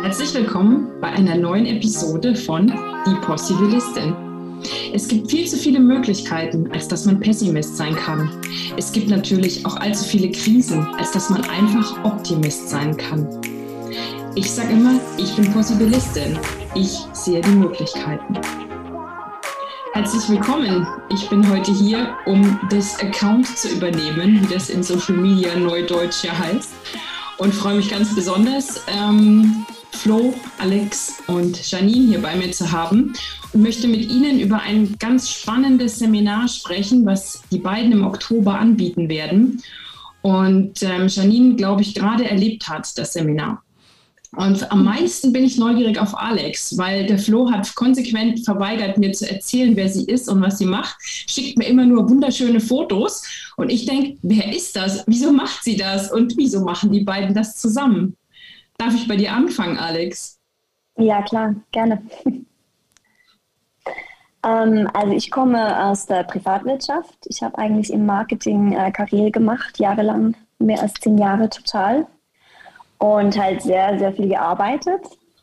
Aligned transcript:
Herzlich 0.00 0.32
willkommen 0.32 0.88
bei 1.02 1.08
einer 1.08 1.36
neuen 1.36 1.66
Episode 1.66 2.34
von 2.34 2.66
Die 2.66 3.14
Possibilistin. 3.26 4.16
Es 4.94 5.06
gibt 5.06 5.30
viel 5.30 5.46
zu 5.46 5.58
viele 5.58 5.80
Möglichkeiten, 5.80 6.72
als 6.72 6.88
dass 6.88 7.04
man 7.04 7.20
Pessimist 7.20 7.76
sein 7.76 7.94
kann. 7.94 8.30
Es 8.78 8.90
gibt 8.90 9.08
natürlich 9.10 9.66
auch 9.66 9.76
allzu 9.76 10.04
viele 10.04 10.30
Krisen, 10.32 10.82
als 10.94 11.12
dass 11.12 11.28
man 11.28 11.44
einfach 11.44 12.04
Optimist 12.04 12.70
sein 12.70 12.96
kann. 12.96 13.28
Ich 14.34 14.50
sage 14.50 14.72
immer, 14.72 14.98
ich 15.18 15.36
bin 15.36 15.52
Possibilistin. 15.52 16.38
Ich 16.74 16.98
sehe 17.12 17.42
die 17.42 17.50
Möglichkeiten. 17.50 18.38
Herzlich 19.92 20.26
willkommen. 20.30 20.86
Ich 21.10 21.28
bin 21.28 21.46
heute 21.50 21.70
hier, 21.70 22.16
um 22.24 22.58
das 22.70 22.98
Account 23.00 23.46
zu 23.46 23.68
übernehmen, 23.68 24.40
wie 24.40 24.54
das 24.54 24.70
in 24.70 24.82
Social 24.82 25.16
Media 25.16 25.54
Neudeutsch 25.54 26.24
ja 26.24 26.36
heißt. 26.36 26.70
Und 27.36 27.54
freue 27.54 27.76
mich 27.76 27.90
ganz 27.90 28.14
besonders, 28.14 28.80
ähm, 28.86 29.66
Flo, 30.02 30.34
Alex 30.58 31.22
und 31.28 31.70
Janine 31.70 32.08
hier 32.08 32.20
bei 32.20 32.34
mir 32.34 32.50
zu 32.50 32.72
haben 32.72 33.12
und 33.52 33.62
möchte 33.62 33.86
mit 33.86 34.10
Ihnen 34.10 34.40
über 34.40 34.60
ein 34.60 34.96
ganz 34.98 35.30
spannendes 35.30 36.00
Seminar 36.00 36.48
sprechen, 36.48 37.06
was 37.06 37.44
die 37.52 37.60
beiden 37.60 37.92
im 37.92 38.04
Oktober 38.04 38.58
anbieten 38.58 39.08
werden. 39.08 39.62
Und 40.20 40.82
ähm, 40.82 41.06
Janine, 41.06 41.54
glaube 41.54 41.82
ich, 41.82 41.94
gerade 41.94 42.28
erlebt 42.28 42.66
hat, 42.66 42.98
das 42.98 43.12
Seminar. 43.12 43.62
Und 44.34 44.72
am 44.72 44.82
meisten 44.82 45.32
bin 45.32 45.44
ich 45.44 45.56
neugierig 45.56 46.00
auf 46.00 46.18
Alex, 46.18 46.76
weil 46.76 47.06
der 47.06 47.18
Flo 47.18 47.52
hat 47.52 47.72
konsequent 47.76 48.44
verweigert, 48.44 48.98
mir 48.98 49.12
zu 49.12 49.30
erzählen, 49.30 49.76
wer 49.76 49.88
sie 49.88 50.06
ist 50.06 50.28
und 50.28 50.40
was 50.40 50.58
sie 50.58 50.66
macht, 50.66 50.96
schickt 51.00 51.58
mir 51.58 51.66
immer 51.66 51.86
nur 51.86 52.10
wunderschöne 52.10 52.58
Fotos. 52.58 53.22
Und 53.56 53.70
ich 53.70 53.86
denke, 53.86 54.16
wer 54.22 54.52
ist 54.52 54.74
das? 54.74 55.04
Wieso 55.06 55.30
macht 55.32 55.62
sie 55.62 55.76
das? 55.76 56.10
Und 56.10 56.36
wieso 56.36 56.64
machen 56.64 56.90
die 56.90 57.04
beiden 57.04 57.36
das 57.36 57.54
zusammen? 57.54 58.16
Darf 58.82 58.96
ich 58.96 59.06
bei 59.06 59.14
dir 59.14 59.32
anfangen, 59.32 59.78
Alex? 59.78 60.40
Ja, 60.96 61.22
klar, 61.22 61.54
gerne. 61.70 62.02
ähm, 64.44 64.90
also 64.92 65.12
ich 65.12 65.30
komme 65.30 65.86
aus 65.86 66.06
der 66.06 66.24
Privatwirtschaft. 66.24 67.16
Ich 67.26 67.44
habe 67.44 67.58
eigentlich 67.58 67.92
im 67.92 68.06
Marketing 68.06 68.72
äh, 68.72 68.90
Karriere 68.90 69.30
gemacht, 69.30 69.78
jahrelang, 69.78 70.34
mehr 70.58 70.82
als 70.82 70.94
zehn 70.94 71.16
Jahre 71.16 71.48
total. 71.48 72.08
Und 72.98 73.38
halt 73.38 73.62
sehr, 73.62 74.00
sehr 74.00 74.12
viel 74.14 74.30
gearbeitet. 74.30 75.02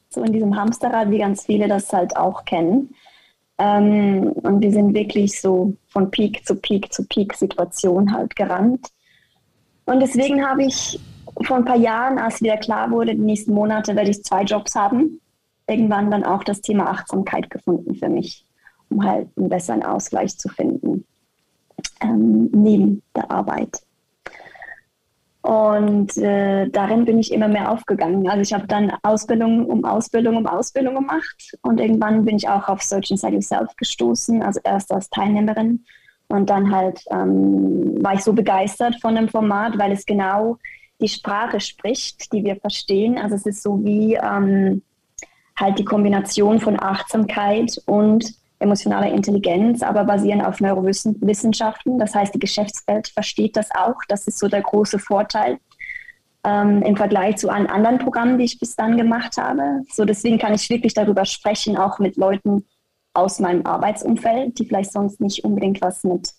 So 0.10 0.22
in 0.22 0.34
diesem 0.34 0.58
Hamsterrad, 0.58 1.10
wie 1.10 1.20
ganz 1.20 1.46
viele 1.46 1.70
das 1.70 1.94
halt 1.94 2.18
auch 2.18 2.44
kennen. 2.44 2.94
Ähm, 3.58 4.34
und 4.34 4.62
wir 4.62 4.74
sind 4.74 4.94
wirklich 4.94 5.40
so 5.40 5.78
von 5.88 6.12
Peak 6.12 6.46
zu 6.46 6.58
Peak 6.58 6.92
zu 6.92 7.06
Peak 7.06 7.34
Situation 7.36 8.14
halt 8.14 8.36
gerannt. 8.36 8.90
Und 9.86 10.02
deswegen 10.02 10.46
habe 10.46 10.66
ich 10.66 11.00
vor 11.42 11.58
ein 11.58 11.66
paar 11.66 11.78
Jahren, 11.78 12.18
als 12.18 12.42
wieder 12.42 12.58
klar 12.58 12.92
wurde, 12.92 13.16
die 13.16 13.22
nächsten 13.22 13.54
Monate 13.54 13.96
werde 13.96 14.10
ich 14.10 14.24
zwei 14.24 14.44
Jobs 14.44 14.76
haben, 14.76 15.22
irgendwann 15.68 16.12
dann 16.12 16.24
auch 16.24 16.44
das 16.44 16.62
Thema 16.62 16.90
Achtsamkeit 16.90 17.50
gefunden 17.50 17.96
für 17.96 18.10
mich, 18.10 18.46
um 18.90 19.06
halt 19.06 19.30
einen 19.38 19.50
besseren 19.50 19.84
Ausgleich 19.84 20.38
zu 20.38 20.50
finden 20.50 21.06
ähm, 22.02 22.50
neben 22.52 23.02
der 23.16 23.30
Arbeit. 23.32 23.82
Und 25.42 26.18
äh, 26.18 26.68
darin 26.70 27.06
bin 27.06 27.18
ich 27.18 27.32
immer 27.32 27.48
mehr 27.48 27.72
aufgegangen. 27.72 28.28
Also 28.28 28.42
ich 28.42 28.54
habe 28.54 28.68
dann 28.68 28.92
Ausbildung 29.04 29.66
um 29.66 29.86
Ausbildung 29.86 30.36
um 30.36 30.46
Ausbildung 30.46 30.96
gemacht 30.96 31.58
und 31.62 31.80
irgendwann 31.80 32.26
bin 32.26 32.36
ich 32.36 32.50
auch 32.50 32.68
auf 32.68 32.82
Search 32.82 33.10
Inside 33.12 33.34
Yourself 33.34 33.74
gestoßen, 33.78 34.44
also 34.44 34.60
erst 34.64 34.92
als 34.92 35.10
Teilnehmerin 35.10 35.86
und 36.28 36.50
dann 36.50 36.76
halt 36.76 37.04
ähm, 37.10 37.98
war 38.04 38.14
ich 38.16 38.24
so 38.24 38.34
begeistert 38.34 38.98
von 39.02 39.16
dem 39.16 39.30
Format, 39.30 39.78
weil 39.80 39.92
es 39.94 40.06
genau 40.06 40.58
die 41.02 41.08
Sprache 41.08 41.60
spricht, 41.60 42.32
die 42.34 42.44
wir 42.44 42.58
verstehen. 42.58 43.18
Also 43.18 43.36
es 43.36 43.46
ist 43.46 43.64
so 43.64 43.84
wie 43.84 44.16
ähm, 44.16 44.82
halt 45.58 45.80
die 45.80 45.86
Kombination 45.86 46.60
von 46.60 46.82
Achtsamkeit 46.82 47.82
und 47.86 48.34
emotionaler 48.60 49.12
Intelligenz, 49.12 49.82
aber 49.82 50.04
basierend 50.04 50.46
auf 50.46 50.60
Neurowissenschaften. 50.60 51.98
Das 51.98 52.14
heißt, 52.14 52.36
die 52.36 52.40
Geschäftswelt 52.40 53.08
versteht 53.08 53.56
das 53.56 53.70
auch. 53.72 53.96
Das 54.10 54.28
ist 54.28 54.40
so 54.40 54.50
der 54.50 54.62
große 54.62 55.00
Vorteil 55.00 55.60
ähm, 56.44 56.82
im 56.82 56.98
Vergleich 56.98 57.38
zu 57.38 57.50
allen 57.50 57.68
anderen 57.68 58.00
Programmen, 58.00 58.38
die 58.38 58.46
ich 58.46 58.60
bis 58.60 58.76
dann 58.76 58.98
gemacht 58.98 59.38
habe. 59.38 59.84
So 59.92 60.04
deswegen 60.04 60.38
kann 60.38 60.54
ich 60.54 60.70
wirklich 60.70 60.94
darüber 60.94 61.26
sprechen, 61.26 61.78
auch 61.78 62.00
mit 62.00 62.18
Leuten 62.18 62.66
aus 63.14 63.40
meinem 63.40 63.66
Arbeitsumfeld, 63.66 64.60
die 64.60 64.66
vielleicht 64.66 64.92
sonst 64.92 65.22
nicht 65.22 65.46
unbedingt 65.46 65.82
was 65.82 66.04
mit 66.04 66.34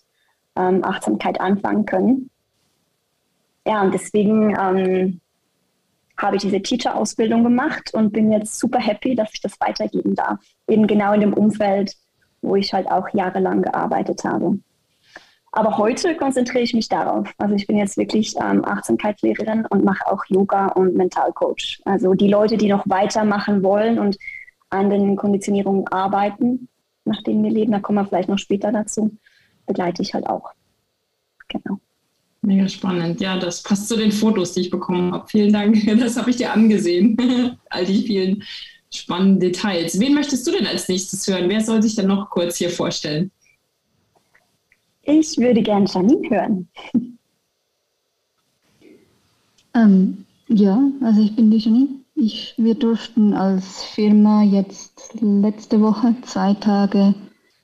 ähm, 0.55 0.83
Achtsamkeit 0.83 1.41
anfangen 1.41 1.85
können 1.85 2.29
ja, 3.65 3.81
und 3.81 3.93
deswegen 3.93 4.55
ähm, 4.59 5.21
habe 6.17 6.35
ich 6.35 6.41
diese 6.41 6.61
Teacher-Ausbildung 6.61 7.43
gemacht 7.43 7.93
und 7.93 8.11
bin 8.11 8.31
jetzt 8.31 8.59
super 8.59 8.79
happy, 8.79 9.15
dass 9.15 9.33
ich 9.33 9.41
das 9.41 9.59
weitergeben 9.59 10.15
darf. 10.15 10.39
Eben 10.67 10.87
genau 10.87 11.13
in 11.13 11.21
dem 11.21 11.33
Umfeld, 11.33 11.95
wo 12.41 12.55
ich 12.55 12.73
halt 12.73 12.89
auch 12.89 13.07
jahrelang 13.13 13.61
gearbeitet 13.61 14.23
habe. 14.23 14.59
Aber 15.53 15.77
heute 15.77 16.15
konzentriere 16.15 16.63
ich 16.63 16.73
mich 16.73 16.87
darauf. 16.87 17.29
Also 17.37 17.55
ich 17.55 17.67
bin 17.67 17.77
jetzt 17.77 17.97
wirklich 17.97 18.35
ähm, 18.41 18.63
Achtsamkeitslehrerin 18.63 19.65
und 19.65 19.83
mache 19.83 20.07
auch 20.07 20.23
Yoga 20.29 20.67
und 20.67 20.95
Mentalcoach. 20.95 21.81
Also 21.83 22.13
die 22.13 22.29
Leute, 22.29 22.55
die 22.55 22.69
noch 22.69 22.87
weitermachen 22.87 23.61
wollen 23.61 23.99
und 23.99 24.17
an 24.69 24.89
den 24.89 25.17
Konditionierungen 25.17 25.87
arbeiten, 25.89 26.69
nach 27.03 27.21
denen 27.23 27.43
wir 27.43 27.51
leben, 27.51 27.73
da 27.73 27.79
kommen 27.79 27.97
wir 27.97 28.05
vielleicht 28.05 28.29
noch 28.29 28.37
später 28.37 28.71
dazu, 28.71 29.11
begleite 29.65 30.01
ich 30.01 30.13
halt 30.13 30.27
auch. 30.27 30.53
Genau. 31.49 31.79
Mega 32.41 32.67
spannend. 32.67 33.21
Ja, 33.21 33.37
das 33.37 33.61
passt 33.61 33.87
zu 33.87 33.95
den 33.95 34.11
Fotos, 34.11 34.53
die 34.53 34.61
ich 34.61 34.69
bekommen 34.71 35.13
habe. 35.13 35.27
Vielen 35.27 35.53
Dank. 35.53 35.77
Das 35.99 36.17
habe 36.17 36.31
ich 36.31 36.37
dir 36.37 36.51
angesehen. 36.51 37.17
All 37.69 37.85
die 37.85 38.01
vielen 38.01 38.43
spannenden 38.91 39.39
Details. 39.39 39.99
Wen 39.99 40.13
möchtest 40.13 40.45
du 40.47 40.51
denn 40.51 40.65
als 40.65 40.87
nächstes 40.87 41.27
hören? 41.27 41.49
Wer 41.49 41.61
soll 41.61 41.81
sich 41.81 41.95
denn 41.95 42.07
noch 42.07 42.29
kurz 42.29 42.57
hier 42.57 42.69
vorstellen? 42.69 43.31
Ich 45.03 45.37
würde 45.37 45.61
gerne 45.61 45.85
Janine 45.91 46.29
hören. 46.29 46.67
Ähm, 49.73 50.25
ja, 50.49 50.81
also 51.01 51.21
ich 51.21 51.33
bin 51.33 51.49
die 51.49 51.59
Janine. 51.59 51.87
Ich, 52.15 52.53
wir 52.57 52.75
durften 52.75 53.33
als 53.33 53.83
Firma 53.85 54.43
jetzt 54.43 55.13
letzte 55.21 55.79
Woche 55.79 56.13
zwei 56.23 56.53
Tage 56.55 57.15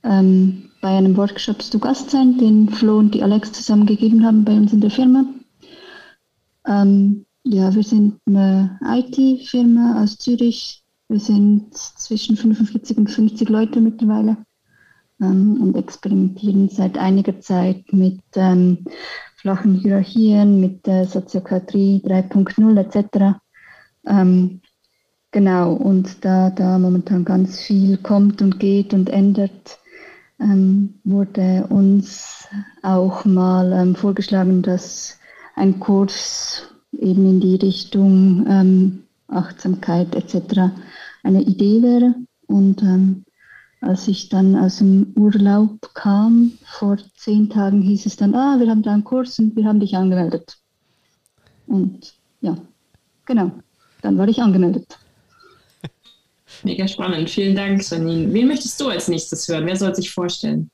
ähm, 0.05 0.66
bei 0.87 0.95
einem 0.95 1.17
Workshop 1.17 1.61
zu 1.61 1.79
Gast 1.79 2.11
sein, 2.11 2.37
den 2.37 2.69
Flo 2.69 2.97
und 2.97 3.13
die 3.13 3.21
Alex 3.21 3.51
zusammen 3.51 3.85
gegeben 3.85 4.25
haben 4.25 4.45
bei 4.45 4.53
uns 4.53 4.71
in 4.71 4.79
der 4.79 4.89
Firma. 4.89 5.25
Ähm, 6.65 7.25
ja, 7.43 7.75
wir 7.75 7.83
sind 7.83 8.21
eine 8.25 8.79
IT-Firma 8.81 10.01
aus 10.01 10.17
Zürich. 10.17 10.85
Wir 11.09 11.19
sind 11.19 11.73
zwischen 11.75 12.37
45 12.37 12.99
und 12.99 13.11
50 13.11 13.49
Leute 13.49 13.81
mittlerweile 13.81 14.37
ähm, 15.19 15.61
und 15.61 15.75
experimentieren 15.75 16.69
seit 16.69 16.97
einiger 16.97 17.37
Zeit 17.41 17.83
mit 17.91 18.21
ähm, 18.35 18.85
flachen 19.35 19.75
Hierarchien, 19.75 20.61
mit 20.61 20.87
der 20.87 21.03
Soziokratrie 21.05 22.01
3.0 22.05 22.79
etc. 22.79 23.39
Ähm, 24.07 24.61
genau, 25.31 25.73
und 25.73 26.23
da, 26.23 26.49
da 26.49 26.79
momentan 26.79 27.25
ganz 27.25 27.59
viel 27.59 27.97
kommt 27.97 28.41
und 28.41 28.57
geht 28.57 28.93
und 28.93 29.09
ändert, 29.09 29.79
ähm, 30.39 30.95
wurde 31.03 31.67
uns 31.69 32.47
auch 32.83 33.25
mal 33.25 33.71
ähm, 33.71 33.95
vorgeschlagen, 33.95 34.61
dass 34.61 35.19
ein 35.55 35.79
Kurs 35.79 36.63
eben 36.91 37.29
in 37.29 37.39
die 37.39 37.55
Richtung 37.55 38.45
ähm, 38.47 39.03
Achtsamkeit 39.27 40.15
etc. 40.15 40.71
eine 41.23 41.41
Idee 41.41 41.81
wäre. 41.81 42.15
Und 42.47 42.81
ähm, 42.81 43.25
als 43.81 44.07
ich 44.07 44.29
dann 44.29 44.55
aus 44.55 44.77
dem 44.77 45.13
Urlaub 45.15 45.93
kam, 45.93 46.53
vor 46.63 46.97
zehn 47.15 47.49
Tagen 47.49 47.81
hieß 47.81 48.05
es 48.05 48.15
dann, 48.15 48.33
ah, 48.33 48.59
wir 48.59 48.69
haben 48.69 48.83
da 48.83 48.93
einen 48.93 49.03
Kurs 49.03 49.37
und 49.39 49.55
wir 49.55 49.65
haben 49.65 49.79
dich 49.79 49.95
angemeldet. 49.95 50.57
Und 51.67 52.13
ja, 52.41 52.57
genau, 53.25 53.51
dann 54.01 54.17
war 54.17 54.27
ich 54.27 54.41
angemeldet. 54.41 54.97
Mega 56.63 56.87
spannend. 56.87 57.29
Vielen 57.29 57.55
Dank, 57.55 57.89
Janine. 57.89 58.33
Wen 58.33 58.47
möchtest 58.47 58.79
du 58.79 58.89
als 58.89 59.07
nächstes 59.07 59.47
hören? 59.47 59.65
Wer 59.65 59.75
soll 59.75 59.93
sich 59.95 60.11
vorstellen? 60.11 60.69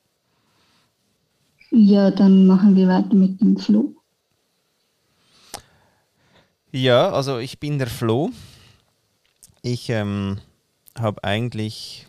Ja, 1.72 2.12
dann 2.12 2.46
machen 2.46 2.76
wir 2.76 2.88
weiter 2.88 3.16
mit 3.16 3.42
dem 3.42 3.58
Flo. 3.58 3.96
Ja, 6.72 7.12
also 7.12 7.40
ich 7.40 7.60
bin 7.60 7.80
der 7.80 7.88
Flo. 7.88 8.32
Ich 9.62 9.90
ähm, 9.90 10.40
habe 10.98 11.24
eigentlich 11.24 12.08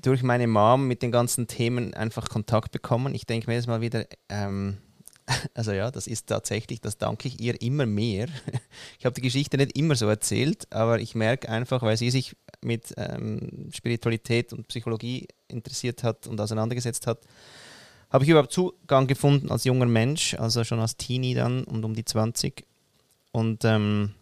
durch 0.00 0.22
meine 0.22 0.46
Mom 0.46 0.88
mit 0.88 1.02
den 1.02 1.12
ganzen 1.12 1.46
Themen 1.46 1.94
einfach 1.94 2.28
Kontakt 2.28 2.72
bekommen. 2.72 3.14
Ich 3.14 3.26
denke 3.26 3.48
mir 3.48 3.54
jetzt 3.54 3.68
mal 3.68 3.80
wieder, 3.80 4.06
ähm, 4.28 4.78
also 5.54 5.72
ja, 5.72 5.90
das 5.90 6.06
ist 6.06 6.26
tatsächlich, 6.26 6.80
das 6.80 6.98
danke 6.98 7.28
ich 7.28 7.40
ihr 7.40 7.60
immer 7.62 7.86
mehr. 7.86 8.28
Ich 8.98 9.04
habe 9.04 9.14
die 9.14 9.20
Geschichte 9.20 9.56
nicht 9.56 9.76
immer 9.76 9.96
so 9.96 10.06
erzählt, 10.08 10.72
aber 10.72 11.00
ich 11.00 11.14
merke 11.14 11.48
einfach, 11.48 11.82
weil 11.82 11.96
sie 11.96 12.10
sich 12.10 12.36
mit 12.62 12.94
ähm, 12.96 13.68
Spiritualität 13.74 14.52
und 14.52 14.68
Psychologie 14.68 15.26
interessiert 15.48 16.04
hat 16.04 16.26
und 16.28 16.40
auseinandergesetzt 16.40 17.06
hat, 17.06 17.20
habe 18.10 18.24
ich 18.24 18.30
überhaupt 18.30 18.52
Zugang 18.52 19.06
gefunden 19.08 19.50
als 19.50 19.64
junger 19.64 19.86
Mensch, 19.86 20.34
also 20.34 20.62
schon 20.64 20.80
als 20.80 20.96
Teenie 20.96 21.34
dann 21.34 21.64
und 21.64 21.84
um 21.84 21.94
die 21.94 22.04
20. 22.04 22.64
Und 23.32 23.64
ähm, 23.64 24.14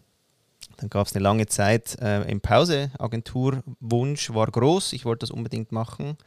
Dann 0.77 0.89
gab 0.89 1.07
es 1.07 1.13
eine 1.13 1.23
lange 1.23 1.45
Zeit 1.45 1.97
äh, 2.01 2.23
in 2.23 2.41
Pause. 2.41 2.91
Agenturwunsch 2.97 4.33
war 4.33 4.47
groß. 4.47 4.93
Ich 4.93 5.05
wollte 5.05 5.19
das 5.21 5.31
unbedingt 5.31 5.71
machen. 5.71 6.17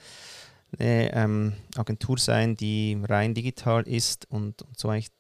Eine 0.79 1.13
ähm, 1.15 1.53
Agentur 1.77 2.19
sein, 2.19 2.57
die 2.57 2.99
rein 3.03 3.35
digital 3.35 3.87
ist 3.87 4.31
und, 4.31 4.63
und 4.63 4.79
so 4.79 4.89
eigentlich 4.89 5.11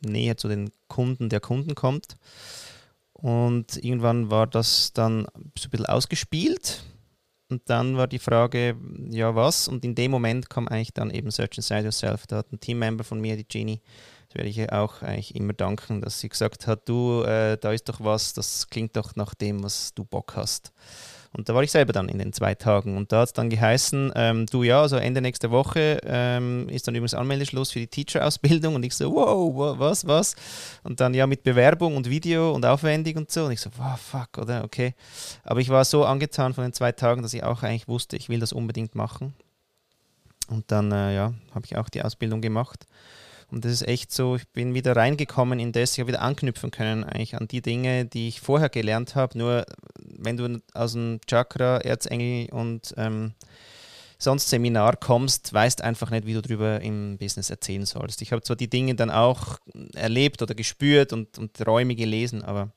näher 0.00 0.36
zu 0.36 0.48
den 0.48 0.70
Kunden 0.88 1.28
der 1.28 1.40
Kunden 1.40 1.74
kommt. 1.74 2.16
Und 3.12 3.82
irgendwann 3.82 4.30
war 4.30 4.46
das 4.46 4.92
dann 4.92 5.26
so 5.58 5.68
ein 5.68 5.70
bisschen 5.70 5.86
ausgespielt. 5.86 6.84
Und 7.48 7.62
dann 7.70 7.96
war 7.96 8.06
die 8.06 8.18
Frage, 8.18 8.76
ja 9.10 9.34
was? 9.34 9.68
Und 9.68 9.84
in 9.84 9.94
dem 9.94 10.10
Moment 10.10 10.50
kam 10.50 10.66
eigentlich 10.66 10.92
dann 10.92 11.10
eben 11.10 11.30
Search 11.30 11.56
Inside 11.56 11.84
Yourself. 11.84 12.26
Da 12.26 12.38
hat 12.38 12.52
ein 12.52 12.60
Teammember 12.60 13.04
von 13.04 13.20
mir, 13.20 13.36
die 13.36 13.46
Genie, 13.46 13.80
das 14.28 14.34
werde 14.34 14.48
ich 14.48 14.58
ihr 14.58 14.72
auch 14.72 15.02
eigentlich 15.02 15.34
immer 15.36 15.52
danken, 15.52 16.00
dass 16.00 16.20
sie 16.20 16.28
gesagt 16.28 16.66
hat, 16.66 16.88
du, 16.88 17.22
äh, 17.22 17.56
da 17.58 17.72
ist 17.72 17.88
doch 17.88 18.00
was, 18.00 18.32
das 18.32 18.68
klingt 18.68 18.96
doch 18.96 19.14
nach 19.14 19.34
dem, 19.34 19.62
was 19.62 19.94
du 19.94 20.04
Bock 20.04 20.34
hast. 20.36 20.72
Und 21.36 21.48
da 21.48 21.54
war 21.54 21.64
ich 21.64 21.72
selber 21.72 21.92
dann 21.92 22.08
in 22.08 22.18
den 22.18 22.32
zwei 22.32 22.54
Tagen. 22.54 22.96
Und 22.96 23.10
da 23.10 23.20
hat 23.20 23.28
es 23.28 23.32
dann 23.32 23.50
geheißen, 23.50 24.12
ähm, 24.14 24.46
du 24.46 24.62
ja, 24.62 24.80
also 24.82 24.96
Ende 24.96 25.20
nächster 25.20 25.50
Woche 25.50 25.98
ähm, 26.04 26.68
ist 26.68 26.86
dann 26.86 26.94
übrigens 26.94 27.14
Anmeldeschluss 27.14 27.72
für 27.72 27.80
die 27.80 27.88
Teacher-Ausbildung. 27.88 28.76
Und 28.76 28.84
ich 28.84 28.94
so, 28.94 29.12
wow, 29.12 29.78
was, 29.78 30.06
was? 30.06 30.36
Und 30.84 31.00
dann 31.00 31.12
ja 31.12 31.26
mit 31.26 31.42
Bewerbung 31.42 31.96
und 31.96 32.08
Video 32.08 32.52
und 32.52 32.64
aufwendig 32.64 33.16
und 33.16 33.32
so. 33.32 33.46
Und 33.46 33.52
ich 33.52 33.60
so, 33.60 33.70
wow, 33.76 33.98
fuck, 33.98 34.38
oder? 34.38 34.62
Okay. 34.62 34.94
Aber 35.42 35.60
ich 35.60 35.70
war 35.70 35.84
so 35.84 36.04
angetan 36.04 36.54
von 36.54 36.62
den 36.62 36.72
zwei 36.72 36.92
Tagen, 36.92 37.22
dass 37.22 37.34
ich 37.34 37.42
auch 37.42 37.64
eigentlich 37.64 37.88
wusste, 37.88 38.16
ich 38.16 38.28
will 38.28 38.38
das 38.38 38.52
unbedingt 38.52 38.94
machen. 38.94 39.34
Und 40.48 40.70
dann, 40.70 40.92
äh, 40.92 41.14
ja, 41.16 41.34
habe 41.52 41.66
ich 41.66 41.76
auch 41.76 41.88
die 41.88 42.02
Ausbildung 42.02 42.42
gemacht. 42.42 42.86
Und 43.54 43.64
das 43.64 43.70
ist 43.70 43.86
echt 43.86 44.10
so, 44.10 44.34
ich 44.34 44.48
bin 44.48 44.74
wieder 44.74 44.96
reingekommen 44.96 45.60
in 45.60 45.70
das, 45.70 45.92
ich 45.92 46.00
habe 46.00 46.08
wieder 46.08 46.22
anknüpfen 46.22 46.72
können 46.72 47.04
eigentlich 47.04 47.36
an 47.36 47.46
die 47.46 47.62
Dinge, 47.62 48.04
die 48.04 48.26
ich 48.26 48.40
vorher 48.40 48.68
gelernt 48.68 49.14
habe. 49.14 49.38
Nur 49.38 49.64
wenn 49.96 50.36
du 50.36 50.60
aus 50.72 50.94
dem 50.94 51.20
Chakra, 51.28 51.78
Erzengel 51.78 52.48
und 52.50 52.92
ähm, 52.96 53.32
sonst 54.18 54.50
Seminar 54.50 54.96
kommst, 54.96 55.52
weißt 55.52 55.82
einfach 55.82 56.10
nicht, 56.10 56.26
wie 56.26 56.34
du 56.34 56.42
darüber 56.42 56.80
im 56.80 57.16
Business 57.16 57.48
erzählen 57.48 57.86
sollst. 57.86 58.22
Ich 58.22 58.32
habe 58.32 58.42
zwar 58.42 58.56
die 58.56 58.68
Dinge 58.68 58.96
dann 58.96 59.10
auch 59.10 59.58
erlebt 59.94 60.42
oder 60.42 60.56
gespürt 60.56 61.12
und, 61.12 61.38
und 61.38 61.64
Räume 61.64 61.94
gelesen, 61.94 62.42
aber 62.42 62.72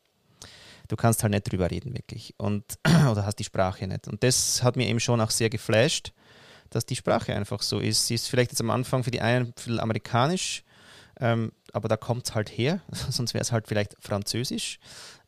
du 0.89 0.95
kannst 0.95 1.23
halt 1.23 1.33
nicht 1.33 1.51
drüber 1.51 1.71
reden 1.71 1.95
wirklich 1.95 2.35
und 2.37 2.63
oder 3.11 3.25
hast 3.25 3.39
die 3.39 3.45
Sprache 3.45 3.87
nicht. 3.87 4.07
Und 4.07 4.21
das 4.21 4.61
hat 4.61 4.75
mir 4.75 4.85
eben 4.85 4.99
schon 4.99 5.21
auch 5.21 5.31
sehr 5.31 5.49
geflasht 5.49 6.13
dass 6.69 6.85
die 6.85 6.95
Sprache 6.95 7.33
einfach 7.33 7.61
so 7.61 7.79
ist. 7.79 8.07
Sie 8.07 8.15
ist 8.15 8.27
vielleicht 8.27 8.51
jetzt 8.51 8.61
am 8.61 8.69
Anfang 8.69 9.03
für 9.03 9.11
die 9.11 9.21
einen 9.21 9.53
viel 9.55 9.79
amerikanisch, 9.79 10.63
ähm, 11.19 11.51
aber 11.73 11.87
da 11.87 11.97
kommt 11.97 12.27
es 12.27 12.35
halt 12.35 12.49
her, 12.49 12.81
sonst 13.09 13.33
wäre 13.33 13.41
es 13.41 13.51
halt 13.51 13.67
vielleicht 13.67 13.95
französisch. 13.99 14.79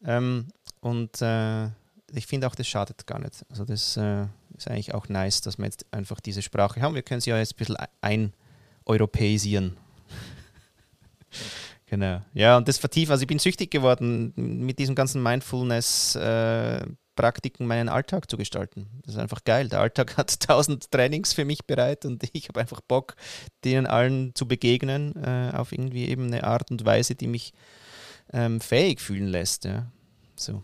Ähm, 0.06 0.48
und 0.82 1.22
äh, 1.22 1.68
ich 2.14 2.28
finde 2.28 2.48
auch, 2.48 2.56
das 2.56 2.68
schadet 2.68 3.06
gar 3.06 3.20
nicht. 3.20 3.46
Also 3.50 3.66
das 3.66 3.98
äh, 3.98 4.26
ist 4.56 4.68
eigentlich 4.68 4.94
auch 4.94 5.10
nice, 5.10 5.42
dass 5.42 5.58
wir 5.58 5.66
jetzt 5.66 5.86
einfach 5.92 6.20
diese 6.20 6.42
Sprache 6.42 6.82
haben. 6.82 6.96
Wir 6.96 7.04
können 7.04 7.22
sie 7.22 7.30
ja 7.30 7.38
jetzt 7.38 7.54
ein 7.54 7.58
bisschen 7.58 8.32
eineuropäisieren. 8.86 9.78
genau. 11.86 12.22
Ja, 12.34 12.58
und 12.58 12.68
das 12.68 12.78
vertiefen. 12.78 13.12
Also 13.12 13.24
ich 13.24 13.28
bin 13.28 13.40
süchtig 13.40 13.72
geworden 13.72 14.34
mit 14.36 14.80
diesem 14.80 14.96
ganzen 14.96 15.22
Mindfulness. 15.22 16.16
Äh, 16.16 16.86
Praktiken 17.20 17.68
meinen 17.68 17.90
Alltag 17.90 18.30
zu 18.32 18.38
gestalten. 18.38 18.88
Das 19.04 19.16
ist 19.16 19.20
einfach 19.20 19.44
geil. 19.44 19.68
Der 19.68 19.82
Alltag 19.82 20.16
hat 20.18 20.40
tausend 20.40 20.90
Trainings 20.90 21.34
für 21.34 21.44
mich 21.44 21.66
bereit 21.66 22.06
und 22.06 22.24
ich 22.32 22.48
habe 22.48 22.62
einfach 22.62 22.80
Bock, 22.80 23.18
denen 23.66 23.88
allen 23.88 24.34
zu 24.36 24.48
begegnen, 24.48 25.22
äh, 25.22 25.52
auf 25.54 25.74
irgendwie 25.74 26.08
eben 26.08 26.28
eine 26.28 26.46
Art 26.46 26.72
und 26.72 26.86
Weise, 26.86 27.16
die 27.16 27.28
mich 27.28 27.52
ähm, 28.32 28.62
fähig 28.62 29.02
fühlen 29.02 29.28
lässt. 29.28 29.66
Ja. 29.66 29.92
So. 30.38 30.64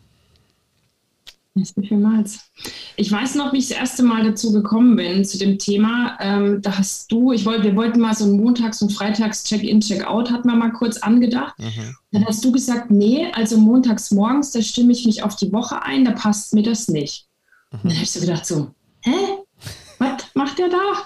Vielmals. 1.87 2.51
Ich 2.97 3.09
weiß 3.09 3.35
noch, 3.35 3.53
wie 3.53 3.59
ich 3.59 3.69
das 3.69 3.77
erste 3.77 4.03
Mal 4.03 4.25
dazu 4.25 4.51
gekommen 4.51 4.97
bin, 4.97 5.23
zu 5.23 5.37
dem 5.37 5.57
Thema. 5.57 6.17
Ähm, 6.19 6.61
da 6.61 6.77
hast 6.77 7.09
du, 7.09 7.31
ich 7.31 7.45
wollte, 7.45 7.63
wir 7.63 7.75
wollten 7.77 8.01
mal 8.01 8.13
so 8.13 8.25
ein 8.25 8.35
Montags- 8.35 8.81
und 8.81 8.91
Freitags-Check-In, 8.91 9.79
Check-Out, 9.79 10.31
hat 10.31 10.43
man 10.43 10.59
mal 10.59 10.73
kurz 10.73 10.97
angedacht. 10.97 11.57
Mhm. 11.57 11.95
Dann 12.11 12.25
hast 12.25 12.43
du 12.43 12.51
gesagt, 12.51 12.91
nee, 12.91 13.31
also 13.31 13.57
montags 13.57 14.11
morgens, 14.11 14.51
da 14.51 14.61
stimme 14.61 14.91
ich 14.91 15.05
mich 15.05 15.23
auf 15.23 15.37
die 15.37 15.53
Woche 15.53 15.81
ein, 15.81 16.03
da 16.03 16.11
passt 16.11 16.53
mir 16.53 16.63
das 16.63 16.89
nicht. 16.89 17.27
Mhm. 17.71 17.77
Dann 17.83 17.93
habe 17.93 18.03
ich 18.03 18.11
so 18.11 18.19
gedacht, 18.19 18.45
so, 18.45 18.71
hä? 19.01 19.15
Was 19.97 20.23
macht 20.33 20.59
der 20.59 20.67
da? 20.67 21.05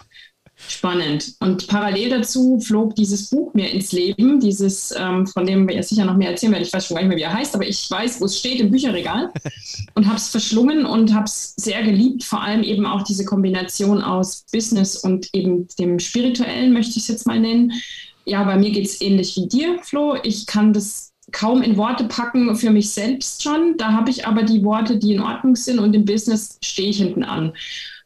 Spannend. 0.68 1.36
Und 1.40 1.68
parallel 1.68 2.10
dazu 2.10 2.60
flog 2.60 2.96
dieses 2.96 3.30
Buch 3.30 3.54
mir 3.54 3.72
ins 3.72 3.92
Leben, 3.92 4.40
dieses, 4.40 4.94
ähm, 4.98 5.26
von 5.28 5.46
dem 5.46 5.68
wir 5.68 5.82
sicher 5.84 6.06
noch 6.06 6.18
mehr 6.18 6.32
erzählen 6.32 6.54
werden. 6.54 6.64
Ich 6.64 6.74
weiß 6.74 6.88
schon 6.88 6.96
gar 6.96 7.02
nicht 7.02 7.10
mehr, 7.10 7.18
wie 7.18 7.24
er 7.24 7.34
heißt, 7.34 7.56
aber 7.56 7.68
ich 7.68 7.90
weiß, 7.90 8.22
wo 8.22 8.26
es 8.26 8.38
steht 8.38 8.60
im 8.60 8.72
Bücherregal 8.72 9.32
und 9.96 10.06
habe 10.06 10.18
es 10.18 10.30
verschlungen 10.30 10.86
und 10.86 11.14
habe 11.14 11.26
es 11.26 11.54
sehr 11.56 11.84
geliebt. 11.84 12.24
Vor 12.24 12.42
allem 12.42 12.64
eben 12.64 12.86
auch 12.86 13.04
diese 13.04 13.26
Kombination 13.26 14.02
aus 14.02 14.46
Business 14.52 14.98
und 14.98 15.30
eben 15.34 15.68
dem 15.80 16.00
Spirituellen, 16.00 16.74
möchte 16.74 16.92
ich 16.92 17.04
es 17.04 17.08
jetzt 17.08 17.28
mal 17.28 17.40
nennen. 17.40 17.74
Ja, 18.26 18.44
bei 18.44 18.58
mir 18.58 18.72
geht 18.72 18.86
es 18.86 19.02
ähnlich 19.02 19.36
wie 19.38 19.48
dir, 19.48 19.80
Flo. 19.82 20.18
Ich 20.24 20.46
kann 20.46 20.74
das 20.74 21.12
kaum 21.32 21.62
in 21.62 21.78
Worte 21.78 22.06
packen 22.06 22.56
für 22.56 22.72
mich 22.72 22.92
selbst 22.92 23.44
schon. 23.44 23.78
Da 23.78 23.94
habe 23.94 24.10
ich 24.10 24.28
aber 24.28 24.44
die 24.44 24.64
Worte, 24.64 24.98
die 24.98 25.14
in 25.14 25.22
Ordnung 25.22 25.56
sind 25.56 25.80
und 25.80 25.94
im 25.94 26.06
Business 26.06 26.58
stehe 26.64 26.90
ich 26.90 26.98
hinten 26.98 27.24
an. 27.24 27.54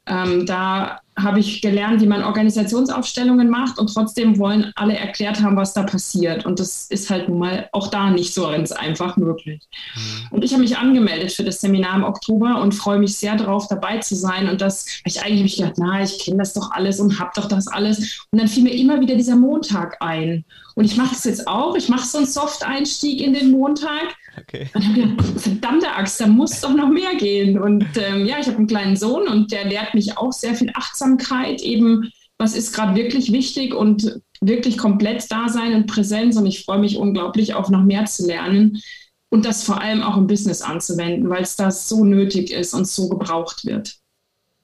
Ähm, 0.06 0.46
da 0.46 1.00
habe 1.18 1.40
ich 1.40 1.62
gelernt, 1.62 2.02
wie 2.02 2.08
man 2.08 2.24
Organisationsaufstellungen 2.24 3.50
macht 3.50 3.78
und 3.78 3.94
trotzdem 3.94 4.40
wollen 4.40 4.72
alle 4.76 4.98
erklärt 4.98 5.42
haben, 5.42 5.56
was 5.56 5.74
da 5.74 5.84
passiert. 5.84 6.46
Und 6.46 6.60
das 6.60 6.88
ist 6.90 7.10
halt 7.10 7.30
nun 7.30 7.40
mal 7.40 7.70
auch 7.72 7.88
da 7.88 8.10
nicht 8.10 8.34
so 8.34 8.44
ganz 8.44 8.72
einfach 8.72 9.16
möglich. 9.18 9.62
Mhm. 9.96 10.28
Und 10.32 10.44
ich 10.44 10.52
habe 10.54 10.64
mich 10.64 10.78
angemeldet 10.78 11.32
für 11.32 11.44
das 11.44 11.62
Seminar 11.62 11.96
im 11.98 12.04
Oktober 12.04 12.62
und 12.62 12.74
freue 12.74 13.00
mich 13.00 13.16
sehr 13.18 13.36
darauf, 13.36 13.68
dabei 13.68 14.00
zu 14.00 14.16
sein. 14.16 14.50
Und 14.50 14.62
das, 14.62 14.86
ich 15.06 15.22
eigentlich 15.22 15.40
habe 15.40 15.48
ich 15.48 15.58
gedacht, 15.58 15.76
na, 15.78 16.04
ich 16.04 16.20
kenne 16.20 16.38
das 16.38 16.54
doch 16.54 16.72
alles 16.72 17.00
und 17.00 17.20
habe 17.20 17.32
doch 17.36 17.48
das 17.48 17.68
alles. 17.68 18.26
Und 18.32 18.40
dann 18.40 18.48
fiel 18.48 18.64
mir 18.64 18.74
immer 18.74 19.00
wieder 19.00 19.16
dieser 19.16 19.36
Montag 19.36 19.98
ein. 20.00 20.44
Und 20.76 20.86
ich 20.86 20.98
mache 20.98 21.14
das 21.14 21.24
jetzt 21.26 21.48
auch. 21.48 21.76
Ich 21.76 21.90
mache 21.90 22.08
so 22.08 22.18
einen 22.18 22.28
Soft-Einstieg 22.28 23.22
in 23.22 23.34
den 23.34 23.52
Montag 23.52 24.16
Okay. 24.40 24.70
Verdammte 25.38 25.92
Axt, 25.92 26.20
da 26.20 26.28
muss 26.28 26.62
doch 26.62 26.74
noch 26.74 26.90
mehr 26.90 27.16
gehen. 27.16 27.60
Und 27.60 27.86
ähm, 27.98 28.26
ja, 28.26 28.40
ich 28.40 28.48
habe 28.48 28.58
einen 28.58 28.68
kleinen 28.68 28.96
Sohn 28.96 29.28
und 29.28 29.52
der 29.52 29.66
lehrt 29.66 29.94
mich 29.94 30.18
auch 30.18 30.32
sehr 30.32 30.56
viel 30.56 30.72
Achtsamkeit, 30.74 31.62
eben 31.62 32.10
was 32.38 32.56
ist 32.56 32.74
gerade 32.74 32.96
wirklich 32.96 33.32
wichtig 33.32 33.74
und 33.74 34.20
wirklich 34.42 34.78
komplett 34.78 35.32
da 35.32 35.48
sein 35.50 35.76
und 35.76 35.88
Präsenz. 35.88 36.36
Und 36.36 36.46
ich 36.46 36.66
freue 36.66 36.80
mich 36.80 36.98
unglaublich 36.98 37.54
auch 37.54 37.70
noch 37.70 37.84
mehr 37.84 38.06
zu 38.06 38.26
lernen 38.26 38.82
und 39.30 39.46
das 39.46 39.64
vor 39.64 39.82
allem 39.82 40.02
auch 40.04 40.18
im 40.18 40.28
Business 40.28 40.62
anzuwenden, 40.62 41.30
weil 41.30 41.44
es 41.44 41.56
da 41.56 41.72
so 41.72 42.04
nötig 42.04 42.52
ist 42.52 42.74
und 42.74 42.88
so 42.88 43.10
gebraucht 43.10 43.66
wird. 43.66 43.96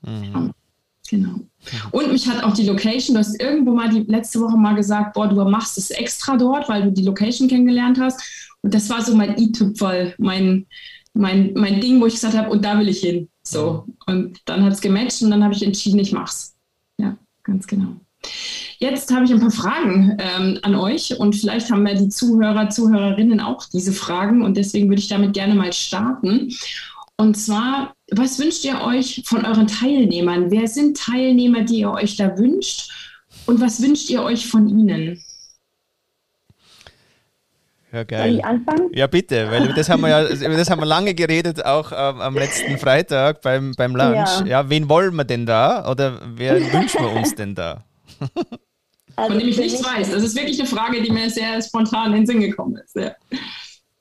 Mhm. 0.01 0.23
Ja, 0.23 0.51
genau. 1.09 1.39
Und 1.91 2.11
mich 2.11 2.27
hat 2.27 2.43
auch 2.43 2.53
die 2.53 2.65
Location, 2.65 3.15
du 3.15 3.19
hast 3.19 3.39
irgendwo 3.41 3.73
mal 3.73 3.89
die 3.89 4.01
letzte 4.01 4.39
Woche 4.39 4.57
mal 4.57 4.75
gesagt, 4.75 5.13
boah, 5.13 5.27
du 5.27 5.35
machst 5.45 5.77
es 5.77 5.89
extra 5.91 6.37
dort, 6.37 6.69
weil 6.69 6.83
du 6.83 6.91
die 6.91 7.03
Location 7.03 7.47
kennengelernt 7.47 7.99
hast. 7.99 8.21
Und 8.61 8.73
das 8.73 8.89
war 8.89 9.01
so 9.01 9.15
mein 9.15 9.37
i-Tüpfel, 9.37 10.13
mein, 10.17 10.65
mein, 11.13 11.53
mein 11.55 11.81
Ding, 11.81 12.01
wo 12.01 12.05
ich 12.05 12.15
gesagt 12.15 12.37
habe, 12.37 12.49
und 12.49 12.63
da 12.63 12.77
will 12.79 12.89
ich 12.89 12.99
hin. 12.99 13.29
So. 13.43 13.85
Und 14.05 14.39
dann 14.45 14.63
hat 14.63 14.73
es 14.73 14.81
gematcht 14.81 15.21
und 15.21 15.31
dann 15.31 15.43
habe 15.43 15.53
ich 15.53 15.63
entschieden, 15.63 15.99
ich 15.99 16.11
mach's. 16.11 16.55
Ja, 16.97 17.17
ganz 17.43 17.67
genau. 17.67 17.95
Jetzt 18.79 19.13
habe 19.13 19.25
ich 19.25 19.31
ein 19.31 19.39
paar 19.39 19.51
Fragen 19.51 20.17
ähm, 20.19 20.59
an 20.61 20.75
euch 20.75 21.17
und 21.19 21.35
vielleicht 21.35 21.71
haben 21.71 21.85
wir 21.85 21.95
die 21.95 22.09
Zuhörer, 22.09 22.69
Zuhörerinnen 22.69 23.39
auch 23.39 23.65
diese 23.65 23.93
Fragen 23.93 24.41
und 24.41 24.57
deswegen 24.57 24.89
würde 24.89 25.01
ich 25.01 25.07
damit 25.07 25.33
gerne 25.33 25.55
mal 25.55 25.73
starten. 25.73 26.53
Und 27.17 27.35
zwar, 27.35 27.93
was 28.11 28.39
wünscht 28.39 28.65
ihr 28.65 28.81
euch 28.81 29.23
von 29.25 29.45
euren 29.45 29.67
Teilnehmern? 29.67 30.51
Wer 30.51 30.67
sind 30.67 30.97
Teilnehmer, 30.97 31.63
die 31.63 31.79
ihr 31.79 31.91
euch 31.91 32.15
da 32.17 32.37
wünscht? 32.37 32.91
Und 33.45 33.61
was 33.61 33.81
wünscht 33.81 34.09
ihr 34.09 34.23
euch 34.23 34.47
von 34.47 34.67
ihnen? 34.67 35.23
Ja, 37.91 38.03
geil. 38.03 38.29
Soll 38.29 38.37
ich 38.37 38.45
anfangen? 38.45 38.89
Ja, 38.93 39.07
bitte, 39.07 39.49
weil 39.49 39.73
das 39.73 39.89
haben 39.89 40.01
wir 40.01 40.09
ja, 40.09 40.23
das 40.57 40.69
haben 40.69 40.81
wir 40.81 40.85
lange 40.85 41.15
geredet, 41.15 41.65
auch 41.65 41.91
ähm, 41.91 42.21
am 42.21 42.35
letzten 42.35 42.77
Freitag 42.77 43.41
beim, 43.41 43.73
beim 43.75 43.95
Lunch. 43.95 44.41
Ja. 44.41 44.45
ja. 44.45 44.69
wen 44.69 44.87
wollen 44.89 45.15
wir 45.15 45.23
denn 45.23 45.45
da? 45.45 45.89
Oder 45.89 46.21
wer 46.35 46.55
wünschen 46.73 47.01
wir 47.01 47.11
uns 47.11 47.33
denn 47.33 47.55
da? 47.55 47.83
Also 49.15 49.31
Von 49.31 49.39
dem 49.39 49.49
ich 49.49 49.57
nichts 49.57 49.83
weiß. 49.83 50.11
Das 50.11 50.23
ist 50.23 50.35
wirklich 50.35 50.59
eine 50.59 50.69
Frage, 50.69 51.01
die 51.01 51.11
mir 51.11 51.29
sehr 51.29 51.61
spontan 51.61 52.11
in 52.11 52.19
den 52.19 52.27
Sinn 52.27 52.39
gekommen 52.41 52.77
ist. 52.77 52.95
Ja. 52.95 53.15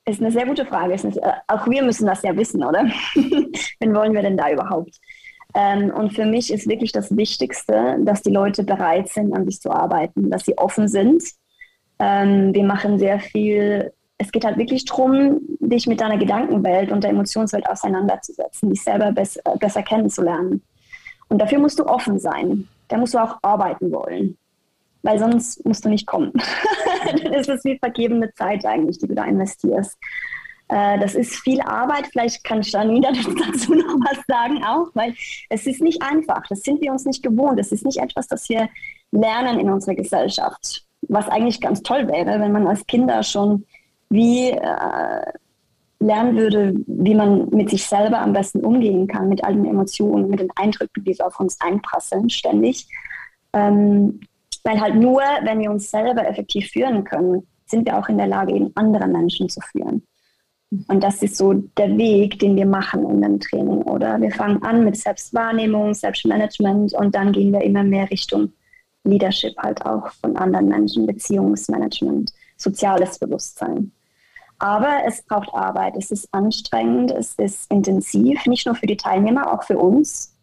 Ist 0.09 0.21
eine 0.21 0.31
sehr 0.31 0.47
gute 0.47 0.65
Frage. 0.65 0.95
Ist 0.95 1.05
äh, 1.05 1.33
auch 1.47 1.69
wir 1.69 1.83
müssen 1.83 2.07
das 2.07 2.23
ja 2.23 2.37
wissen, 2.37 2.65
oder? 2.65 2.87
wen 3.15 3.95
wollen 3.95 4.15
wir 4.15 4.23
denn 4.23 4.37
da 4.37 4.51
überhaupt? 4.51 4.97
Ähm, 5.55 5.91
und 5.91 6.15
für 6.15 6.25
mich 6.25 6.53
ist 6.53 6.69
wirklich 6.69 6.93
das 6.93 7.17
Wichtigste, 7.17 7.97
dass 8.01 8.23
die 8.23 8.33
Leute 8.33 8.65
bereit 8.65 9.09
sind, 9.09 9.35
an 9.35 9.45
sich 9.45 9.61
zu 9.61 9.71
arbeiten, 9.71 10.31
dass 10.31 10.45
sie 10.45 10.57
offen 10.57 10.89
sind 10.89 11.23
ähm, 11.99 12.55
wir 12.55 12.65
machen 12.65 12.99
sehr 12.99 13.19
viel, 13.21 13.93
es 14.19 14.31
geht 14.31 14.45
halt 14.45 14.59
wirklich 14.59 14.85
darum, 14.85 15.41
dich 15.61 15.87
mit 15.87 16.01
deiner 16.01 16.19
Gedankenwelt 16.19 16.93
und 16.93 17.03
der 17.03 17.11
Emotionswelt 17.11 17.69
auseinanderzusetzen, 17.69 18.71
dich 18.71 18.83
selber 18.83 19.13
bess 19.13 19.39
besser 19.59 19.83
kennenzulernen. 19.83 20.63
Und 21.29 21.41
dafür 21.41 21.59
musst 21.59 21.79
du 21.79 21.87
offen 21.87 22.19
sein. 22.19 22.69
Da 22.89 22.97
musst 22.97 23.15
du 23.15 23.19
auch 23.19 23.39
arbeiten 23.43 23.93
wollen. 23.93 24.39
Weil 25.03 25.19
sonst 25.19 25.65
musst 25.65 25.85
du 25.85 25.89
nicht 25.89 26.07
kommen. 26.07 26.33
Dann 27.23 27.33
ist 27.33 27.49
es 27.49 27.65
wie 27.65 27.79
vergebene 27.79 28.33
Zeit 28.35 28.65
eigentlich, 28.65 28.99
die 28.99 29.07
du 29.07 29.15
da 29.15 29.25
investierst. 29.25 29.97
Äh, 30.69 30.99
das 30.99 31.15
ist 31.15 31.37
viel 31.37 31.61
Arbeit. 31.61 32.09
Vielleicht 32.09 32.45
kann 32.45 32.63
Janina 32.63 33.11
dazu 33.13 33.75
noch 33.75 33.95
was 34.01 34.19
sagen 34.27 34.63
auch, 34.65 34.89
weil 34.95 35.15
es 35.49 35.67
ist 35.67 35.81
nicht 35.81 36.03
einfach. 36.03 36.43
Das 36.49 36.63
sind 36.63 36.81
wir 36.81 36.93
uns 36.93 37.05
nicht 37.05 37.23
gewohnt. 37.23 37.59
Es 37.59 37.73
ist 37.73 37.85
nicht 37.85 37.99
etwas, 37.99 38.29
das 38.29 38.49
wir 38.49 38.69
lernen 39.11 39.59
in 39.59 39.71
unserer 39.71 39.95
Gesellschaft. 39.95 40.85
Was 41.03 41.29
eigentlich 41.29 41.61
ganz 41.61 41.83
toll 41.83 42.09
wäre, 42.09 42.41
wenn 42.41 42.53
man 42.53 42.67
als 42.67 42.87
Kinder 42.87 43.23
schon 43.23 43.65
wie 44.11 44.51
äh, 44.51 45.33
lernen 46.01 46.37
würde, 46.37 46.75
wie 46.87 47.15
man 47.15 47.49
mit 47.51 47.71
sich 47.71 47.85
selber 47.85 48.21
am 48.21 48.33
besten 48.33 48.65
umgehen 48.65 49.07
kann, 49.07 49.29
mit 49.29 49.43
all 49.45 49.55
den 49.55 49.65
Emotionen, 49.65 50.29
mit 50.29 50.41
den 50.41 50.51
Eindrücken, 50.55 51.05
die 51.05 51.15
so 51.15 51.25
auf 51.25 51.41
uns 51.41 51.61
einprasseln, 51.61 52.31
ständig. 52.31 52.87
Ähm, 53.53 54.21
weil 54.65 54.81
halt 54.81 54.95
nur, 54.97 55.23
wenn 55.43 55.61
wir 55.61 55.71
uns 55.71 55.91
selber 55.91 56.27
effektiv 56.29 56.71
führen 56.71 57.05
können, 57.05 57.47
sind 57.67 57.87
wir 57.87 57.99
auch 57.99 58.09
in 58.09 58.19
der 58.19 58.27
Lage, 58.27 58.55
eben 58.55 58.73
andere 58.75 59.07
Menschen 59.07 59.49
zu 59.49 59.61
führen. 59.61 60.07
Und 60.89 61.03
das 61.03 61.23
ist 61.23 61.37
so 61.37 61.55
der 61.55 61.97
Weg, 61.97 62.39
den 62.39 62.57
wir 62.57 62.67
machen 62.67 63.09
in 63.09 63.23
dem 63.23 63.41
Training. 63.41 63.83
Oder 63.83 64.21
wir 64.21 64.31
fangen 64.31 64.63
an 64.63 64.85
mit 64.85 64.97
Selbstwahrnehmung, 64.97 65.95
Selbstmanagement 65.95 66.93
und 66.95 67.15
dann 67.15 67.33
gehen 67.33 67.53
wir 67.53 67.63
immer 67.63 67.85
mehr 67.85 68.11
Richtung 68.11 68.53
Leadership 69.05 69.57
halt 69.59 69.85
auch 69.87 70.11
von 70.21 70.37
anderen 70.37 70.69
Menschen, 70.69 71.07
Beziehungsmanagement, 71.07 72.33
soziales 72.57 73.19
Bewusstsein. 73.19 73.93
Aber 74.59 75.03
es 75.07 75.23
braucht 75.23 75.55
Arbeit, 75.55 75.95
es 75.97 76.11
ist 76.11 76.29
anstrengend, 76.33 77.13
es 77.13 77.35
ist 77.37 77.71
intensiv, 77.71 78.45
nicht 78.47 78.67
nur 78.67 78.75
für 78.75 78.87
die 78.87 78.97
Teilnehmer, 78.97 79.53
auch 79.53 79.63
für 79.63 79.79
uns. 79.79 80.35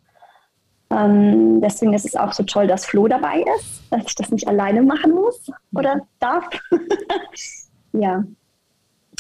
Ähm, 0.92 1.62
deswegen 1.62 1.94
ist 1.94 2.06
es 2.06 2.16
auch 2.16 2.34
so 2.34 2.44
toll, 2.44 2.68
dass 2.68 2.86
Flo 2.86 3.08
dabei 3.08 3.44
ist, 3.58 3.84
dass 3.90 4.06
ich 4.06 4.16
das 4.16 4.32
nicht 4.32 4.48
alleine 4.48 4.82
machen 4.82 5.14
muss 5.14 5.52
oder 5.74 6.02
darf. 6.20 6.48
ja. 7.94 8.24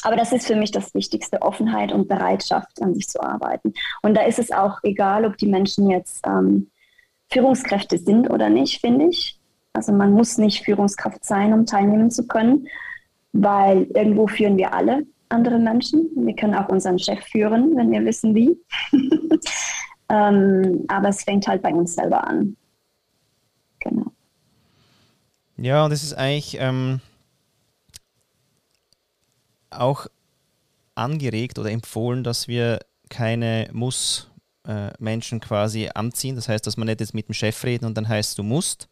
Aber 0.03 0.15
das 0.15 0.31
ist 0.31 0.45
für 0.45 0.55
mich 0.55 0.71
das 0.71 0.93
Wichtigste, 0.93 1.41
Offenheit 1.41 1.91
und 1.91 2.07
Bereitschaft, 2.07 2.81
an 2.81 2.93
sich 2.93 3.07
zu 3.07 3.21
arbeiten. 3.21 3.73
Und 4.03 4.15
da 4.15 4.21
ist 4.21 4.37
es 4.37 4.51
auch 4.51 4.79
egal, 4.83 5.25
ob 5.25 5.37
die 5.37 5.47
Menschen 5.47 5.89
jetzt 5.89 6.25
ähm, 6.27 6.69
Führungskräfte 7.31 7.97
sind 7.97 8.29
oder 8.29 8.49
nicht, 8.49 8.81
finde 8.81 9.07
ich. 9.07 9.39
Also 9.73 9.91
man 9.91 10.13
muss 10.13 10.37
nicht 10.37 10.63
Führungskraft 10.63 11.25
sein, 11.25 11.53
um 11.53 11.65
teilnehmen 11.65 12.11
zu 12.11 12.27
können, 12.27 12.67
weil 13.33 13.83
irgendwo 13.95 14.27
führen 14.27 14.57
wir 14.57 14.73
alle 14.73 15.05
andere 15.29 15.57
Menschen. 15.57 16.09
Wir 16.15 16.35
können 16.35 16.55
auch 16.55 16.69
unseren 16.69 16.99
Chef 16.99 17.19
führen, 17.25 17.75
wenn 17.75 17.91
wir 17.91 18.05
wissen 18.05 18.35
wie. 18.35 18.57
ähm, 20.09 20.85
aber 20.87 21.09
es 21.09 21.23
fängt 21.23 21.47
halt 21.47 21.61
bei 21.61 21.73
uns 21.73 21.95
selber 21.95 22.25
an. 22.27 22.55
Genau. 23.79 24.11
Ja, 25.57 25.85
und 25.85 25.91
es 25.91 26.03
ist 26.03 26.13
eigentlich 26.13 26.57
ähm, 26.59 26.99
auch 29.69 30.07
angeregt 30.95 31.59
oder 31.59 31.71
empfohlen, 31.71 32.23
dass 32.23 32.47
wir 32.47 32.79
keine 33.09 33.69
Muss- 33.71 34.29
äh, 34.67 34.91
Menschen 34.99 35.39
quasi 35.39 35.89
anziehen. 35.93 36.35
Das 36.35 36.49
heißt, 36.49 36.65
dass 36.65 36.77
man 36.77 36.87
nicht 36.87 36.99
jetzt 36.99 37.13
mit 37.13 37.27
dem 37.27 37.33
Chef 37.33 37.63
reden 37.63 37.85
und 37.85 37.95
dann 37.95 38.07
heißt, 38.07 38.37
du 38.37 38.43
musst, 38.43 38.89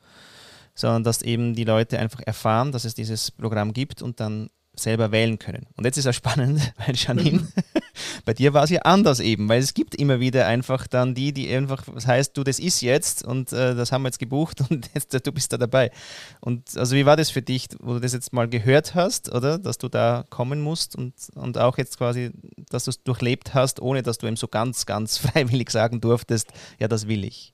sondern 0.75 1.03
dass 1.03 1.22
eben 1.22 1.55
die 1.55 1.63
Leute 1.63 2.00
einfach 2.00 2.22
erfahren, 2.25 2.72
dass 2.72 2.86
es 2.86 2.93
dieses 2.93 3.32
Programm 3.32 3.74
gibt 3.74 4.01
und 4.01 4.20
dann 4.20 4.50
selber 4.75 5.12
wählen 5.12 5.38
können. 5.38 5.68
Und 5.77 5.86
jetzt 5.86 5.98
ist 5.98 6.06
es 6.06 6.15
spannend, 6.15 6.74
weil 6.86 6.96
Janine, 6.96 7.48
bei 8.25 8.34
dir 8.34 8.53
war 8.53 8.63
es 8.63 8.70
ja 8.72 8.82
anders 8.82 9.20
eben, 9.20 9.48
weil 9.48 9.62
es 9.62 9.74
gibt 9.74 9.96
immer 9.96 10.20
wieder 10.20 10.48
einfach 10.48 10.88
dann 10.88 11.13
die, 11.13 11.32
die 11.32 11.53
einfach, 11.53 11.84
das 11.94 12.08
heißt, 12.08 12.36
du, 12.36 12.44
das 12.44 12.60
ist 12.60 12.82
jetzt 12.82 13.24
und 13.24 13.53
äh, 13.53 13.75
das 13.75 13.92
haben 13.92 14.01
wir 14.01 14.08
jetzt 14.08 14.20
gebucht 14.20 14.62
und 14.70 14.89
jetzt, 14.94 15.13
du 15.13 15.32
bist 15.32 15.53
da 15.53 15.58
dabei. 15.58 15.92
Und 16.39 16.75
also 16.75 16.96
wie 16.96 17.06
war 17.06 17.18
das 17.18 17.30
für 17.30 17.42
dich, 17.42 17.68
wo 17.80 17.94
du 17.94 18.00
das 18.00 18.13
jetzt 18.13 18.34
mal 18.34 18.48
gehört 18.48 18.96
hast, 18.96 19.34
oder, 19.34 19.60
dass 19.60 19.77
du 19.77 19.89
da 19.89 20.25
kommen 20.30 20.62
musst 20.62 20.96
und, 20.96 21.13
und 21.36 21.58
auch 21.58 21.77
jetzt 21.77 21.98
quasi, 21.98 22.32
dass 22.70 22.86
du 22.86 22.89
es 22.89 23.03
durchlebt 23.03 23.53
hast, 23.53 23.82
ohne 23.82 24.01
dass 24.01 24.18
du 24.18 24.27
ihm 24.27 24.38
so 24.38 24.48
ganz, 24.48 24.86
ganz 24.86 25.18
freiwillig 25.18 25.70
sagen 25.70 26.01
durftest, 26.01 26.51
ja, 26.80 26.88
das 26.88 27.08
will 27.08 27.24
ich. 27.24 27.53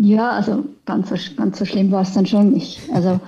Ja, 0.00 0.30
also 0.30 0.64
ganz 0.86 1.08
so, 1.08 1.16
ganz 1.36 1.58
so 1.58 1.64
schlimm 1.64 1.92
war 1.92 2.02
es 2.02 2.12
dann 2.14 2.26
schon 2.26 2.50
nicht. 2.50 2.80
Also 2.92 3.20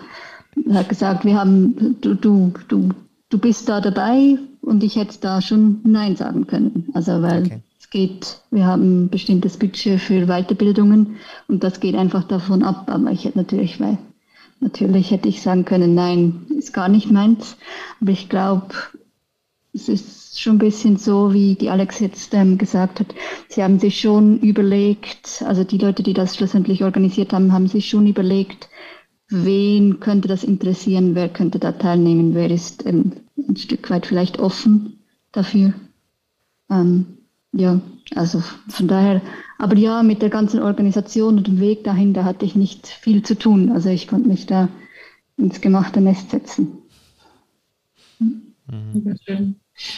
hat 0.73 0.89
gesagt, 0.89 1.25
wir 1.25 1.39
haben, 1.39 1.97
du, 2.01 2.15
du, 2.15 2.53
du, 2.69 2.91
du 3.29 3.39
bist 3.39 3.69
da 3.69 3.81
dabei 3.81 4.39
und 4.63 4.83
ich 4.83 4.97
hätte 4.97 5.19
da 5.21 5.41
schon 5.41 5.81
Nein 5.85 6.17
sagen 6.17 6.47
können. 6.47 6.89
Also 6.95 7.23
weil 7.23 7.45
okay. 7.45 7.61
es 7.79 7.91
geht, 7.91 8.39
wir 8.51 8.67
haben 8.67 9.05
ein 9.05 9.09
bestimmtes 9.09 9.57
Budget 9.57 10.01
für 10.01 10.27
Weiterbildungen 10.27 11.17
und 11.49 11.63
das 11.63 11.81
geht 11.81 11.95
einfach 11.95 12.25
davon 12.25 12.63
ab. 12.63 12.91
Aber 12.91 13.11
ich 13.11 13.25
hätte 13.25 13.39
natürlich, 13.39 13.81
weil 13.81 13.99
natürlich 14.61 15.11
hätte 15.11 15.29
ich 15.29 15.43
sagen 15.43 15.65
können, 15.65 15.95
nein, 15.95 16.47
ist 16.57 16.73
gar 16.73 16.89
nicht 16.89 17.11
meins. 17.11 17.57
Aber 18.01 18.11
ich 18.11 18.29
glaube, 18.29 18.75
es 19.73 19.89
ist 19.89 20.41
schon 20.41 20.57
ein 20.57 20.59
bisschen 20.59 20.97
so, 20.97 21.33
wie 21.33 21.55
die 21.55 21.71
Alex 21.71 22.01
jetzt 22.01 22.35
ähm, 22.35 22.59
gesagt 22.59 23.01
hat. 23.01 23.15
Sie 23.49 23.63
haben 23.63 23.79
sich 23.79 24.01
schon 24.01 24.41
überlegt, 24.41 25.45
also 25.47 25.65
die 25.65 25.79
Leute, 25.79 26.03
die 26.03 26.15
das 26.15 26.37
schlussendlich 26.37 26.83
organisiert 26.83 27.33
haben, 27.33 27.53
haben 27.53 27.69
sich 27.69 27.89
schon 27.89 28.07
überlegt, 28.07 28.69
wen 29.29 30.01
könnte 30.01 30.29
das 30.29 30.45
interessieren, 30.45 31.15
wer 31.15 31.29
könnte 31.29 31.59
da 31.59 31.73
teilnehmen, 31.73 32.35
wer 32.35 32.51
ist 32.51 32.87
ähm, 32.87 33.13
ein 33.37 33.57
Stück 33.57 33.91
weit 33.91 34.07
vielleicht 34.07 34.39
offen 34.39 35.01
dafür. 35.33 35.75
Ähm, 36.71 37.19
ja, 37.53 37.81
also 38.15 38.43
von 38.69 38.89
daher, 38.89 39.23
aber 39.59 39.77
ja, 39.77 40.03
mit 40.03 40.23
der 40.23 40.31
ganzen 40.31 40.63
Organisation 40.63 41.39
und 41.39 41.47
dem 41.47 41.61
Weg 41.61 41.85
dahin, 41.85 42.13
da 42.13 42.25
hatte 42.25 42.45
ich 42.45 42.55
nicht 42.55 42.87
viel 42.87 43.23
zu 43.23 43.37
tun. 43.39 43.71
Also 43.73 43.89
ich 43.89 44.09
konnte 44.09 44.29
mich 44.29 44.47
da 44.47 44.69
ins 45.37 45.61
gemachte 45.61 46.01
Nest 46.01 46.31
setzen. 46.31 46.79
Mhm. 48.19 49.57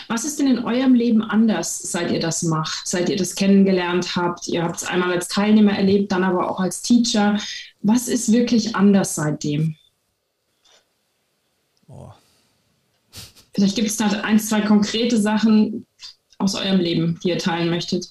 Was 0.09 0.25
ist 0.25 0.39
denn 0.39 0.49
in 0.49 0.65
eurem 0.65 0.95
Leben 0.95 1.23
anders, 1.23 1.79
seit 1.79 2.11
ihr 2.11 2.21
das 2.21 2.43
macht, 2.43 2.87
seit 2.87 3.09
ihr 3.09 3.17
das 3.17 3.35
kennengelernt 3.35 4.17
habt? 4.17 4.49
Ihr 4.49 4.63
habt 4.63 4.77
es 4.77 4.85
einmal 4.85 5.13
als 5.13 5.29
Teilnehmer 5.29 5.73
erlebt, 5.73 6.11
dann 6.11 6.25
aber 6.25 6.51
auch 6.51 6.61
als 6.61 6.83
Teacher. 6.83 7.39
Was 7.81 8.09
ist 8.09 8.33
wirklich 8.33 8.75
anders 8.75 9.15
seitdem? 9.15 9.77
Oh. 11.87 12.11
Vielleicht 13.55 13.77
gibt 13.77 13.89
es 13.89 13.97
da 13.97 14.07
ein, 14.23 14.41
zwei 14.41 14.61
konkrete 14.63 15.21
Sachen 15.21 15.87
aus 16.39 16.55
eurem 16.55 16.81
Leben, 16.81 17.19
die 17.23 17.31
ihr 17.31 17.39
teilen 17.39 17.71
möchtet. 17.71 18.09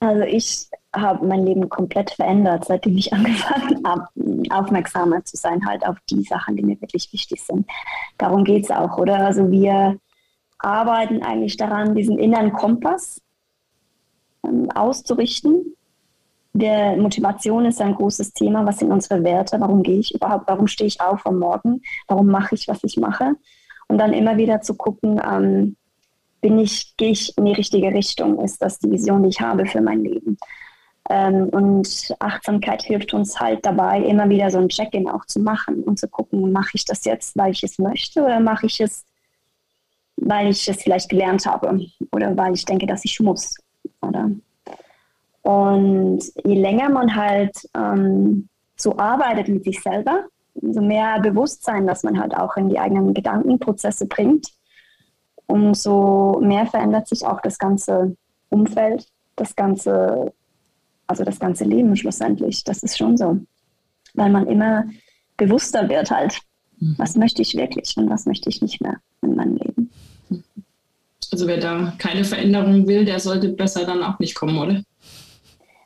Also 0.00 0.22
ich 0.22 0.66
habe 1.00 1.26
mein 1.26 1.44
Leben 1.44 1.68
komplett 1.68 2.10
verändert, 2.10 2.64
seitdem 2.64 2.96
ich 2.96 3.12
angefangen 3.12 3.82
habe, 3.86 4.08
aufmerksamer 4.50 5.24
zu 5.24 5.36
sein, 5.36 5.66
halt 5.66 5.86
auf 5.86 5.96
die 6.10 6.22
Sachen, 6.22 6.56
die 6.56 6.62
mir 6.62 6.80
wirklich 6.80 7.12
wichtig 7.12 7.42
sind. 7.42 7.66
Darum 8.18 8.44
geht 8.44 8.64
es 8.64 8.70
auch, 8.70 8.98
oder? 8.98 9.18
Also 9.18 9.50
wir 9.50 9.98
arbeiten 10.58 11.22
eigentlich 11.22 11.56
daran, 11.56 11.94
diesen 11.94 12.18
inneren 12.18 12.52
Kompass 12.52 13.20
ähm, 14.44 14.70
auszurichten. 14.70 15.74
Der 16.52 16.96
Motivation 16.96 17.66
ist 17.66 17.82
ein 17.82 17.94
großes 17.94 18.32
Thema. 18.32 18.64
Was 18.64 18.78
sind 18.78 18.90
unsere 18.90 19.22
Werte? 19.22 19.60
Warum 19.60 19.82
gehe 19.82 19.98
ich 19.98 20.14
überhaupt? 20.14 20.48
Warum 20.48 20.66
stehe 20.66 20.88
ich 20.88 21.00
auf 21.00 21.26
am 21.26 21.38
Morgen? 21.38 21.82
Warum 22.08 22.28
mache 22.28 22.54
ich, 22.54 22.66
was 22.66 22.82
ich 22.82 22.96
mache? 22.96 23.34
Und 23.88 23.98
dann 23.98 24.14
immer 24.14 24.36
wieder 24.36 24.62
zu 24.62 24.74
gucken, 24.74 25.20
ähm, 25.22 25.76
bin 26.40 26.58
ich, 26.58 26.96
gehe 26.96 27.10
ich 27.10 27.36
in 27.36 27.44
die 27.44 27.52
richtige 27.52 27.88
Richtung? 27.88 28.40
Ist 28.40 28.62
das 28.62 28.78
die 28.78 28.90
Vision, 28.90 29.22
die 29.22 29.28
ich 29.30 29.40
habe 29.40 29.66
für 29.66 29.80
mein 29.80 30.02
Leben? 30.02 30.38
Ähm, 31.08 31.48
und 31.50 32.14
Achtsamkeit 32.18 32.82
hilft 32.82 33.14
uns 33.14 33.38
halt 33.38 33.64
dabei, 33.64 34.00
immer 34.00 34.28
wieder 34.28 34.50
so 34.50 34.58
ein 34.58 34.68
Check-in 34.68 35.08
auch 35.08 35.24
zu 35.26 35.40
machen 35.40 35.82
und 35.84 35.98
zu 35.98 36.08
gucken, 36.08 36.50
mache 36.52 36.72
ich 36.74 36.84
das 36.84 37.04
jetzt, 37.04 37.36
weil 37.36 37.52
ich 37.52 37.62
es 37.62 37.78
möchte 37.78 38.22
oder 38.22 38.40
mache 38.40 38.66
ich 38.66 38.80
es, 38.80 39.04
weil 40.16 40.50
ich 40.50 40.68
es 40.68 40.82
vielleicht 40.82 41.08
gelernt 41.08 41.46
habe 41.46 41.78
oder 42.12 42.36
weil 42.36 42.54
ich 42.54 42.64
denke, 42.64 42.86
dass 42.86 43.04
ich 43.04 43.20
muss. 43.20 43.54
Oder? 44.00 44.30
Und 45.42 46.20
je 46.44 46.60
länger 46.60 46.88
man 46.88 47.14
halt 47.14 47.56
ähm, 47.76 48.48
so 48.76 48.96
arbeitet 48.96 49.46
mit 49.46 49.62
sich 49.62 49.80
selber, 49.80 50.24
umso 50.54 50.80
mehr 50.80 51.20
Bewusstsein, 51.20 51.86
dass 51.86 52.02
man 52.02 52.18
halt 52.18 52.36
auch 52.36 52.56
in 52.56 52.68
die 52.68 52.80
eigenen 52.80 53.14
Gedankenprozesse 53.14 54.06
bringt, 54.06 54.48
umso 55.46 56.40
mehr 56.42 56.66
verändert 56.66 57.06
sich 57.06 57.24
auch 57.24 57.40
das 57.40 57.58
ganze 57.58 58.16
Umfeld, 58.48 59.06
das 59.36 59.54
ganze 59.54 60.32
also 61.06 61.24
das 61.24 61.38
ganze 61.38 61.64
Leben 61.64 61.96
schlussendlich. 61.96 62.64
Das 62.64 62.82
ist 62.82 62.98
schon 62.98 63.16
so. 63.16 63.38
Weil 64.14 64.30
man 64.30 64.46
immer 64.46 64.84
bewusster 65.36 65.88
wird 65.88 66.10
halt, 66.10 66.40
mhm. 66.78 66.94
was 66.98 67.16
möchte 67.16 67.42
ich 67.42 67.54
wirklich 67.54 67.96
und 67.96 68.08
was 68.10 68.26
möchte 68.26 68.48
ich 68.48 68.62
nicht 68.62 68.80
mehr 68.80 68.96
in 69.22 69.34
meinem 69.34 69.56
Leben. 69.56 69.90
Also 71.32 71.46
wer 71.46 71.58
da 71.58 71.92
keine 71.98 72.24
Veränderung 72.24 72.86
will, 72.86 73.04
der 73.04 73.20
sollte 73.20 73.48
besser 73.48 73.84
dann 73.84 74.02
auch 74.02 74.18
nicht 74.18 74.34
kommen, 74.34 74.58
oder? 74.58 74.82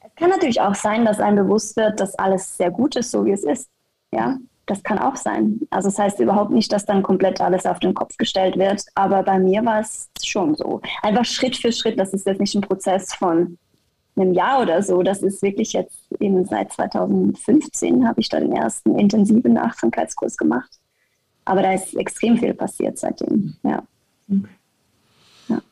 Es 0.02 0.14
kann 0.16 0.30
natürlich 0.30 0.60
auch 0.60 0.74
sein, 0.74 1.04
dass 1.04 1.18
einem 1.18 1.46
bewusst 1.46 1.76
wird, 1.76 1.98
dass 1.98 2.14
alles 2.16 2.56
sehr 2.56 2.70
gut 2.70 2.96
ist, 2.96 3.10
so 3.10 3.24
wie 3.24 3.32
es 3.32 3.42
ist. 3.42 3.68
Ja, 4.12 4.38
das 4.66 4.82
kann 4.82 4.98
auch 4.98 5.16
sein. 5.16 5.60
Also 5.70 5.88
das 5.88 5.98
heißt 5.98 6.20
überhaupt 6.20 6.50
nicht, 6.50 6.72
dass 6.72 6.84
dann 6.84 7.02
komplett 7.02 7.40
alles 7.40 7.66
auf 7.66 7.80
den 7.80 7.94
Kopf 7.94 8.16
gestellt 8.16 8.56
wird, 8.56 8.82
aber 8.94 9.22
bei 9.22 9.38
mir 9.38 9.64
war 9.64 9.80
es 9.80 10.08
schon 10.22 10.54
so. 10.54 10.80
Einfach 11.02 11.24
Schritt 11.24 11.56
für 11.56 11.72
Schritt, 11.72 11.98
das 11.98 12.12
ist 12.12 12.26
jetzt 12.26 12.40
nicht 12.40 12.54
ein 12.54 12.60
Prozess 12.60 13.14
von 13.14 13.58
einem 14.20 14.34
Jahr 14.34 14.62
oder 14.62 14.82
so. 14.82 15.02
Das 15.02 15.22
ist 15.22 15.42
wirklich 15.42 15.72
jetzt 15.72 15.98
eben 16.20 16.44
seit 16.44 16.72
2015 16.72 18.06
habe 18.06 18.20
ich 18.20 18.28
da 18.28 18.40
den 18.40 18.52
ersten 18.52 18.98
intensiven 18.98 19.56
Achtsamkeitskurs 19.56 20.36
gemacht. 20.36 20.70
aber 21.44 21.62
da 21.62 21.72
ist 21.72 21.94
extrem 21.96 22.38
viel 22.38 22.54
passiert 22.54 22.98
seitdem. 22.98 23.56
Ja. 23.62 23.82
Okay. 24.28 24.48
Ja. 25.48 25.62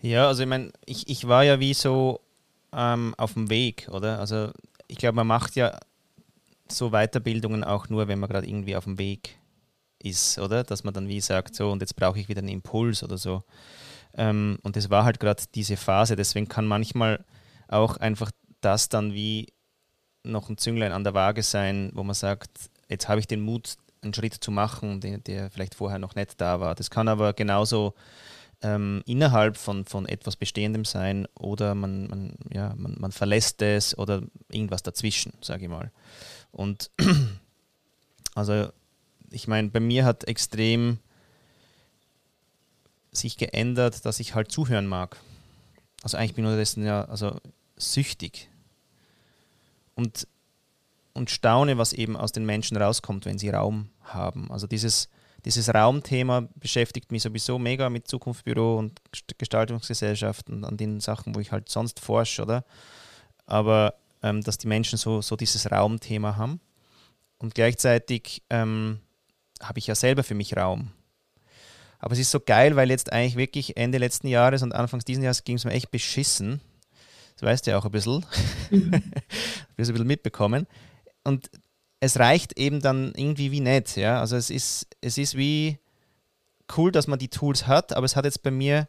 ja, 0.00 0.28
also 0.28 0.42
ich 0.42 0.48
meine, 0.48 0.72
ich, 0.86 1.08
ich 1.08 1.28
war 1.28 1.44
ja 1.44 1.60
wie 1.60 1.74
so 1.74 2.20
ähm, 2.72 3.14
auf 3.18 3.34
dem 3.34 3.50
Weg, 3.50 3.88
oder? 3.92 4.18
Also 4.18 4.50
ich 4.88 4.96
glaube, 4.98 5.16
man 5.16 5.26
macht 5.26 5.56
ja 5.56 5.78
so 6.68 6.90
Weiterbildungen 6.90 7.64
auch 7.64 7.88
nur, 7.88 8.08
wenn 8.08 8.18
man 8.18 8.30
gerade 8.30 8.46
irgendwie 8.46 8.76
auf 8.76 8.84
dem 8.84 8.98
Weg 8.98 9.38
ist, 9.98 10.38
oder? 10.38 10.64
Dass 10.64 10.84
man 10.84 10.94
dann 10.94 11.08
wie 11.08 11.20
sagt, 11.20 11.54
so 11.54 11.70
und 11.70 11.80
jetzt 11.80 11.96
brauche 11.96 12.18
ich 12.18 12.28
wieder 12.28 12.40
einen 12.40 12.48
Impuls 12.48 13.02
oder 13.02 13.18
so. 13.18 13.42
Ähm, 14.14 14.58
und 14.62 14.76
das 14.76 14.90
war 14.90 15.04
halt 15.04 15.20
gerade 15.20 15.42
diese 15.54 15.76
Phase, 15.76 16.16
deswegen 16.16 16.48
kann 16.48 16.66
manchmal 16.66 17.24
auch 17.68 17.96
einfach 17.96 18.30
das 18.60 18.88
dann 18.88 19.14
wie 19.14 19.52
noch 20.24 20.48
ein 20.48 20.58
Zünglein 20.58 20.92
an 20.92 21.04
der 21.04 21.14
Waage 21.14 21.42
sein, 21.42 21.90
wo 21.94 22.02
man 22.04 22.14
sagt, 22.14 22.50
jetzt 22.88 23.08
habe 23.08 23.20
ich 23.20 23.26
den 23.26 23.40
Mut, 23.40 23.76
einen 24.02 24.14
Schritt 24.14 24.34
zu 24.34 24.50
machen, 24.50 25.00
der, 25.00 25.18
der 25.18 25.50
vielleicht 25.50 25.74
vorher 25.74 25.98
noch 25.98 26.14
nicht 26.14 26.40
da 26.40 26.60
war. 26.60 26.74
Das 26.74 26.90
kann 26.90 27.08
aber 27.08 27.32
genauso 27.32 27.94
ähm, 28.62 29.02
innerhalb 29.06 29.56
von, 29.56 29.84
von 29.84 30.06
etwas 30.06 30.36
Bestehendem 30.36 30.84
sein 30.84 31.26
oder 31.38 31.74
man, 31.74 32.06
man, 32.08 32.34
ja, 32.52 32.74
man, 32.76 32.96
man 32.98 33.12
verlässt 33.12 33.62
es 33.62 33.96
oder 33.96 34.22
irgendwas 34.50 34.82
dazwischen, 34.82 35.32
sage 35.40 35.64
ich 35.64 35.70
mal. 35.70 35.90
Und 36.50 36.90
also 38.34 38.68
ich 39.30 39.48
meine, 39.48 39.68
bei 39.68 39.80
mir 39.80 40.04
hat 40.04 40.24
extrem 40.24 40.98
sich 43.12 43.36
geändert, 43.36 44.04
dass 44.04 44.20
ich 44.20 44.34
halt 44.34 44.50
zuhören 44.50 44.86
mag. 44.86 45.18
Also 46.02 46.16
eigentlich 46.16 46.34
bin 46.34 46.44
ich 46.44 46.48
unterdessen 46.48 46.84
ja 46.84 47.04
also 47.04 47.38
süchtig 47.76 48.48
und, 49.94 50.26
und 51.12 51.30
staune, 51.30 51.78
was 51.78 51.92
eben 51.92 52.16
aus 52.16 52.32
den 52.32 52.44
Menschen 52.44 52.76
rauskommt, 52.76 53.26
wenn 53.26 53.38
sie 53.38 53.50
Raum 53.50 53.90
haben. 54.02 54.50
Also 54.50 54.66
dieses, 54.66 55.08
dieses 55.44 55.72
Raumthema 55.72 56.48
beschäftigt 56.56 57.12
mich 57.12 57.22
sowieso 57.22 57.58
mega 57.58 57.90
mit 57.90 58.08
Zukunftsbüro 58.08 58.78
und 58.78 59.00
Gestaltungsgesellschaften 59.38 60.64
an 60.64 60.76
den 60.76 61.00
Sachen, 61.00 61.34
wo 61.34 61.40
ich 61.40 61.52
halt 61.52 61.68
sonst 61.68 62.00
forsche, 62.00 62.42
oder? 62.42 62.64
Aber 63.46 63.94
ähm, 64.22 64.40
dass 64.42 64.58
die 64.58 64.68
Menschen 64.68 64.98
so, 64.98 65.20
so 65.20 65.36
dieses 65.36 65.70
Raumthema 65.70 66.36
haben. 66.36 66.60
Und 67.38 67.54
gleichzeitig 67.54 68.42
ähm, 68.50 69.00
habe 69.60 69.78
ich 69.78 69.88
ja 69.88 69.94
selber 69.94 70.22
für 70.22 70.34
mich 70.34 70.56
Raum. 70.56 70.92
Aber 72.02 72.14
es 72.14 72.18
ist 72.18 72.32
so 72.32 72.40
geil, 72.40 72.74
weil 72.74 72.90
jetzt 72.90 73.12
eigentlich 73.12 73.36
wirklich 73.36 73.76
Ende 73.76 73.96
letzten 73.98 74.26
Jahres 74.26 74.62
und 74.62 74.74
Anfangs 74.74 75.04
diesen 75.04 75.22
Jahres 75.22 75.44
ging 75.44 75.56
es 75.56 75.64
mir 75.64 75.70
echt 75.70 75.92
beschissen. 75.92 76.60
Das 77.36 77.44
weißt 77.44 77.66
du 77.66 77.70
ja 77.70 77.78
auch 77.78 77.84
ein 77.84 77.92
bisschen. 77.92 78.26
Mhm. 78.70 78.92
ein 78.92 79.12
bisschen 79.76 80.06
mitbekommen. 80.06 80.66
Und 81.22 81.48
es 82.00 82.18
reicht 82.18 82.58
eben 82.58 82.80
dann 82.80 83.12
irgendwie 83.14 83.52
wie 83.52 83.60
nett. 83.60 83.94
Ja? 83.94 84.18
Also 84.18 84.34
es 84.34 84.50
ist, 84.50 84.88
es 85.00 85.16
ist 85.16 85.36
wie 85.36 85.78
cool, 86.76 86.90
dass 86.90 87.06
man 87.06 87.20
die 87.20 87.28
Tools 87.28 87.68
hat, 87.68 87.92
aber 87.92 88.04
es 88.04 88.16
hat 88.16 88.24
jetzt 88.24 88.42
bei 88.42 88.50
mir 88.50 88.88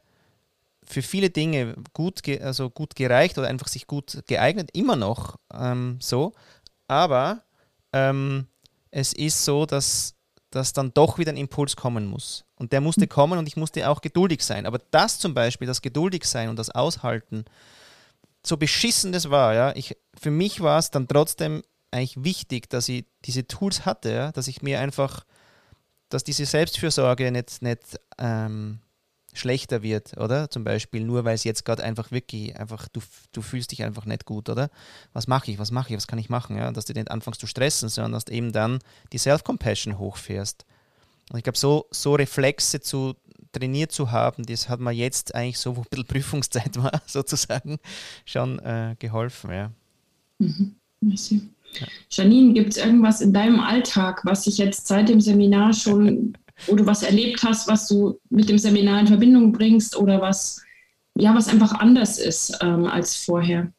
für 0.83 1.03
viele 1.03 1.29
Dinge 1.29 1.75
gut, 1.93 2.27
also 2.41 2.71
gut 2.71 2.95
gereicht 2.95 3.37
oder 3.37 3.47
einfach 3.47 3.67
sich 3.67 3.85
gut 3.85 4.23
geeignet, 4.25 4.71
immer 4.73 4.95
noch 4.95 5.37
ähm, 5.53 5.99
so. 6.01 6.33
Aber 6.87 7.43
ähm, 7.93 8.47
es 8.89 9.13
ist 9.13 9.45
so, 9.45 9.67
dass 9.67 10.15
dass 10.53 10.73
dann 10.73 10.93
doch 10.93 11.17
wieder 11.17 11.31
ein 11.31 11.37
Impuls 11.37 11.75
kommen 11.75 12.05
muss. 12.05 12.45
Und 12.55 12.71
der 12.71 12.81
musste 12.81 13.05
mhm. 13.05 13.09
kommen 13.09 13.39
und 13.39 13.47
ich 13.47 13.57
musste 13.57 13.89
auch 13.89 14.01
geduldig 14.01 14.43
sein. 14.43 14.65
Aber 14.65 14.79
das 14.91 15.17
zum 15.17 15.33
Beispiel, 15.33 15.67
das 15.67 15.81
geduldig 15.81 16.25
sein 16.25 16.49
und 16.49 16.57
das 16.57 16.69
Aushalten, 16.69 17.45
so 18.45 18.57
beschissen 18.57 19.11
das 19.11 19.29
war, 19.29 19.53
ja, 19.53 19.75
ich, 19.75 19.97
für 20.19 20.29
mich 20.29 20.61
war 20.61 20.77
es 20.77 20.91
dann 20.91 21.07
trotzdem 21.07 21.63
eigentlich 21.91 22.23
wichtig, 22.23 22.69
dass 22.69 22.89
ich 22.89 23.05
diese 23.25 23.47
Tools 23.47 23.85
hatte, 23.85 24.11
ja, 24.11 24.31
dass 24.31 24.47
ich 24.47 24.61
mir 24.61 24.79
einfach, 24.79 25.25
dass 26.09 26.23
diese 26.23 26.45
Selbstfürsorge 26.45 27.31
nicht, 27.31 27.61
nicht 27.61 27.99
ähm, 28.19 28.79
schlechter 29.33 29.83
wird, 29.83 30.17
oder? 30.17 30.49
Zum 30.49 30.63
Beispiel 30.63 31.03
nur, 31.03 31.25
weil 31.25 31.35
es 31.35 31.43
jetzt 31.43 31.65
gerade 31.65 31.83
einfach 31.83 32.11
wirklich, 32.11 32.55
einfach, 32.57 32.87
du, 32.87 33.01
du 33.31 33.41
fühlst 33.41 33.71
dich 33.71 33.83
einfach 33.83 34.05
nicht 34.05 34.25
gut, 34.25 34.49
oder? 34.49 34.69
Was 35.13 35.27
mache 35.27 35.51
ich, 35.51 35.59
was 35.59 35.71
mache 35.71 35.89
ich, 35.89 35.97
was 35.97 36.07
kann 36.07 36.19
ich 36.19 36.29
machen, 36.29 36.57
ja? 36.57 36.71
Dass 36.71 36.85
du 36.85 36.93
nicht 36.93 37.11
anfängst 37.11 37.39
zu 37.39 37.47
stressen, 37.47 37.89
sondern 37.89 38.13
dass 38.13 38.25
du 38.25 38.33
eben 38.33 38.51
dann 38.51 38.79
die 39.11 39.17
Self-Compassion 39.17 39.97
hochfährst. 39.97 40.65
Und 41.31 41.37
ich 41.37 41.43
glaube, 41.43 41.57
so, 41.57 41.87
so 41.91 42.15
Reflexe 42.15 42.81
zu 42.81 43.15
trainiert 43.51 43.91
zu 43.91 44.11
haben, 44.11 44.45
das 44.45 44.67
hat 44.67 44.79
mir 44.79 44.91
jetzt 44.91 45.35
eigentlich 45.35 45.59
so, 45.59 45.75
wo 45.77 45.81
ein 45.81 45.87
bisschen 45.89 46.07
Prüfungszeit 46.07 46.75
war, 46.77 47.01
sozusagen, 47.05 47.77
schon 48.25 48.59
äh, 48.59 48.95
geholfen, 48.99 49.51
ja. 49.51 49.71
Mhm. 50.39 50.75
Ja. 51.01 51.87
Janine, 52.09 52.53
gibt 52.53 52.71
es 52.71 52.77
irgendwas 52.77 53.21
in 53.21 53.33
deinem 53.33 53.59
Alltag, 53.59 54.21
was 54.23 54.43
sich 54.43 54.57
jetzt 54.57 54.87
seit 54.87 55.09
dem 55.09 55.19
Seminar 55.19 55.73
schon 55.73 56.37
wo 56.67 56.75
du 56.75 56.85
was 56.85 57.03
erlebt 57.03 57.43
hast, 57.43 57.67
was 57.67 57.87
du 57.87 58.19
mit 58.29 58.49
dem 58.49 58.57
Seminar 58.57 58.99
in 58.99 59.07
Verbindung 59.07 59.51
bringst 59.51 59.97
oder 59.97 60.21
was, 60.21 60.61
ja, 61.15 61.35
was 61.35 61.47
einfach 61.47 61.73
anders 61.73 62.19
ist 62.19 62.57
ähm, 62.61 62.85
als 62.85 63.15
vorher? 63.15 63.71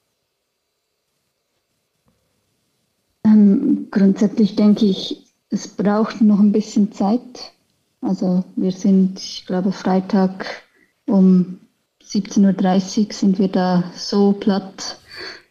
Ähm, 3.25 3.89
grundsätzlich 3.91 4.57
denke 4.57 4.87
ich, 4.87 5.25
es 5.51 5.69
braucht 5.69 6.21
noch 6.21 6.41
ein 6.41 6.53
bisschen 6.53 6.93
Zeit. 6.93 7.53
Also 8.01 8.45
wir 8.57 8.73
sind, 8.73 9.19
ich 9.19 9.47
glaube, 9.47 9.73
Freitag 9.73 10.65
um 11.07 11.61
17.30 12.03 13.07
Uhr 13.07 13.13
sind 13.13 13.39
wir 13.39 13.49
da 13.49 13.85
so 13.95 14.33
platt 14.33 14.99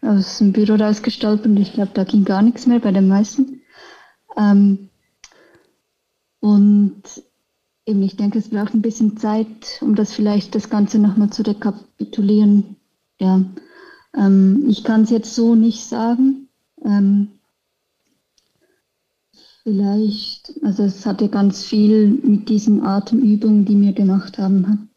aus 0.01 0.37
dem 0.37 0.51
Büro 0.51 0.75
rausgestaltet 0.75 1.45
und 1.45 1.57
ich 1.57 1.73
glaube, 1.73 1.91
da 1.93 2.03
ging 2.03 2.25
gar 2.25 2.41
nichts 2.41 2.67
mehr 2.67 2.79
bei 2.79 2.91
den 2.91 3.07
meisten. 3.07 3.61
Ähm, 4.37 4.89
und 6.43 7.03
eben, 7.85 8.03
ich 8.03 8.17
denke, 8.17 8.37
es 8.37 8.49
braucht 8.49 8.73
ein 8.73 8.81
bisschen 8.81 9.15
Zeit, 9.15 9.79
um 9.79 9.95
das 9.95 10.11
vielleicht 10.11 10.55
das 10.55 10.69
Ganze 10.69 10.99
nochmal 10.99 11.29
zu 11.29 11.41
rekapitulieren. 11.41 12.75
Ja, 13.17 13.45
ähm, 14.13 14.65
ich 14.67 14.83
kann 14.83 15.03
es 15.03 15.09
jetzt 15.09 15.35
so 15.35 15.55
nicht 15.55 15.85
sagen. 15.85 16.49
Ähm, 16.83 17.29
vielleicht, 19.63 20.53
also 20.63 20.83
es 20.83 21.05
hatte 21.05 21.29
ganz 21.29 21.63
viel 21.63 22.09
mit 22.09 22.49
diesen 22.49 22.83
Atemübungen, 22.83 23.63
die 23.63 23.79
wir 23.79 23.93
gemacht 23.93 24.37
haben. 24.37 24.89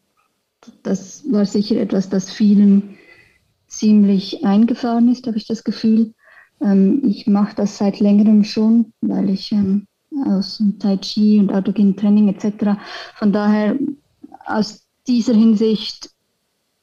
Das 0.83 1.31
war 1.31 1.47
sicher 1.47 1.77
etwas, 1.77 2.09
das 2.09 2.29
vielen 2.29 2.97
ziemlich 3.69 4.45
eingefahren 4.45 5.09
ist, 5.13 5.29
habe 5.29 5.37
ich 5.37 5.47
das 5.47 5.63
Gefühl. 5.63 6.13
Ähm, 6.61 7.03
ich 7.05 7.29
mache 7.29 7.55
das 7.55 7.79
seit 7.79 8.01
längerem 8.01 8.43
schon, 8.43 8.93
weil 9.01 9.31
ich 9.31 9.53
ähm, 9.53 9.87
aus 10.27 10.63
Tai 10.79 10.97
Chi 10.99 11.39
und 11.39 11.53
autogenem 11.53 11.97
Training 11.97 12.29
etc. 12.29 12.79
Von 13.15 13.33
daher, 13.33 13.77
aus 14.47 14.87
dieser 15.07 15.35
Hinsicht 15.35 16.11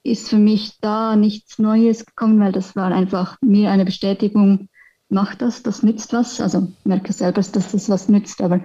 ist 0.03 0.29
für 0.29 0.37
mich 0.37 0.79
da 0.81 1.15
nichts 1.15 1.59
Neues 1.59 2.05
gekommen, 2.05 2.39
weil 2.39 2.51
das 2.51 2.75
war 2.75 2.91
einfach 2.91 3.37
mir 3.41 3.71
eine 3.71 3.85
Bestätigung, 3.85 4.67
mach 5.09 5.35
das, 5.35 5.63
das 5.63 5.83
nützt 5.83 6.11
was. 6.11 6.41
Also 6.41 6.71
merke 6.83 7.13
selber, 7.13 7.41
dass 7.41 7.51
das 7.51 7.89
was 7.89 8.09
nützt, 8.09 8.41
aber 8.41 8.61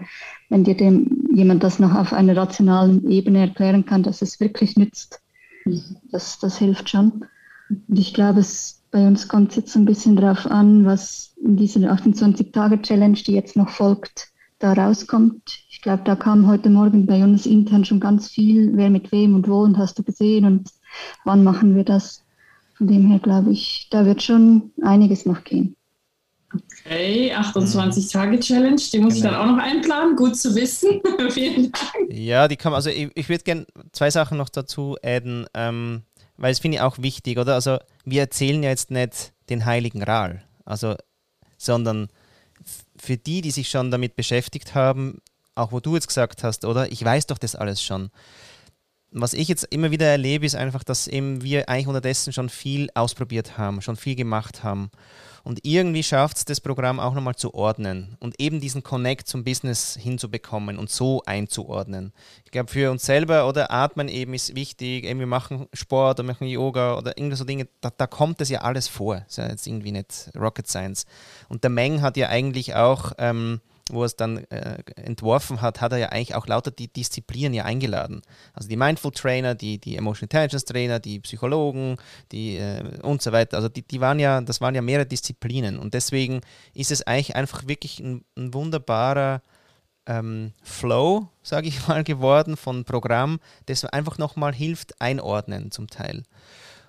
wenn 0.49 0.65
dir 0.65 0.77
dem 0.77 1.29
jemand 1.33 1.63
das 1.63 1.79
noch 1.79 1.95
auf 1.95 2.13
einer 2.13 2.37
rationalen 2.37 3.09
Ebene 3.09 3.41
erklären 3.41 3.85
kann, 3.85 4.03
dass 4.03 4.23
es 4.23 4.41
wirklich 4.41 4.77
nützt, 4.77 5.21
mhm. 5.65 5.83
das, 6.11 6.39
das 6.41 6.59
hilft 6.59 6.91
schon. 6.91 7.25
Und 7.71 7.99
ich 7.99 8.15
glaube, 8.15 8.41
es, 8.41 8.83
bei 8.91 9.07
uns 9.07 9.29
kommt 9.29 9.51
es 9.51 9.57
jetzt 9.57 9.77
ein 9.77 9.85
bisschen 9.85 10.17
darauf 10.17 10.47
an, 10.47 10.85
was 10.85 11.35
in 11.43 11.57
dieser 11.57 11.93
28-Tage-Challenge, 11.93 13.19
die 13.19 13.35
jetzt 13.35 13.57
noch 13.57 13.69
folgt, 13.69 14.33
da 14.59 14.73
rauskommt. 14.73 15.61
Ich 15.71 15.83
glaube, 15.83 16.03
da 16.05 16.17
kam 16.17 16.47
heute 16.47 16.71
Morgen 16.71 17.07
bei 17.07 17.23
uns 17.23 17.47
intern 17.47 17.85
schon 17.85 18.01
ganz 18.01 18.29
viel, 18.29 18.77
wer 18.77 18.91
mit 18.91 19.13
wem 19.13 19.35
und 19.35 19.49
wo 19.49 19.63
und 19.63 19.79
hast 19.79 19.99
du 19.99 20.03
gesehen 20.03 20.45
und 20.45 20.71
wann 21.25 21.45
machen 21.45 21.77
wir 21.77 21.85
das. 21.85 22.25
Von 22.75 22.89
dem 22.89 23.09
her 23.09 23.19
glaube 23.19 23.53
ich, 23.53 23.89
da 23.91 24.05
wird 24.05 24.23
schon 24.23 24.71
einiges 24.83 25.27
noch 25.27 25.45
gehen. 25.45 25.77
Okay, 26.55 27.35
28-Tage-Challenge, 27.35 28.81
die 28.93 28.99
muss 29.01 29.15
genau. 29.15 29.17
ich 29.17 29.23
dann 29.23 29.35
auch 29.35 29.47
noch 29.47 29.63
einplanen. 29.63 30.17
Gut 30.17 30.37
zu 30.37 30.55
wissen. 30.55 31.01
Vielen 31.31 31.71
Dank. 31.71 32.11
Ja, 32.11 32.49
die 32.49 32.57
kann 32.57 32.73
also 32.73 32.89
ich, 32.89 33.11
ich 33.15 33.29
würde 33.29 33.45
gerne 33.45 33.67
zwei 33.93 34.11
Sachen 34.11 34.39
noch 34.39 34.49
dazu 34.49 34.97
adden, 35.03 35.47
ähm, 35.53 36.03
weil 36.39 36.53
es 36.53 36.61
finde 36.61 36.77
ich 36.77 36.83
auch 36.83 36.99
wichtig, 36.99 37.39
oder? 37.39 37.55
Also 37.55 37.79
wir 38.05 38.23
erzählen 38.23 38.63
ja 38.63 38.71
jetzt 38.71 38.91
nicht 38.91 39.33
den 39.51 39.67
Heiligen 39.67 40.03
Ral, 40.03 40.43
also, 40.65 40.95
sondern 41.59 42.09
für 43.01 43.17
die, 43.17 43.41
die 43.41 43.51
sich 43.51 43.69
schon 43.69 43.91
damit 43.91 44.17
beschäftigt 44.17 44.75
haben, 44.75 45.21
auch 45.55 45.73
wo 45.73 45.81
du 45.81 45.95
jetzt 45.95 46.09
gesagt 46.09 46.45
hast, 46.45 46.65
oder? 46.65 46.91
Ich 46.93 47.05
weiß 47.05 47.27
doch 47.27 47.39
das 47.39 47.57
alles 47.57 47.83
schon. 47.83 48.11
Was 49.11 49.33
ich 49.33 49.49
jetzt 49.49 49.65
immer 49.71 49.91
wieder 49.91 50.07
erlebe, 50.07 50.45
ist 50.45 50.55
einfach, 50.55 50.85
dass 50.85 51.07
eben 51.07 51.43
wir 51.43 51.69
eigentlich 51.69 51.87
unterdessen 51.87 52.33
schon 52.33 52.49
viel 52.49 52.89
ausprobiert 52.95 53.57
haben, 53.57 53.81
schon 53.81 53.97
viel 53.97 54.15
gemacht 54.15 54.63
haben. 54.63 54.91
Und 55.45 55.61
irgendwie 55.63 56.03
schafft 56.03 56.37
es 56.39 56.45
das 56.45 56.61
Programm 56.61 57.01
auch 57.01 57.15
nochmal 57.15 57.37
zu 57.37 57.55
ordnen 57.55 58.17
und 58.21 58.41
eben 58.41 58.61
diesen 58.61 58.83
Connect 58.83 59.29
zum 59.29 59.45
Business 59.45 59.97
hinzubekommen 60.01 60.79
und 60.79 60.91
so 60.91 61.23
einzuordnen. 61.27 62.13
Ich 62.45 62.51
glaube, 62.51 62.71
für 62.71 62.91
uns 62.91 63.05
selber 63.05 63.49
oder 63.49 63.71
Atmen 63.71 64.09
eben 64.09 64.35
ist 64.35 64.55
wichtig, 64.55 65.05
eben 65.05 65.21
wir 65.21 65.27
machen 65.27 65.67
Sport 65.73 66.21
oder 66.21 66.27
machen 66.27 66.47
Yoga 66.47 66.97
oder 66.97 67.17
irgendwelche 67.17 67.37
so 67.37 67.45
Dinge, 67.45 67.69
da, 67.81 67.91
da 67.97 68.07
kommt 68.07 68.41
das 68.41 68.49
ja 68.49 68.61
alles 68.61 68.89
vor. 68.89 69.17
Das 69.17 69.29
ist 69.29 69.37
ja 69.39 69.49
jetzt 69.49 69.67
irgendwie 69.67 69.93
nicht 69.93 70.31
Rocket 70.37 70.69
Science. 70.69 71.07
Und 71.49 71.65
der 71.65 71.71
Meng 71.71 72.03
hat 72.03 72.17
ja 72.17 72.29
eigentlich 72.29 72.75
auch 72.75 73.13
ähm, 73.19 73.61
wo 73.93 74.03
er 74.03 74.07
es 74.07 74.17
dann 74.17 74.39
äh, 74.51 74.83
entworfen 74.97 75.61
hat, 75.61 75.81
hat 75.81 75.93
er 75.93 75.99
ja 75.99 76.09
eigentlich 76.09 76.35
auch 76.35 76.47
lauter 76.47 76.71
die 76.71 76.93
Disziplinen 76.93 77.55
ja 77.55 77.65
eingeladen. 77.65 78.23
Also 78.53 78.69
die 78.69 78.77
Mindful 78.77 79.13
Trainer, 79.13 79.55
die, 79.55 79.79
die 79.79 79.97
Emotional 79.97 80.25
Intelligence 80.25 80.65
Trainer, 80.65 80.99
die 80.99 81.21
Psychologen, 81.21 81.97
die 82.33 82.57
äh, 82.57 83.01
und 83.03 83.23
so 83.23 83.33
weiter. 83.33 83.57
Also 83.57 83.69
die, 83.69 83.83
die 83.83 84.01
waren 84.01 84.19
ja, 84.19 84.41
das 84.41 84.61
waren 84.61 84.75
ja 84.75 84.83
mehrere 84.83 85.07
Disziplinen. 85.07 85.79
Und 85.79 85.95
deswegen 85.95 86.41
ist 86.75 86.91
es 86.91 87.07
eigentlich 87.07 87.37
einfach 87.37 87.67
wirklich 87.67 88.01
ein, 88.01 88.25
ein 88.37 88.55
wunderbarer 88.55 89.43
ähm, 90.07 90.53
Flow, 90.63 91.29
sage 91.43 91.69
ich 91.69 91.87
mal, 91.89 92.03
geworden 92.03 92.57
von 92.57 92.85
Programm, 92.85 93.41
das 93.67 93.85
einfach 93.85 94.19
nochmal 94.19 94.55
hilft, 94.55 95.01
einordnen 95.01 95.71
zum 95.71 95.89
Teil. 95.89 96.25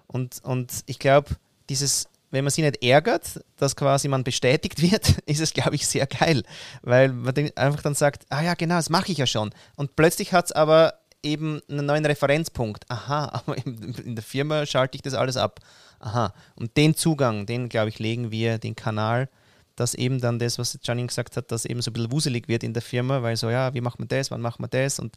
Und, 0.08 0.40
und 0.44 0.84
ich 0.88 0.98
glaube, 0.98 1.36
dieses 1.70 2.10
wenn 2.32 2.44
man 2.44 2.52
sich 2.52 2.64
nicht 2.64 2.84
ärgert, 2.84 3.40
dass 3.58 3.76
quasi 3.76 4.08
man 4.08 4.24
bestätigt 4.24 4.82
wird, 4.92 5.20
ist 5.26 5.42
es, 5.42 5.54
glaube 5.54 5.76
ich, 5.76 5.88
sehr 5.88 6.08
geil. 6.08 6.44
Weil 6.82 7.10
man 7.10 7.36
einfach 7.56 7.82
dann 7.82 7.96
sagt, 7.96 8.26
ah 8.30 8.42
ja, 8.42 8.54
genau, 8.54 8.76
das 8.76 8.90
mache 8.90 9.12
ich 9.12 9.18
ja 9.18 9.28
schon. 9.28 9.52
Und 9.76 9.96
plötzlich 9.96 10.34
hat 10.34 10.46
es 10.46 10.52
aber 10.52 10.94
eben 11.24 11.62
einen 11.70 11.86
neuen 11.86 12.06
Referenzpunkt. 12.06 12.90
Aha, 12.90 13.26
aber 13.46 13.58
in 13.58 14.16
der 14.16 14.24
Firma 14.24 14.66
schalte 14.66 14.96
ich 14.96 15.02
das 15.02 15.14
alles 15.14 15.38
ab. 15.38 15.60
Aha. 16.00 16.34
Und 16.56 16.78
den 16.78 16.96
Zugang, 16.96 17.46
den, 17.46 17.70
glaube 17.70 17.90
ich, 17.90 18.00
legen 18.00 18.32
wir, 18.32 18.58
den 18.58 18.76
Kanal, 18.76 19.30
dass 19.76 19.96
eben 19.96 20.20
dann 20.20 20.40
das, 20.40 20.60
was 20.60 20.78
Janine 20.82 21.08
gesagt 21.08 21.38
hat, 21.38 21.52
dass 21.52 21.66
eben 21.66 21.82
so 21.82 21.90
ein 21.92 21.94
bisschen 21.94 22.12
wuselig 22.12 22.48
wird 22.48 22.64
in 22.64 22.74
der 22.74 22.82
Firma, 22.82 23.22
weil 23.22 23.38
so, 23.38 23.50
ja, 23.50 23.74
wie 23.74 23.82
machen 23.82 24.00
wir 24.00 24.08
das, 24.08 24.30
wann 24.30 24.42
machen 24.42 24.64
wir 24.64 24.68
das? 24.68 25.00
Und 25.00 25.16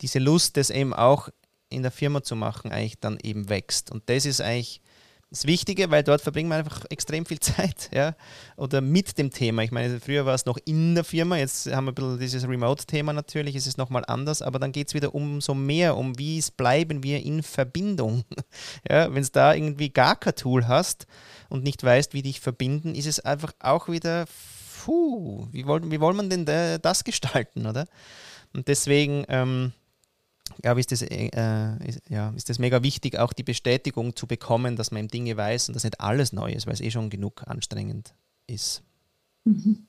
diese 0.00 0.18
Lust, 0.18 0.56
das 0.56 0.70
eben 0.70 0.94
auch 0.94 1.28
in 1.68 1.82
der 1.82 1.90
Firma 1.90 2.22
zu 2.22 2.34
machen, 2.34 2.72
eigentlich 2.72 2.98
dann 3.00 3.18
eben 3.22 3.48
wächst. 3.48 3.90
Und 3.90 4.08
das 4.08 4.24
ist 4.24 4.40
eigentlich 4.40 4.80
das 5.30 5.46
Wichtige, 5.46 5.90
weil 5.90 6.02
dort 6.02 6.22
verbringt 6.22 6.48
man 6.48 6.58
einfach 6.58 6.84
extrem 6.90 7.26
viel 7.26 7.38
Zeit, 7.40 7.90
ja, 7.92 8.14
oder 8.56 8.80
mit 8.80 9.18
dem 9.18 9.30
Thema. 9.30 9.62
Ich 9.62 9.70
meine, 9.70 10.00
früher 10.00 10.24
war 10.24 10.34
es 10.34 10.46
noch 10.46 10.58
in 10.64 10.94
der 10.94 11.04
Firma, 11.04 11.36
jetzt 11.36 11.66
haben 11.72 11.84
wir 11.84 11.92
ein 11.92 11.94
bisschen 11.94 12.18
dieses 12.18 12.48
Remote-Thema 12.48 13.12
natürlich, 13.12 13.56
ist 13.56 13.66
es 13.66 13.76
nochmal 13.76 14.04
anders, 14.06 14.42
aber 14.42 14.58
dann 14.58 14.72
geht 14.72 14.88
es 14.88 14.94
wieder 14.94 15.14
umso 15.14 15.54
mehr 15.54 15.96
um, 15.96 16.18
wie 16.18 16.38
es 16.38 16.50
bleiben 16.50 17.02
wir 17.02 17.22
in 17.22 17.42
Verbindung. 17.42 18.24
Ja, 18.88 19.12
wenn 19.12 19.22
es 19.22 19.32
da 19.32 19.54
irgendwie 19.54 19.90
gar 19.90 20.16
kein 20.16 20.34
Tool 20.34 20.66
hast 20.66 21.06
und 21.48 21.62
nicht 21.62 21.82
weißt, 21.82 22.14
wie 22.14 22.22
dich 22.22 22.40
verbinden, 22.40 22.94
ist 22.94 23.06
es 23.06 23.20
einfach 23.20 23.52
auch 23.58 23.88
wieder, 23.88 24.26
puh, 24.84 25.46
wie 25.50 25.66
wollen, 25.66 25.90
wie 25.90 26.00
wollen 26.00 26.16
man 26.16 26.30
denn 26.30 26.44
das 26.80 27.04
gestalten, 27.04 27.66
oder? 27.66 27.86
Und 28.54 28.68
deswegen, 28.68 29.24
ähm, 29.28 29.72
glaube 30.62 30.80
ist 30.80 30.92
das, 30.92 31.02
äh, 31.02 31.76
ist, 31.86 32.02
ja, 32.08 32.32
ist 32.36 32.48
das 32.48 32.58
mega 32.58 32.82
wichtig, 32.82 33.18
auch 33.18 33.32
die 33.32 33.42
Bestätigung 33.42 34.16
zu 34.16 34.26
bekommen, 34.26 34.76
dass 34.76 34.90
man 34.90 35.08
Dinge 35.08 35.36
weiß 35.36 35.68
und 35.68 35.74
dass 35.74 35.84
nicht 35.84 36.00
alles 36.00 36.32
neu 36.32 36.52
ist, 36.52 36.66
weil 36.66 36.74
es 36.74 36.80
eh 36.80 36.90
schon 36.90 37.10
genug 37.10 37.42
anstrengend 37.46 38.14
ist. 38.46 38.82
Mhm. 39.44 39.88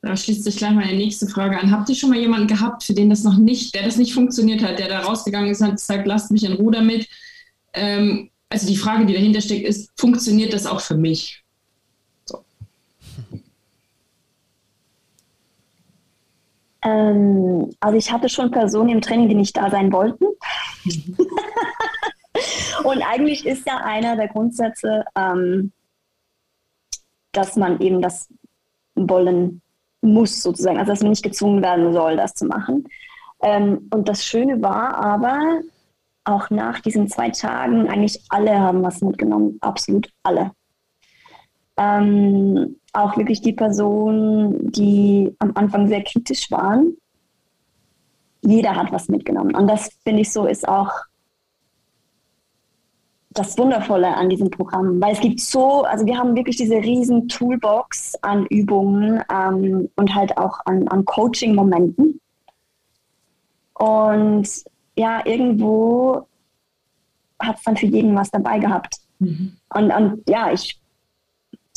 Da 0.00 0.16
schließt 0.16 0.44
sich 0.44 0.56
gleich 0.56 0.74
meine 0.74 0.96
nächste 0.96 1.26
Frage 1.26 1.58
an. 1.58 1.72
Habt 1.72 1.88
ihr 1.88 1.96
schon 1.96 2.10
mal 2.10 2.18
jemanden 2.18 2.46
gehabt, 2.46 2.84
für 2.84 2.94
den 2.94 3.10
das 3.10 3.24
noch 3.24 3.36
nicht, 3.36 3.74
der 3.74 3.82
das 3.82 3.96
nicht 3.96 4.14
funktioniert 4.14 4.62
hat, 4.62 4.78
der 4.78 4.88
da 4.88 5.00
rausgegangen 5.00 5.50
ist 5.50 5.60
und 5.60 5.72
gesagt, 5.72 6.06
lasst 6.06 6.30
mich 6.30 6.44
in 6.44 6.52
Ruhe 6.52 6.72
damit? 6.72 7.08
Ähm, 7.72 8.30
also 8.48 8.66
die 8.66 8.76
Frage, 8.76 9.06
die 9.06 9.14
dahinter 9.14 9.40
steckt, 9.40 9.66
ist, 9.66 9.90
funktioniert 9.96 10.52
das 10.52 10.66
auch 10.66 10.80
für 10.80 10.96
mich? 10.96 11.42
Ähm, 16.88 17.70
also 17.80 17.96
ich 17.96 18.12
hatte 18.12 18.28
schon 18.28 18.50
Personen 18.50 18.90
im 18.90 19.00
Training, 19.00 19.28
die 19.28 19.34
nicht 19.34 19.56
da 19.56 19.70
sein 19.70 19.92
wollten. 19.92 20.24
Und 22.84 23.02
eigentlich 23.02 23.46
ist 23.46 23.66
ja 23.66 23.78
einer 23.78 24.16
der 24.16 24.28
Grundsätze, 24.28 25.04
ähm, 25.16 25.72
dass 27.32 27.56
man 27.56 27.80
eben 27.80 28.00
das 28.00 28.28
wollen 28.94 29.60
muss, 30.00 30.42
sozusagen. 30.42 30.78
Also 30.78 30.92
dass 30.92 31.00
man 31.00 31.10
nicht 31.10 31.24
gezwungen 31.24 31.62
werden 31.62 31.92
soll, 31.92 32.16
das 32.16 32.34
zu 32.34 32.46
machen. 32.46 32.84
Ähm, 33.42 33.88
und 33.90 34.08
das 34.08 34.24
Schöne 34.24 34.62
war 34.62 34.96
aber, 34.96 35.60
auch 36.28 36.50
nach 36.50 36.80
diesen 36.80 37.08
zwei 37.08 37.30
Tagen, 37.30 37.88
eigentlich 37.88 38.22
alle 38.28 38.58
haben 38.58 38.82
was 38.82 39.00
mitgenommen, 39.00 39.58
absolut 39.60 40.12
alle. 40.22 40.52
Ähm, 41.78 42.76
auch 42.92 43.16
wirklich 43.16 43.40
die 43.40 43.52
Personen, 43.52 44.72
die 44.72 45.34
am 45.38 45.52
Anfang 45.54 45.86
sehr 45.88 46.02
kritisch 46.02 46.50
waren. 46.50 46.96
Jeder 48.42 48.74
hat 48.74 48.92
was 48.92 49.08
mitgenommen. 49.08 49.54
Und 49.54 49.68
das 49.68 49.90
finde 50.04 50.22
ich 50.22 50.32
so 50.32 50.46
ist 50.46 50.68
auch 50.68 50.90
das 53.30 53.56
Wundervolle 53.56 54.16
an 54.16 54.28
diesem 54.28 54.50
Programm, 54.50 55.00
weil 55.00 55.12
es 55.12 55.20
gibt 55.20 55.40
so, 55.40 55.82
also 55.84 56.04
wir 56.06 56.18
haben 56.18 56.34
wirklich 56.34 56.56
diese 56.56 56.76
riesen 56.76 57.28
Toolbox 57.28 58.16
an 58.22 58.46
Übungen 58.46 59.22
ähm, 59.32 59.88
und 59.96 60.14
halt 60.14 60.36
auch 60.38 60.58
an, 60.64 60.88
an 60.88 61.04
Coaching-Momenten. 61.04 62.20
Und 63.74 64.48
ja, 64.96 65.24
irgendwo 65.24 66.26
hat 67.38 67.58
es 67.58 67.62
dann 67.62 67.76
für 67.76 67.86
jeden 67.86 68.16
was 68.16 68.30
dabei 68.30 68.58
gehabt. 68.58 68.96
Mhm. 69.20 69.56
Und, 69.72 69.92
und 69.92 70.28
ja, 70.28 70.50
ich 70.52 70.80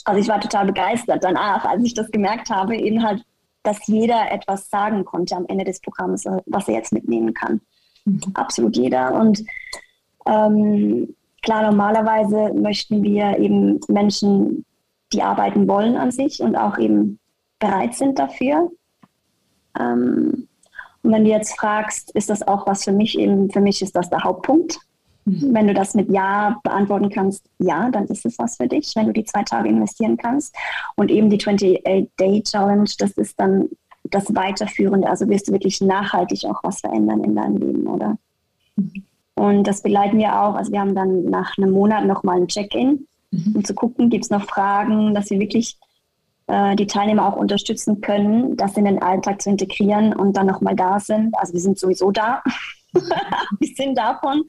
also 0.06 0.20
ich 0.20 0.28
war 0.28 0.40
total 0.40 0.66
begeistert 0.66 1.24
danach, 1.24 1.66
als 1.66 1.84
ich 1.84 1.94
das 1.94 2.12
gemerkt 2.12 2.50
habe, 2.50 2.76
eben 2.76 3.04
halt, 3.04 3.24
dass 3.64 3.86
jeder 3.88 4.32
etwas 4.32 4.70
sagen 4.70 5.06
konnte 5.06 5.36
am 5.36 5.46
Ende 5.48 5.66
des 5.66 5.80
Programms, 5.82 6.26
was 6.46 6.68
er 6.68 6.76
jetzt 6.76 6.94
mitnehmen 6.94 7.34
kann. 7.34 7.62
Mhm. 8.06 8.22
Absolut 8.34 8.76
jeder. 8.76 9.14
Und 9.14 9.44
ähm, 10.26 11.16
klar, 11.42 11.64
normalerweise 11.64 12.54
möchten 12.54 13.04
wir 13.04 13.38
eben 13.38 13.80
Menschen, 13.88 14.66
die 15.14 15.22
arbeiten 15.22 15.68
wollen 15.68 15.96
an 15.96 16.12
sich 16.12 16.42
und 16.42 16.56
auch 16.56 16.78
eben 16.78 17.20
bereit 17.60 17.94
sind 17.96 18.18
dafür. 18.18 18.72
Ähm, 19.80 20.48
und 21.04 21.12
wenn 21.12 21.26
du 21.26 21.32
jetzt 21.32 21.58
fragst, 21.58 22.12
ist 22.16 22.30
das 22.30 22.48
auch 22.48 22.68
was 22.68 22.84
für 22.84 22.92
mich 22.92 23.18
eben, 23.18 23.50
für 23.50 23.62
mich 23.62 23.82
ist 23.82 23.96
das 23.96 24.10
der 24.10 24.24
Hauptpunkt. 24.24 24.80
Mhm. 25.26 25.54
Wenn 25.54 25.68
du 25.68 25.74
das 25.74 25.94
mit 25.94 26.12
Ja 26.12 26.60
beantworten 26.64 27.10
kannst, 27.10 27.46
ja, 27.60 27.90
dann 27.90 28.06
ist 28.08 28.26
es 28.26 28.38
was 28.40 28.58
für 28.58 28.68
dich, 28.68 28.94
wenn 28.96 29.08
du 29.08 29.14
die 29.14 29.24
zwei 29.24 29.44
Tage 29.44 29.70
investieren 29.70 30.18
kannst. 30.18 30.56
Und 30.96 31.12
eben 31.12 31.30
die 31.30 31.40
28-Day-Challenge, 31.40 32.90
das 32.98 33.12
ist 33.12 33.40
dann 33.40 33.70
das 34.04 34.34
Weiterführende. 34.34 35.10
Also 35.10 35.28
wirst 35.30 35.48
du 35.48 35.52
wirklich 35.52 35.82
nachhaltig 35.82 36.46
auch 36.46 36.64
was 36.64 36.80
verändern 36.80 37.24
in 37.24 37.36
deinem 37.36 37.58
Leben, 37.58 37.88
oder? 37.88 38.18
Mhm. 38.76 39.04
Und 39.36 39.64
das 39.64 39.82
begleiten 39.82 40.18
wir 40.18 40.40
auch. 40.40 40.56
Also 40.56 40.72
wir 40.72 40.80
haben 40.80 40.96
dann 40.96 41.26
nach 41.26 41.58
einem 41.58 41.72
Monat 41.72 42.06
nochmal 42.06 42.38
ein 42.38 42.48
Check-in, 42.48 43.08
mhm. 43.32 43.56
um 43.56 43.64
zu 43.64 43.74
gucken, 43.74 44.10
gibt 44.10 44.26
es 44.26 44.30
noch 44.30 44.44
Fragen, 44.44 45.14
dass 45.14 45.30
wir 45.30 45.40
wirklich 45.40 45.78
äh, 46.48 46.76
die 46.76 46.88
Teilnehmer 46.88 47.28
auch 47.28 47.38
unterstützen 47.38 48.02
können, 48.02 48.58
das 48.58 48.78
in 48.78 48.86
den 48.86 49.02
Alltag 49.02 49.42
zu 49.42 49.50
integrieren 49.50 50.14
und 50.14 50.36
dann 50.36 50.48
nochmal 50.48 50.76
da 50.76 51.00
sind. 51.00 51.36
Also 51.38 51.54
wir 51.54 51.62
sind 51.62 51.80
sowieso 51.80 52.12
da. 52.12 52.44
wir 52.94 53.76
sind 53.76 53.98
davon 53.98 54.44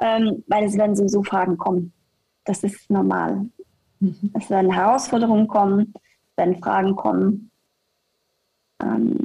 ähm, 0.00 0.44
weil 0.46 0.64
es 0.64 0.76
werden 0.76 0.96
sowieso 0.96 1.22
Fragen 1.22 1.58
kommen. 1.58 1.92
Das 2.44 2.62
ist 2.62 2.90
normal. 2.90 3.46
Mhm. 4.00 4.32
Es 4.34 4.50
werden 4.50 4.72
Herausforderungen 4.72 5.48
kommen, 5.48 5.94
es 6.30 6.36
werden 6.36 6.62
Fragen 6.62 6.96
kommen. 6.96 7.50
Ähm, 8.82 9.18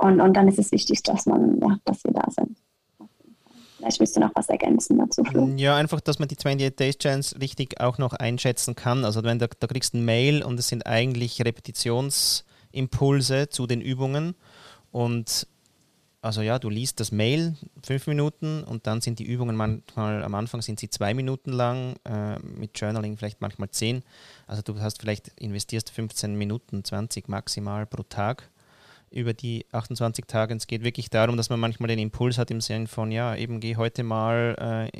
und, 0.00 0.20
und 0.20 0.36
dann 0.36 0.48
ist 0.48 0.58
es 0.58 0.72
wichtig, 0.72 1.02
dass 1.02 1.26
man, 1.26 1.60
ja, 1.60 1.78
dass 1.84 2.04
wir 2.04 2.12
da 2.12 2.30
sind. 2.30 2.58
Vielleicht 3.78 4.00
willst 4.00 4.16
du 4.16 4.20
noch 4.20 4.32
was 4.34 4.48
ergänzen 4.48 4.98
dazu, 4.98 5.22
Flo. 5.22 5.48
Ja, 5.56 5.76
einfach, 5.76 6.00
dass 6.00 6.18
man 6.18 6.28
die 6.28 6.36
28 6.36 6.74
Days 6.74 6.98
Chance 6.98 7.40
richtig 7.40 7.80
auch 7.80 7.98
noch 7.98 8.14
einschätzen 8.14 8.74
kann. 8.74 9.04
Also 9.04 9.22
wenn 9.22 9.38
da, 9.38 9.46
da 9.46 9.66
kriegst 9.66 9.94
du 9.94 9.98
ein 9.98 10.04
Mail 10.04 10.42
und 10.42 10.58
es 10.58 10.68
sind 10.68 10.86
eigentlich 10.86 11.44
Repetitionsimpulse 11.44 13.48
zu 13.48 13.66
den 13.66 13.80
Übungen 13.80 14.34
und 14.90 15.46
also 16.26 16.42
ja, 16.42 16.58
du 16.58 16.68
liest 16.68 16.98
das 17.00 17.12
Mail 17.12 17.54
fünf 17.84 18.06
Minuten 18.08 18.64
und 18.64 18.86
dann 18.86 19.00
sind 19.00 19.20
die 19.20 19.24
Übungen 19.24 19.54
manchmal 19.54 20.24
am 20.24 20.34
Anfang 20.34 20.60
sind 20.60 20.80
sie 20.80 20.90
zwei 20.90 21.14
Minuten 21.14 21.52
lang, 21.52 21.96
äh, 22.04 22.38
mit 22.40 22.78
Journaling 22.78 23.16
vielleicht 23.16 23.40
manchmal 23.40 23.70
zehn. 23.70 24.02
Also 24.46 24.62
du 24.62 24.78
hast 24.80 25.00
vielleicht 25.00 25.28
investierst 25.36 25.90
15 25.90 26.36
Minuten, 26.36 26.84
20 26.84 27.28
maximal 27.28 27.86
pro 27.86 28.02
Tag 28.02 28.50
über 29.10 29.34
die 29.34 29.64
28 29.70 30.26
Tage. 30.26 30.54
es 30.54 30.66
geht 30.66 30.82
wirklich 30.82 31.10
darum, 31.10 31.36
dass 31.36 31.48
man 31.48 31.60
manchmal 31.60 31.88
den 31.88 32.00
Impuls 32.00 32.38
hat 32.38 32.50
im 32.50 32.60
Sinne 32.60 32.88
von, 32.88 33.12
ja, 33.12 33.36
eben 33.36 33.60
geh 33.60 33.76
heute 33.76 34.02
mal 34.02 34.90
äh, 34.92 34.98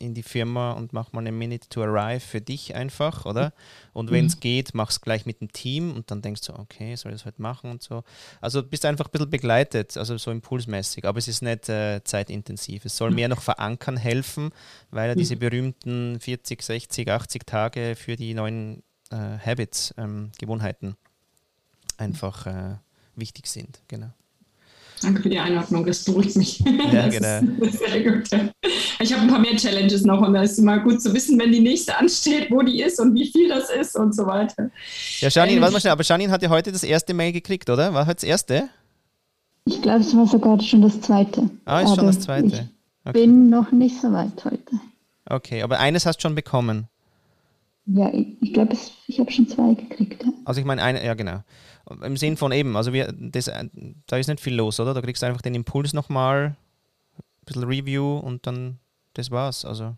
in, 0.00 0.14
die 0.14 0.22
Firma 0.22 0.72
und 0.72 0.92
mach 0.92 1.12
mal 1.12 1.20
eine 1.20 1.32
Minute 1.32 1.68
to 1.68 1.82
Arrive 1.82 2.20
für 2.20 2.40
dich 2.40 2.74
einfach, 2.74 3.26
oder? 3.26 3.52
Und 3.92 4.10
wenn 4.10 4.26
es 4.26 4.36
mhm. 4.36 4.40
geht, 4.40 4.74
mach 4.74 4.90
es 4.90 5.00
gleich 5.00 5.26
mit 5.26 5.40
dem 5.40 5.52
Team 5.52 5.94
und 5.94 6.10
dann 6.10 6.22
denkst 6.22 6.42
du, 6.42 6.54
okay, 6.54 6.96
soll 6.96 7.12
ich 7.12 7.18
das 7.18 7.26
heute 7.26 7.40
machen 7.40 7.70
und 7.70 7.82
so. 7.82 8.02
Also 8.40 8.62
bist 8.62 8.84
einfach 8.84 9.06
ein 9.06 9.10
bisschen 9.12 9.30
begleitet, 9.30 9.96
also 9.96 10.16
so 10.18 10.30
impulsmäßig, 10.30 11.04
aber 11.04 11.18
es 11.18 11.28
ist 11.28 11.42
nicht 11.42 11.68
äh, 11.68 12.02
zeitintensiv. 12.02 12.84
Es 12.84 12.96
soll 12.96 13.10
mehr 13.10 13.28
noch 13.28 13.42
verankern 13.42 13.96
helfen, 13.96 14.50
weil 14.90 15.10
ja 15.10 15.14
diese 15.14 15.36
mhm. 15.36 15.40
berühmten 15.40 16.20
40, 16.20 16.62
60, 16.62 17.10
80 17.10 17.46
Tage 17.46 17.94
für 17.96 18.16
die 18.16 18.34
neuen 18.34 18.82
äh, 19.10 19.16
Habits, 19.16 19.94
ähm, 19.98 20.32
Gewohnheiten 20.38 20.96
einfach 21.96 22.46
äh, 22.46 22.76
wichtig 23.14 23.46
sind. 23.46 23.82
Genau. 23.88 24.10
Danke 25.02 25.22
für 25.22 25.30
die 25.30 25.38
Einordnung, 25.38 25.86
das 25.86 26.04
beruhigt 26.04 26.36
mich. 26.36 26.62
Ja, 26.92 27.08
genau. 27.08 27.40
sehr 27.70 28.02
gut. 28.02 28.28
Ich 29.00 29.12
habe 29.12 29.22
ein 29.22 29.28
paar 29.28 29.38
mehr 29.38 29.56
Challenges 29.56 30.02
noch 30.02 30.20
und 30.20 30.34
da 30.34 30.42
ist 30.42 30.52
es 30.52 30.58
immer 30.58 30.78
gut 30.80 31.00
zu 31.00 31.14
wissen, 31.14 31.38
wenn 31.38 31.52
die 31.52 31.60
nächste 31.60 31.96
ansteht, 31.96 32.50
wo 32.50 32.60
die 32.62 32.82
ist 32.82 33.00
und 33.00 33.14
wie 33.14 33.26
viel 33.26 33.48
das 33.48 33.70
ist 33.70 33.96
und 33.96 34.14
so 34.14 34.26
weiter. 34.26 34.70
Ja, 35.20 35.28
Janine, 35.28 35.56
ähm, 35.56 35.62
warte 35.62 35.72
mal 35.72 35.80
schnell, 35.80 35.92
aber 35.92 36.02
Janine 36.02 36.30
hat 36.30 36.42
ja 36.42 36.50
heute 36.50 36.70
das 36.70 36.82
erste 36.82 37.14
Mail 37.14 37.32
gekriegt, 37.32 37.70
oder? 37.70 37.94
War 37.94 38.06
heute 38.06 38.16
das 38.16 38.24
erste? 38.24 38.68
Ich 39.64 39.80
glaube, 39.80 40.00
es 40.00 40.14
war 40.14 40.26
sogar 40.26 40.60
schon 40.60 40.82
das 40.82 41.00
zweite. 41.00 41.48
Ah, 41.64 41.80
ist 41.80 41.86
aber 41.86 41.96
schon 41.96 42.06
das 42.06 42.20
zweite. 42.20 42.46
Ich 42.46 43.08
okay. 43.08 43.20
bin 43.20 43.48
noch 43.48 43.72
nicht 43.72 44.00
so 44.00 44.12
weit 44.12 44.44
heute. 44.44 44.80
Okay, 45.26 45.62
aber 45.62 45.78
eines 45.78 46.04
hast 46.04 46.18
du 46.18 46.22
schon 46.22 46.34
bekommen. 46.34 46.88
Ja, 47.86 48.12
ich, 48.12 48.36
ich 48.40 48.52
glaube, 48.52 48.76
ich 49.06 49.18
habe 49.18 49.30
schon 49.30 49.48
zwei 49.48 49.74
gekriegt. 49.74 50.22
Ja. 50.22 50.32
Also 50.44 50.60
ich 50.60 50.66
meine, 50.66 50.82
eine, 50.82 51.04
ja 51.04 51.14
genau. 51.14 51.42
Im 52.02 52.16
Sinn 52.16 52.36
von 52.36 52.52
eben, 52.52 52.76
also 52.76 52.92
wir, 52.92 53.12
das, 53.12 53.50
da 54.06 54.16
ist 54.16 54.28
nicht 54.28 54.40
viel 54.40 54.54
los, 54.54 54.80
oder? 54.80 54.94
Da 54.94 55.02
kriegst 55.02 55.22
du 55.22 55.26
einfach 55.26 55.42
den 55.42 55.54
Impuls 55.54 55.92
nochmal, 55.92 56.56
ein 57.18 57.44
bisschen 57.44 57.64
Review 57.64 58.18
und 58.18 58.46
dann 58.46 58.78
das 59.14 59.30
war's. 59.30 59.64
Also. 59.64 59.96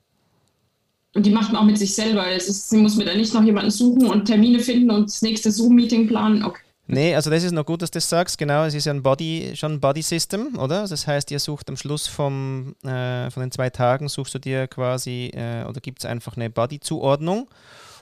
Und 1.15 1.27
die 1.27 1.31
macht 1.31 1.53
man 1.53 1.63
auch 1.63 1.67
mit 1.67 1.79
sich 1.79 1.95
selber. 1.95 2.31
Ist, 2.31 2.71
sie 2.71 2.79
muss 2.79 2.97
mir 2.97 3.05
da 3.05 3.15
nicht 3.15 3.35
noch 3.35 3.43
jemanden 3.43 3.71
suchen 3.71 4.07
und 4.07 4.25
Termine 4.25 4.61
finden 4.61 4.91
und 4.91 5.09
das 5.09 5.23
nächste 5.23 5.51
Zoom-Meeting 5.51 6.09
planen. 6.09 6.45
Okay. 6.45 6.63
Nee, 6.89 7.15
also 7.15 7.31
das 7.31 7.45
ist 7.45 7.53
noch 7.53 7.65
gut, 7.65 7.81
dass 7.81 7.91
du 7.91 7.99
das 7.99 8.09
sagst. 8.09 8.39
Genau, 8.39 8.65
es 8.65 8.75
ist 8.75 8.87
ja 8.87 8.93
ein 8.93 9.03
Body, 9.03 9.53
schon 9.55 9.75
ein 9.75 9.81
Body-System, 9.81 10.59
oder? 10.59 10.81
Also 10.81 10.95
das 10.95 11.07
heißt, 11.07 11.31
ihr 11.31 11.39
sucht 11.39 11.69
am 11.69 11.77
Schluss 11.77 12.07
vom, 12.07 12.75
äh, 12.83 13.31
von 13.31 13.41
den 13.41 13.53
zwei 13.53 13.71
Tagen, 13.71 14.09
suchst 14.09 14.35
du 14.35 14.39
dir 14.39 14.67
quasi, 14.67 15.31
äh, 15.33 15.65
oder 15.65 15.81
gibt 15.81 16.01
es 16.01 16.05
einfach 16.05 16.37
eine 16.37 16.51
Body-Zuordnung 16.51 17.49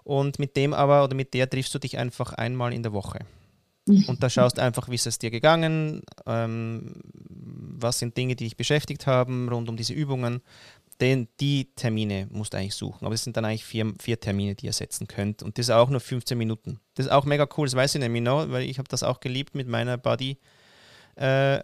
und 0.05 0.39
mit 0.39 0.57
dem 0.57 0.73
aber, 0.73 1.05
oder 1.05 1.15
mit 1.15 1.35
der 1.35 1.49
triffst 1.49 1.75
du 1.75 1.79
dich 1.79 1.99
einfach 1.99 2.33
einmal 2.33 2.73
in 2.73 2.83
der 2.83 2.93
Woche. 2.93 3.21
Und 4.07 4.23
da 4.23 4.31
schaust 4.31 4.59
einfach, 4.59 4.89
wie 4.89 4.95
ist 4.95 5.07
es 5.07 5.19
dir 5.19 5.31
gegangen, 5.31 6.03
ähm, 6.27 6.95
was 7.81 7.99
sind 7.99 8.17
Dinge, 8.17 8.37
die 8.37 8.45
dich 8.45 8.57
beschäftigt 8.57 9.07
haben 9.07 9.49
rund 9.49 9.69
um 9.69 9.77
diese 9.77 9.93
Übungen. 9.93 10.43
Den, 11.01 11.29
die 11.41 11.71
Termine 11.77 12.29
musst 12.31 12.53
du 12.53 12.59
eigentlich 12.59 12.75
suchen. 12.75 13.07
Aber 13.07 13.15
es 13.15 13.25
sind 13.25 13.37
dann 13.37 13.47
eigentlich 13.47 13.65
vier, 13.65 13.93
vier 13.99 14.21
Termine, 14.21 14.55
die 14.55 14.67
ihr 14.67 14.73
setzen 14.73 15.09
könnt. 15.09 15.43
Und 15.43 15.57
das 15.57 15.67
ist 15.67 15.71
auch 15.71 15.89
nur 15.89 16.01
15 16.01 16.37
Minuten. 16.37 16.79
Das 16.95 17.07
ist 17.07 17.13
auch 17.13 17.25
mega 17.25 17.49
cool, 17.57 17.67
das 17.67 17.75
weiß 17.75 17.95
ich 17.95 18.01
nämlich 18.01 18.23
noch, 18.23 18.51
weil 18.51 18.65
ich 18.65 18.79
habe 18.79 18.89
das 18.89 19.03
auch 19.03 19.21
geliebt 19.21 19.55
mit 19.55 19.67
meiner 19.67 19.97
Buddy 19.97 20.37
äh, 21.17 21.57
äh, 21.57 21.63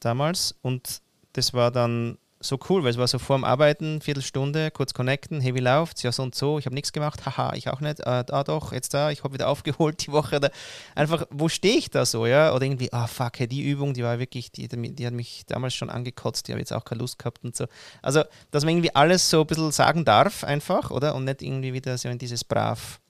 damals. 0.00 0.54
Und 0.60 1.00
das 1.32 1.54
war 1.54 1.70
dann 1.70 2.18
so 2.40 2.58
cool, 2.68 2.84
weil 2.84 2.90
es 2.90 2.98
war 2.98 3.08
so 3.08 3.18
vorm 3.18 3.42
Arbeiten, 3.42 4.00
Viertelstunde, 4.00 4.70
kurz 4.70 4.94
connecten, 4.94 5.40
hey, 5.40 5.54
wie 5.54 5.60
läuft's? 5.60 6.02
Ja, 6.02 6.12
so 6.12 6.22
und 6.22 6.34
so, 6.34 6.58
ich 6.58 6.66
habe 6.66 6.74
nichts 6.74 6.92
gemacht, 6.92 7.26
haha, 7.26 7.54
ich 7.54 7.68
auch 7.68 7.80
nicht, 7.80 8.00
äh, 8.00 8.24
ah 8.30 8.44
doch, 8.44 8.72
jetzt 8.72 8.94
da, 8.94 9.10
ich 9.10 9.24
habe 9.24 9.34
wieder 9.34 9.48
aufgeholt 9.48 10.06
die 10.06 10.12
Woche. 10.12 10.36
Oder 10.36 10.50
einfach, 10.94 11.26
wo 11.30 11.48
stehe 11.48 11.76
ich 11.76 11.90
da 11.90 12.06
so, 12.06 12.26
ja? 12.26 12.54
Oder 12.54 12.66
irgendwie, 12.66 12.92
ah 12.92 13.08
fuck, 13.08 13.40
hey, 13.40 13.48
die 13.48 13.68
Übung, 13.68 13.92
die 13.94 14.04
war 14.04 14.18
wirklich, 14.18 14.52
die, 14.52 14.68
die 14.68 15.06
hat 15.06 15.14
mich 15.14 15.44
damals 15.46 15.74
schon 15.74 15.90
angekotzt, 15.90 16.46
die 16.46 16.52
habe 16.52 16.60
jetzt 16.60 16.72
auch 16.72 16.84
keine 16.84 17.00
Lust 17.00 17.18
gehabt 17.18 17.42
und 17.42 17.56
so. 17.56 17.66
Also, 18.02 18.22
dass 18.50 18.64
man 18.64 18.74
irgendwie 18.74 18.94
alles 18.94 19.28
so 19.28 19.40
ein 19.40 19.46
bisschen 19.46 19.72
sagen 19.72 20.04
darf, 20.04 20.44
einfach, 20.44 20.90
oder? 20.90 21.16
Und 21.16 21.24
nicht 21.24 21.42
irgendwie 21.42 21.72
wieder 21.72 21.98
so 21.98 22.08
in 22.08 22.18
dieses 22.18 22.44
brav 22.44 23.00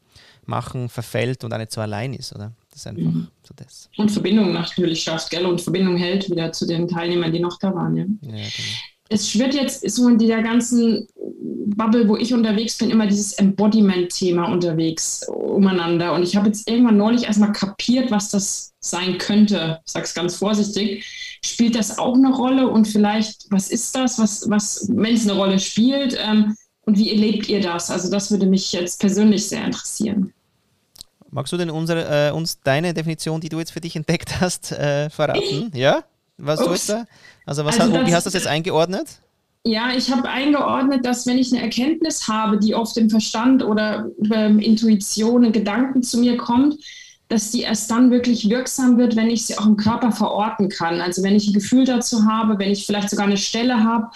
machen 0.46 0.88
verfällt 0.88 1.44
und 1.44 1.52
auch 1.52 1.58
nicht 1.58 1.72
so 1.72 1.82
allein 1.82 2.14
ist, 2.14 2.34
oder? 2.34 2.52
Das 2.70 2.80
ist 2.80 2.86
einfach 2.86 3.02
mhm. 3.02 3.28
so 3.42 3.52
das. 3.54 3.90
Und 3.98 4.10
Verbindung 4.10 4.54
natürlich 4.54 5.02
schafft, 5.02 5.28
gell? 5.28 5.44
Und 5.44 5.60
Verbindung 5.60 5.98
hält 5.98 6.30
wieder 6.30 6.50
zu 6.52 6.66
den 6.66 6.88
Teilnehmern, 6.88 7.30
die 7.30 7.40
noch 7.40 7.58
da 7.58 7.74
waren, 7.74 7.94
ja. 7.94 8.04
ja 8.22 8.30
genau 8.30 8.78
es 9.08 9.30
schwirrt 9.30 9.54
jetzt 9.54 9.88
so 9.90 10.08
in 10.08 10.18
dieser 10.18 10.42
ganzen 10.42 11.08
Bubble, 11.16 12.08
wo 12.08 12.16
ich 12.16 12.34
unterwegs 12.34 12.76
bin, 12.78 12.90
immer 12.90 13.06
dieses 13.06 13.32
Embodiment-Thema 13.34 14.46
unterwegs 14.46 15.26
umeinander. 15.28 16.12
Und 16.12 16.22
ich 16.22 16.36
habe 16.36 16.48
jetzt 16.48 16.68
irgendwann 16.68 16.96
neulich 16.96 17.24
erstmal 17.24 17.52
kapiert, 17.52 18.10
was 18.10 18.30
das 18.30 18.72
sein 18.80 19.18
könnte. 19.18 19.80
Ich 19.86 19.92
sage 19.92 20.04
es 20.04 20.14
ganz 20.14 20.36
vorsichtig. 20.36 21.04
Spielt 21.44 21.74
das 21.74 21.98
auch 21.98 22.14
eine 22.14 22.34
Rolle? 22.34 22.68
Und 22.68 22.86
vielleicht, 22.86 23.46
was 23.50 23.70
ist 23.70 23.94
das, 23.94 24.18
was, 24.18 24.48
was 24.50 24.88
wenn 24.92 25.14
es 25.14 25.28
eine 25.28 25.38
Rolle 25.38 25.58
spielt? 25.58 26.18
Ähm, 26.20 26.56
und 26.82 26.98
wie 26.98 27.10
erlebt 27.10 27.48
ihr 27.48 27.60
das? 27.60 27.90
Also 27.90 28.10
das 28.10 28.30
würde 28.30 28.46
mich 28.46 28.72
jetzt 28.72 29.00
persönlich 29.00 29.46
sehr 29.48 29.64
interessieren. 29.64 30.32
Magst 31.30 31.52
du 31.52 31.56
denn 31.58 31.70
unsere, 31.70 32.28
äh, 32.28 32.32
uns 32.32 32.60
deine 32.60 32.94
Definition, 32.94 33.40
die 33.40 33.50
du 33.50 33.58
jetzt 33.58 33.72
für 33.72 33.80
dich 33.80 33.94
entdeckt 33.94 34.40
hast, 34.40 34.72
äh, 34.72 35.10
verraten? 35.10 35.70
Ja? 35.74 36.04
Was 36.38 36.60
Ups. 36.60 36.86
du 36.86 36.92
da? 36.94 37.04
Also, 37.44 37.64
was 37.64 37.78
also 37.78 37.98
hat, 37.98 38.06
wie 38.06 38.14
hast 38.14 38.24
du 38.24 38.28
das 38.28 38.34
jetzt 38.34 38.46
eingeordnet? 38.46 39.06
Ja, 39.64 39.90
ich 39.94 40.10
habe 40.10 40.28
eingeordnet, 40.28 41.04
dass 41.04 41.26
wenn 41.26 41.36
ich 41.36 41.52
eine 41.52 41.62
Erkenntnis 41.62 42.28
habe, 42.28 42.58
die 42.58 42.74
oft 42.74 42.96
im 42.96 43.10
Verstand 43.10 43.62
oder 43.62 44.08
ähm, 44.32 44.60
Intuition, 44.60 45.52
Gedanken 45.52 46.02
zu 46.02 46.18
mir 46.20 46.36
kommt, 46.36 46.76
dass 47.28 47.50
die 47.50 47.62
erst 47.62 47.90
dann 47.90 48.10
wirklich 48.10 48.48
wirksam 48.48 48.96
wird, 48.96 49.16
wenn 49.16 49.28
ich 49.28 49.44
sie 49.44 49.58
auch 49.58 49.66
im 49.66 49.76
Körper 49.76 50.12
verorten 50.12 50.68
kann. 50.68 51.00
Also 51.00 51.22
wenn 51.22 51.36
ich 51.36 51.48
ein 51.48 51.52
Gefühl 51.52 51.84
dazu 51.84 52.24
habe, 52.24 52.58
wenn 52.58 52.70
ich 52.70 52.86
vielleicht 52.86 53.10
sogar 53.10 53.26
eine 53.26 53.36
Stelle 53.36 53.84
habe, 53.84 54.06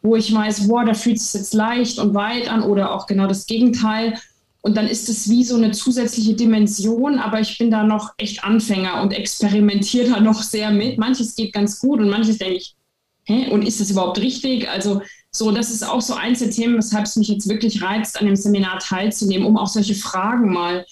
wo 0.00 0.16
ich 0.16 0.32
weiß, 0.32 0.68
boah, 0.68 0.84
da 0.84 0.94
fühlt 0.94 1.18
es 1.18 1.32
sich 1.32 1.40
jetzt 1.42 1.54
leicht 1.54 1.98
und 1.98 2.14
weit 2.14 2.48
an 2.50 2.62
oder 2.62 2.94
auch 2.94 3.06
genau 3.06 3.26
das 3.26 3.46
Gegenteil. 3.46 4.18
Und 4.62 4.76
dann 4.76 4.86
ist 4.86 5.08
es 5.08 5.28
wie 5.28 5.44
so 5.44 5.56
eine 5.56 5.72
zusätzliche 5.72 6.34
Dimension, 6.34 7.18
aber 7.18 7.40
ich 7.40 7.58
bin 7.58 7.70
da 7.70 7.82
noch 7.82 8.12
echt 8.16 8.44
Anfänger 8.44 9.02
und 9.02 9.12
experimentiere 9.12 10.10
da 10.10 10.20
noch 10.20 10.40
sehr 10.42 10.70
mit. 10.70 10.98
Manches 10.98 11.34
geht 11.34 11.52
ganz 11.52 11.80
gut 11.80 12.00
und 12.00 12.08
manches 12.08 12.38
denke 12.38 12.56
ich, 12.56 12.76
hä, 13.24 13.48
und 13.50 13.62
ist 13.62 13.80
das 13.80 13.90
überhaupt 13.90 14.18
richtig? 14.18 14.68
Also 14.68 15.02
so, 15.32 15.50
das 15.50 15.70
ist 15.70 15.82
auch 15.82 16.00
so 16.00 16.14
eins 16.14 16.38
der 16.38 16.50
Themen, 16.50 16.76
weshalb 16.76 17.06
es 17.06 17.16
mich 17.16 17.28
jetzt 17.28 17.48
wirklich 17.48 17.82
reizt, 17.82 18.20
an 18.20 18.26
dem 18.26 18.36
Seminar 18.36 18.78
teilzunehmen, 18.78 19.46
um 19.46 19.56
auch 19.56 19.66
solche 19.66 19.96
Fragen 19.96 20.52
mal 20.52 20.86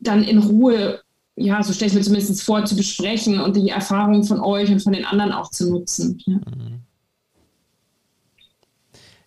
dann 0.00 0.24
in 0.24 0.38
Ruhe, 0.38 1.00
ja, 1.36 1.62
so 1.62 1.72
stelle 1.72 1.90
ich 1.90 1.94
mir 1.94 2.02
zumindest 2.02 2.42
vor, 2.42 2.64
zu 2.64 2.74
besprechen 2.74 3.40
und 3.40 3.56
die 3.56 3.68
Erfahrungen 3.68 4.24
von 4.24 4.40
euch 4.40 4.70
und 4.70 4.82
von 4.82 4.92
den 4.92 5.04
anderen 5.04 5.32
auch 5.32 5.50
zu 5.50 5.70
nutzen. 5.70 6.20
Ja. 6.26 6.34
Mhm. 6.34 6.85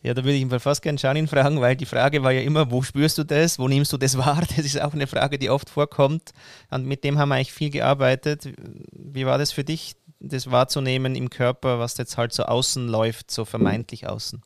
Ja, 0.02 0.14
da 0.14 0.24
würde 0.24 0.36
ich 0.36 0.42
ihn 0.42 0.60
fast 0.60 0.82
gerne 0.82 0.98
Janin 0.98 1.28
fragen, 1.28 1.60
weil 1.60 1.76
die 1.76 1.86
Frage 1.86 2.24
war 2.24 2.32
ja 2.32 2.42
immer, 2.42 2.72
wo 2.72 2.82
spürst 2.82 3.18
du 3.18 3.26
das, 3.26 3.60
wo 3.60 3.68
nimmst 3.68 3.92
du 3.92 3.98
das 3.98 4.18
wahr? 4.18 4.44
Das 4.56 4.66
ist 4.66 4.82
auch 4.82 4.94
eine 4.94 5.08
Frage, 5.08 5.38
die 5.38 5.50
oft 5.50 5.70
vorkommt. 5.70 6.32
Und 6.72 6.86
mit 6.86 7.04
dem 7.04 7.18
haben 7.18 7.30
wir 7.30 7.36
eigentlich 7.36 7.52
viel 7.52 7.70
gearbeitet. 7.70 8.50
Wie 8.94 9.26
war 9.26 9.38
das 9.38 9.52
für 9.52 9.66
dich, 9.66 9.96
das 10.22 10.50
wahrzunehmen 10.52 11.16
im 11.16 11.30
Körper, 11.30 11.80
was 11.80 11.98
jetzt 11.98 12.18
halt 12.18 12.32
so 12.34 12.44
außen 12.44 12.88
läuft, 12.88 13.30
so 13.32 13.44
vermeintlich 13.44 14.08
außen? 14.08 14.42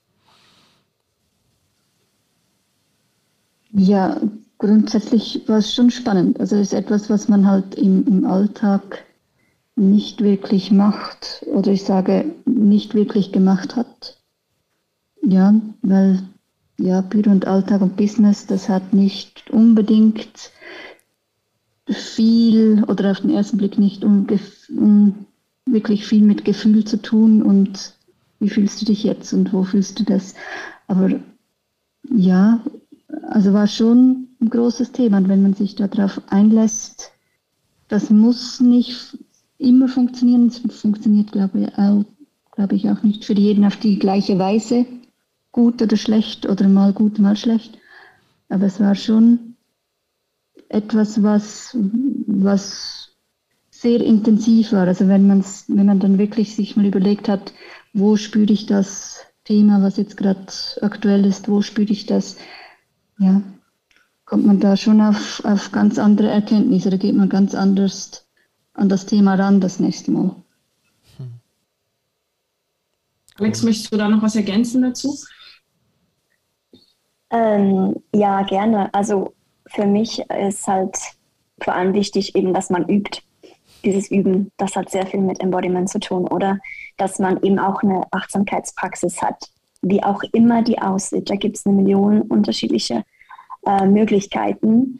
Ja, 3.73 4.21
grundsätzlich 4.57 5.41
war 5.47 5.57
es 5.57 5.73
schon 5.73 5.91
spannend. 5.91 6.39
Also 6.39 6.55
es 6.55 6.67
ist 6.67 6.73
etwas, 6.73 7.09
was 7.09 7.27
man 7.27 7.47
halt 7.47 7.75
im, 7.75 8.07
im 8.07 8.25
Alltag 8.25 9.03
nicht 9.75 10.21
wirklich 10.21 10.71
macht 10.71 11.43
oder 11.47 11.71
ich 11.71 11.83
sage 11.83 12.25
nicht 12.45 12.93
wirklich 12.93 13.31
gemacht 13.31 13.75
hat. 13.75 14.22
Ja, 15.25 15.53
weil 15.81 16.21
ja, 16.77 17.01
Büro 17.01 17.31
und 17.31 17.47
Alltag 17.47 17.81
und 17.81 17.95
Business, 17.95 18.45
das 18.45 18.67
hat 18.67 18.93
nicht 18.93 19.49
unbedingt 19.51 20.51
viel 21.87 22.83
oder 22.87 23.11
auf 23.11 23.21
den 23.21 23.29
ersten 23.29 23.57
Blick 23.57 23.77
nicht 23.77 24.03
um, 24.03 24.27
um, 24.69 25.25
wirklich 25.65 26.05
viel 26.05 26.23
mit 26.23 26.43
Gefühl 26.43 26.83
zu 26.83 27.01
tun 27.01 27.41
und 27.41 27.93
wie 28.39 28.49
fühlst 28.49 28.81
du 28.81 28.85
dich 28.85 29.03
jetzt 29.03 29.33
und 29.33 29.53
wo 29.53 29.63
fühlst 29.63 29.99
du 29.99 30.03
das. 30.03 30.35
Aber 30.87 31.09
ja, 32.09 32.61
also 33.29 33.53
war 33.53 33.67
schon 33.67 34.27
ein 34.41 34.49
großes 34.49 34.91
Thema. 34.91 35.17
Und 35.17 35.29
wenn 35.29 35.41
man 35.41 35.53
sich 35.53 35.75
darauf 35.75 36.21
einlässt, 36.27 37.11
das 37.87 38.09
muss 38.09 38.59
nicht 38.59 39.17
immer 39.57 39.87
funktionieren, 39.87 40.47
es 40.47 40.59
funktioniert 40.81 41.31
glaube 41.31 41.61
ich, 41.61 41.77
auch, 41.77 42.03
glaube 42.51 42.75
ich 42.75 42.89
auch 42.89 43.03
nicht 43.03 43.23
für 43.23 43.33
jeden 43.33 43.63
auf 43.63 43.77
die 43.77 43.99
gleiche 43.99 44.37
Weise 44.37 44.85
gut 45.53 45.81
oder 45.81 45.95
schlecht 45.95 46.49
oder 46.49 46.67
mal 46.67 46.91
gut, 46.91 47.19
mal 47.19 47.37
schlecht. 47.37 47.77
Aber 48.49 48.65
es 48.65 48.81
war 48.81 48.95
schon 48.95 49.55
etwas, 50.67 51.23
was, 51.23 51.77
was 52.27 53.15
sehr 53.69 54.01
intensiv 54.01 54.73
war. 54.73 54.87
Also 54.87 55.07
wenn, 55.07 55.27
man's, 55.27 55.65
wenn 55.67 55.85
man 55.85 56.01
dann 56.01 56.17
wirklich 56.17 56.55
sich 56.55 56.75
mal 56.75 56.85
überlegt 56.85 57.29
hat, 57.29 57.53
wo 57.93 58.17
spüre 58.17 58.51
ich 58.51 58.65
das 58.65 59.21
Thema, 59.45 59.81
was 59.81 59.97
jetzt 59.97 60.17
gerade 60.17 60.45
aktuell 60.81 61.25
ist, 61.25 61.47
wo 61.47 61.61
spüre 61.61 61.91
ich 61.91 62.05
das, 62.05 62.37
ja, 63.19 63.41
kommt 64.25 64.45
man 64.45 64.59
da 64.59 64.75
schon 64.75 65.01
auf, 65.01 65.43
auf 65.45 65.71
ganz 65.71 65.99
andere 65.99 66.29
Erkenntnisse 66.29 66.87
oder 66.87 66.97
geht 66.97 67.15
man 67.15 67.29
ganz 67.29 67.53
anders 67.53 68.25
an 68.73 68.89
das 68.89 69.05
Thema 69.05 69.35
ran 69.35 69.61
das 69.61 69.79
nächste 69.79 70.11
Mal. 70.11 70.35
Alex, 73.35 73.63
möchtest 73.63 73.93
du 73.93 73.97
da 73.97 74.09
noch 74.09 74.21
was 74.21 74.35
ergänzen 74.35 74.81
dazu? 74.81 75.17
Ähm, 77.33 77.95
ja, 78.13 78.43
gerne. 78.43 78.93
Also 78.93 79.33
für 79.67 79.85
mich 79.87 80.19
ist 80.29 80.67
halt 80.67 80.95
vor 81.59 81.73
allem 81.73 81.93
wichtig 81.93 82.35
eben, 82.35 82.53
dass 82.53 82.69
man 82.69 82.87
übt. 82.87 83.21
Dieses 83.83 84.09
Üben, 84.11 84.51
das 84.57 84.75
hat 84.75 84.89
sehr 84.89 85.05
viel 85.07 85.19
mit 85.19 85.41
Embodiment 85.41 85.89
zu 85.89 85.99
tun. 85.99 86.27
Oder 86.27 86.59
dass 86.97 87.19
man 87.19 87.41
eben 87.41 87.59
auch 87.59 87.81
eine 87.81 88.03
Achtsamkeitspraxis 88.11 89.21
hat, 89.21 89.49
wie 89.81 90.03
auch 90.03 90.21
immer 90.31 90.61
die 90.61 90.79
aussieht. 90.79 91.29
Da 91.29 91.35
gibt 91.35 91.57
es 91.57 91.65
eine 91.65 91.75
Million 91.75 92.21
unterschiedliche 92.21 93.03
äh, 93.65 93.85
Möglichkeiten. 93.87 94.99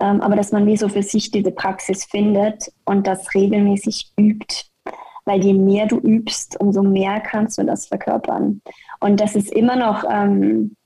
Ähm, 0.00 0.20
aber 0.20 0.36
dass 0.36 0.52
man 0.52 0.66
wie 0.66 0.76
so 0.76 0.88
für 0.88 1.02
sich 1.02 1.30
diese 1.30 1.50
Praxis 1.50 2.04
findet 2.04 2.70
und 2.84 3.06
das 3.06 3.34
regelmäßig 3.34 4.12
übt. 4.18 4.66
weil 5.24 5.42
je 5.42 5.54
mehr 5.54 5.86
du 5.86 5.98
übst, 5.98 6.60
umso 6.60 6.82
mehr 6.82 7.20
kannst 7.20 7.58
du 7.58 7.64
das 7.64 7.86
verkörpern. 7.86 8.60
Und 9.00 9.20
das 9.20 9.34
ist 9.34 9.50
immer 9.50 9.76
noch, 9.76 10.04
ähm, 10.10 10.76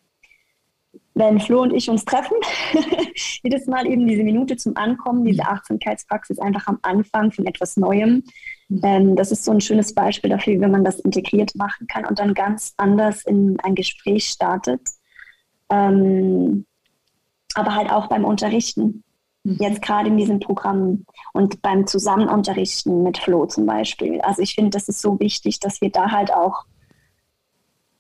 wenn 1.19 1.41
Flo 1.41 1.63
und 1.63 1.73
ich 1.73 1.91
uns 1.91 2.05
treffen, 2.05 2.37
jedes 3.43 3.67
Mal 3.67 3.87
eben 3.87 4.07
diese 4.07 4.23
Minute 4.23 4.57
zum 4.57 4.77
Ankommen, 4.77 5.25
diese 5.25 5.45
Achtsamkeitspraxis 5.45 6.39
einfach 6.39 6.67
am 6.67 6.79
Anfang 6.83 7.33
von 7.33 7.47
etwas 7.47 7.77
Neuem. 7.77 8.23
Ähm, 8.83 9.17
das 9.17 9.33
ist 9.33 9.45
so 9.45 9.53
ein 9.53 9.61
schönes 9.61 9.95
Beispiel 9.95 10.31
dafür, 10.31 10.55
wie 10.55 10.67
man 10.67 10.85
das 10.85 11.01
integriert 11.01 11.55
machen 11.55 11.87
kann 11.87 12.05
und 12.05 12.19
dann 12.19 12.35
ganz 12.35 12.75
anders 12.77 13.25
in 13.25 13.59
ein 13.61 13.75
Gespräch 13.75 14.29
startet. 14.29 14.81
Ähm, 15.71 16.65
aber 17.55 17.75
halt 17.75 17.91
auch 17.91 18.07
beim 18.09 18.25
Unterrichten. 18.25 19.03
Mhm. 19.43 19.57
Jetzt 19.59 19.83
gerade 19.83 20.09
in 20.09 20.17
diesem 20.17 20.39
Programm 20.39 21.05
und 21.33 21.63
beim 21.63 21.87
Zusammenunterrichten 21.87 23.03
mit 23.03 23.19
Flo 23.19 23.47
zum 23.47 23.67
Beispiel. 23.67 24.21
Also 24.21 24.43
ich 24.43 24.55
finde, 24.55 24.71
das 24.71 24.89
ist 24.89 25.01
so 25.01 25.19
wichtig, 25.19 25.59
dass 25.61 25.81
wir 25.81 25.91
da 25.91 26.11
halt 26.11 26.33
auch 26.33 26.65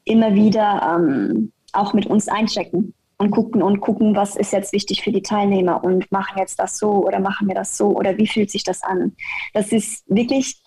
immer 0.04 0.34
wieder 0.34 0.96
ähm, 0.96 1.52
auch 1.72 1.92
mit 1.92 2.06
uns 2.06 2.28
einchecken 2.28 2.94
und 3.18 3.30
gucken 3.30 3.62
und 3.62 3.80
gucken, 3.80 4.14
was 4.14 4.36
ist 4.36 4.52
jetzt 4.52 4.72
wichtig 4.72 5.02
für 5.02 5.12
die 5.12 5.22
Teilnehmer 5.22 5.82
und 5.82 6.10
machen 6.12 6.38
jetzt 6.38 6.58
das 6.58 6.78
so 6.78 7.04
oder 7.04 7.18
machen 7.18 7.48
wir 7.48 7.54
das 7.54 7.76
so 7.76 7.88
oder 7.88 8.16
wie 8.16 8.28
fühlt 8.28 8.50
sich 8.50 8.62
das 8.62 8.82
an. 8.82 9.16
Das 9.52 9.72
ist 9.72 10.08
wirklich, 10.08 10.62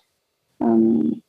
ähm, 0.60 1.22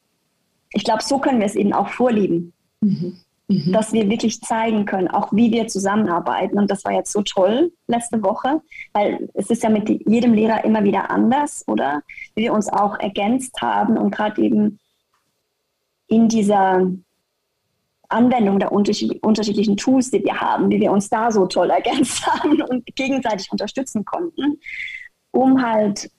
ich 0.73 0.83
glaube, 0.83 1.01
so 1.01 1.19
können 1.19 1.39
wir 1.39 1.45
es 1.45 1.55
eben 1.55 1.73
auch 1.73 1.87
vorleben. 1.87 2.53
Mhm. 2.81 3.17
Mhm. 3.47 3.71
Dass 3.71 3.93
wir 3.93 4.09
wirklich 4.09 4.41
zeigen 4.41 4.85
können, 4.85 5.09
auch 5.09 5.31
wie 5.33 5.51
wir 5.51 5.67
zusammenarbeiten. 5.67 6.57
Und 6.57 6.71
das 6.71 6.83
war 6.85 6.93
jetzt 6.93 7.11
so 7.11 7.21
toll 7.21 7.71
letzte 7.87 8.23
Woche, 8.23 8.61
weil 8.93 9.29
es 9.33 9.49
ist 9.49 9.63
ja 9.63 9.69
mit 9.69 9.89
jedem 9.89 10.33
Lehrer 10.33 10.63
immer 10.63 10.83
wieder 10.83 11.09
anders, 11.09 11.63
oder? 11.67 12.01
Wie 12.35 12.43
wir 12.43 12.53
uns 12.53 12.69
auch 12.69 12.99
ergänzt 12.99 13.61
haben 13.61 13.97
und 13.97 14.11
gerade 14.11 14.41
eben 14.41 14.79
in 16.07 16.27
dieser 16.27 16.87
Anwendung 18.13 18.59
der 18.59 18.71
unterschiedlichen 18.71 19.77
Tools, 19.77 20.11
die 20.11 20.23
wir 20.23 20.39
haben, 20.39 20.69
wie 20.69 20.79
wir 20.79 20.91
uns 20.91 21.09
da 21.09 21.31
so 21.31 21.45
toll 21.47 21.69
ergänzt 21.69 22.25
haben 22.27 22.61
und 22.61 22.85
gegenseitig 22.95 23.51
unterstützen 23.51 24.05
konnten, 24.05 24.59
um 25.31 25.61
halt 25.61 26.09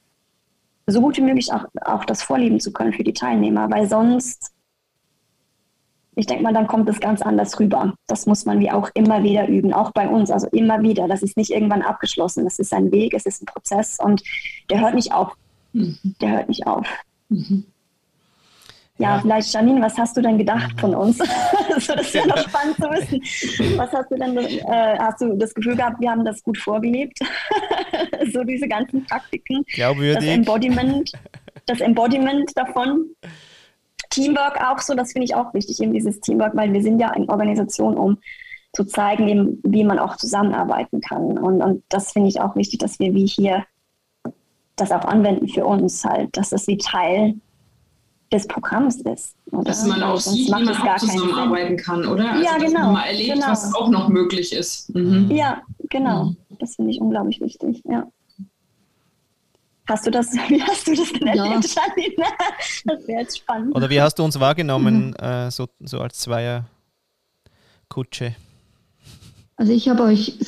so 0.87 1.01
gut 1.01 1.17
wie 1.17 1.23
möglich 1.23 1.53
auch, 1.53 1.65
auch 1.85 2.05
das 2.05 2.23
vorleben 2.23 2.61
zu 2.61 2.73
können 2.73 2.93
für 2.93 3.05
die 3.05 3.13
Teilnehmer, 3.13 3.71
weil 3.71 3.89
sonst, 3.89 4.53
ich 6.15 6.27
denke 6.27 6.43
mal, 6.43 6.53
dann 6.53 6.67
kommt 6.67 6.89
es 6.89 7.01
ganz 7.01 7.23
anders 7.23 7.59
rüber. 7.59 7.95
Das 8.07 8.27
muss 8.27 8.45
man 8.45 8.61
wie 8.61 8.71
auch 8.71 8.91
immer 8.95 9.23
wieder 9.23 9.49
üben, 9.49 9.73
auch 9.73 9.93
bei 9.93 10.09
uns, 10.09 10.31
also 10.31 10.47
immer 10.49 10.83
wieder. 10.83 11.09
Das 11.09 11.23
ist 11.23 11.37
nicht 11.37 11.51
irgendwann 11.51 11.83
abgeschlossen. 11.83 12.45
Das 12.45 12.59
ist 12.59 12.73
ein 12.73 12.93
Weg, 12.93 13.15
es 13.15 13.27
ist 13.27 13.43
ein 13.43 13.47
Prozess 13.47 13.99
und 13.99 14.23
der 14.71 14.81
hört 14.81 14.95
nicht 14.95 15.13
auf. 15.13 15.33
Mhm. 15.73 15.99
Der 16.21 16.31
hört 16.31 16.49
nicht 16.49 16.67
auf. 16.67 16.87
Mhm. 17.31 17.65
Ja, 18.99 19.17
ja, 19.17 19.21
vielleicht 19.21 19.53
Janine, 19.53 19.83
was 19.83 19.99
hast 19.99 20.17
du 20.17 20.23
denn 20.23 20.39
gedacht 20.39 20.79
von 20.79 20.95
uns? 20.95 21.19
so, 21.79 21.95
das 21.97 22.15
wäre 22.15 22.29
noch 22.29 22.39
spannend 22.39 22.77
zu 22.77 22.83
wissen. 22.83 23.77
Was 23.77 23.91
hast 23.93 24.09
du 24.09 24.17
denn, 24.17 24.37
äh, 24.37 24.99
hast 24.99 25.21
du 25.21 25.37
das 25.37 25.53
Gefühl 25.53 25.75
gehabt, 25.75 26.01
wir 26.01 26.11
haben 26.11 26.25
das 26.25 26.43
gut 26.45 26.57
vorgelebt? 26.59 27.19
so 28.33 28.45
diese 28.45 28.69
ganzen 28.69 29.05
Praktiken. 29.05 29.65
Glaubwürdig. 29.75 30.15
Das 30.15 30.25
Embodiment, 30.27 31.13
das 31.67 31.81
Embodiment 31.81 32.53
davon. 32.57 33.07
Teamwork 34.11 34.61
auch 34.65 34.79
so, 34.79 34.95
das 34.95 35.13
finde 35.13 35.25
ich 35.25 35.35
auch 35.35 35.53
wichtig, 35.55 35.81
eben 35.81 35.93
dieses 35.93 36.21
Teamwork, 36.21 36.55
weil 36.55 36.73
wir 36.73 36.83
sind 36.83 37.01
ja 37.01 37.11
eine 37.11 37.29
Organisation, 37.29 37.97
um 37.97 38.19
zu 38.75 38.85
zeigen, 38.85 39.29
eben, 39.29 39.61
wie 39.65 39.83
man 39.83 39.99
auch 39.99 40.17
zusammenarbeiten 40.17 41.01
kann. 41.01 41.37
Und, 41.37 41.63
und 41.63 41.83
das 41.89 42.13
finde 42.13 42.29
ich 42.29 42.41
auch 42.41 42.55
wichtig, 42.55 42.79
dass 42.79 43.01
wir 43.01 43.13
wie 43.13 43.27
hier 43.27 43.65
das 44.77 44.93
auch 44.93 45.05
anwenden 45.05 45.49
für 45.49 45.65
uns 45.65 46.05
halt, 46.05 46.37
dass 46.37 46.51
das 46.51 46.69
wie 46.69 46.79
Teil 46.79 47.35
des 48.33 48.47
Programms 48.47 49.01
ist. 49.03 49.37
Oder? 49.51 49.65
Dass 49.65 49.87
man 49.87 50.03
auch 50.03 50.19
sieht, 50.19 50.49
wie 50.49 50.51
man 50.51 50.69
auch 50.69 50.97
zusammenarbeiten 50.97 51.77
kann, 51.77 52.07
oder? 52.07 52.33
Also, 52.33 52.45
ja, 52.45 52.57
genau. 52.57 52.65
Dass 52.65 52.73
man 52.73 52.93
mal 52.93 53.07
erlebt, 53.07 53.35
genau. 53.35 53.49
was 53.49 53.75
auch 53.75 53.89
noch 53.89 54.09
möglich 54.09 54.53
ist. 54.53 54.95
Mhm. 54.95 55.31
Ja, 55.31 55.63
genau. 55.91 56.25
Mhm. 56.25 56.37
Das 56.59 56.77
finde 56.77 56.91
ich 56.91 57.01
unglaublich 57.01 57.41
wichtig, 57.41 57.83
ja. 57.89 58.07
Hast 59.87 60.07
du 60.07 60.11
das, 60.11 60.33
wie 60.49 60.63
hast 60.63 60.89
du 60.89 60.95
das 60.95 61.13
denn 61.13 61.29
ja. 61.29 61.45
erlebt, 61.45 61.75
Janine? 61.75 62.27
Das 62.85 63.07
wäre 63.07 63.21
jetzt 63.21 63.39
spannend. 63.39 63.77
Oder 63.77 63.91
wie 63.91 64.01
hast 64.01 64.19
du 64.19 64.25
uns 64.25 64.41
wahrgenommen, 64.41 65.09
mhm. 65.09 65.25
äh, 65.25 65.51
so, 65.51 65.67
so 65.81 66.01
als 66.01 66.19
Zweierkutsche? 66.19 68.35
Also 69.57 69.73
ich 69.73 69.89
habe 69.89 70.03
euch 70.03 70.39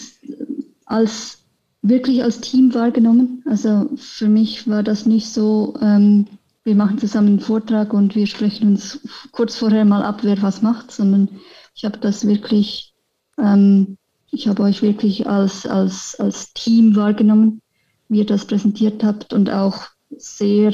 als 0.87 1.39
wirklich 1.83 2.25
als 2.25 2.41
Team 2.41 2.75
wahrgenommen. 2.75 3.45
Also 3.47 3.89
für 3.97 4.29
mich 4.29 4.69
war 4.69 4.83
das 4.83 5.07
nicht 5.07 5.29
so, 5.29 5.75
ähm, 5.81 6.27
wir 6.67 6.75
machen 6.75 6.99
zusammen 6.99 7.29
einen 7.29 7.41
Vortrag 7.41 7.95
und 7.95 8.17
wir 8.17 8.27
sprechen 8.27 8.71
uns 8.71 9.01
kurz 9.31 9.57
vorher 9.57 9.85
mal 9.85 10.03
ab, 10.03 10.19
wer 10.23 10.43
was 10.43 10.63
macht, 10.63 10.91
sondern 10.91 11.29
ich 11.77 11.85
habe 11.85 11.99
das 11.99 12.27
wirklich, 12.27 12.93
ähm, 13.39 13.99
ich 14.33 14.49
habe 14.49 14.65
euch 14.65 14.83
wirklich 14.83 15.29
als, 15.29 15.65
als, 15.65 16.17
als 16.19 16.53
Team 16.55 16.97
wahrgenommen, 16.97 17.63
wie 18.09 18.19
ihr 18.19 18.27
das 18.27 18.47
präsentiert 18.47 19.05
habt 19.05 19.33
und 19.33 19.49
auch 19.49 19.87
sehr 20.19 20.73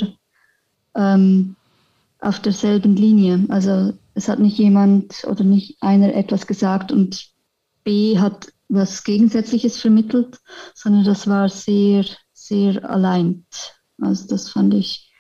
ähm, 0.95 1.57
auf 2.21 2.41
derselben 2.41 2.97
Linie. 2.97 3.45
Also 3.51 3.93
es 4.15 4.31
hat 4.31 4.39
nicht 4.39 4.57
jemand 4.57 5.25
oder 5.29 5.45
nicht 5.45 5.77
einer 5.83 6.15
etwas 6.15 6.47
gesagt 6.47 6.91
und 6.91 7.33
B 7.85 8.19
hat 8.19 8.51
was 8.71 9.05
Gegensätzliches 9.05 9.79
vermittelt, 9.79 10.39
sondern 10.75 11.05
das 11.05 11.27
war 11.27 11.51
sehr, 11.51 12.07
sehr 12.33 12.89
allein. 12.89 13.45
Also 14.01 14.27
das 14.27 14.49
fand 14.49 14.73
ich 14.73 15.12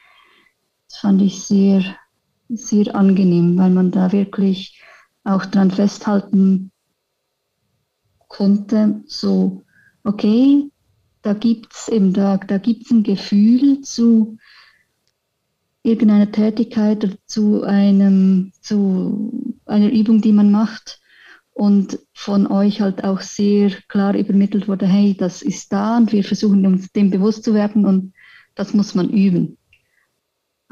fand 1.02 1.20
ich 1.20 1.42
sehr, 1.42 1.82
sehr 2.48 2.94
angenehm, 2.94 3.58
weil 3.58 3.70
man 3.70 3.90
da 3.90 4.12
wirklich 4.12 4.80
auch 5.24 5.44
dran 5.44 5.72
festhalten 5.72 6.70
konnte, 8.28 9.02
so, 9.06 9.62
okay, 10.04 10.70
da 11.22 11.34
gibt 11.34 11.74
es 11.74 11.88
eben, 11.88 12.12
da, 12.12 12.36
da 12.36 12.58
gibt's 12.58 12.92
ein 12.92 13.02
Gefühl 13.02 13.80
zu 13.80 14.38
irgendeiner 15.82 16.30
Tätigkeit 16.30 17.04
oder 17.04 17.16
zu, 17.26 17.64
einem, 17.64 18.52
zu 18.60 19.56
einer 19.66 19.90
Übung, 19.90 20.20
die 20.20 20.32
man 20.32 20.52
macht 20.52 21.00
und 21.52 21.98
von 22.14 22.46
euch 22.46 22.80
halt 22.80 23.02
auch 23.02 23.20
sehr 23.20 23.70
klar 23.88 24.14
übermittelt 24.14 24.68
wurde, 24.68 24.86
hey, 24.86 25.16
das 25.18 25.42
ist 25.42 25.72
da 25.72 25.96
und 25.96 26.12
wir 26.12 26.22
versuchen 26.22 26.64
uns 26.64 26.92
dem 26.92 27.10
bewusst 27.10 27.42
zu 27.42 27.54
werden 27.54 27.86
und 27.86 28.14
das 28.54 28.72
muss 28.72 28.94
man 28.94 29.10
üben. 29.10 29.58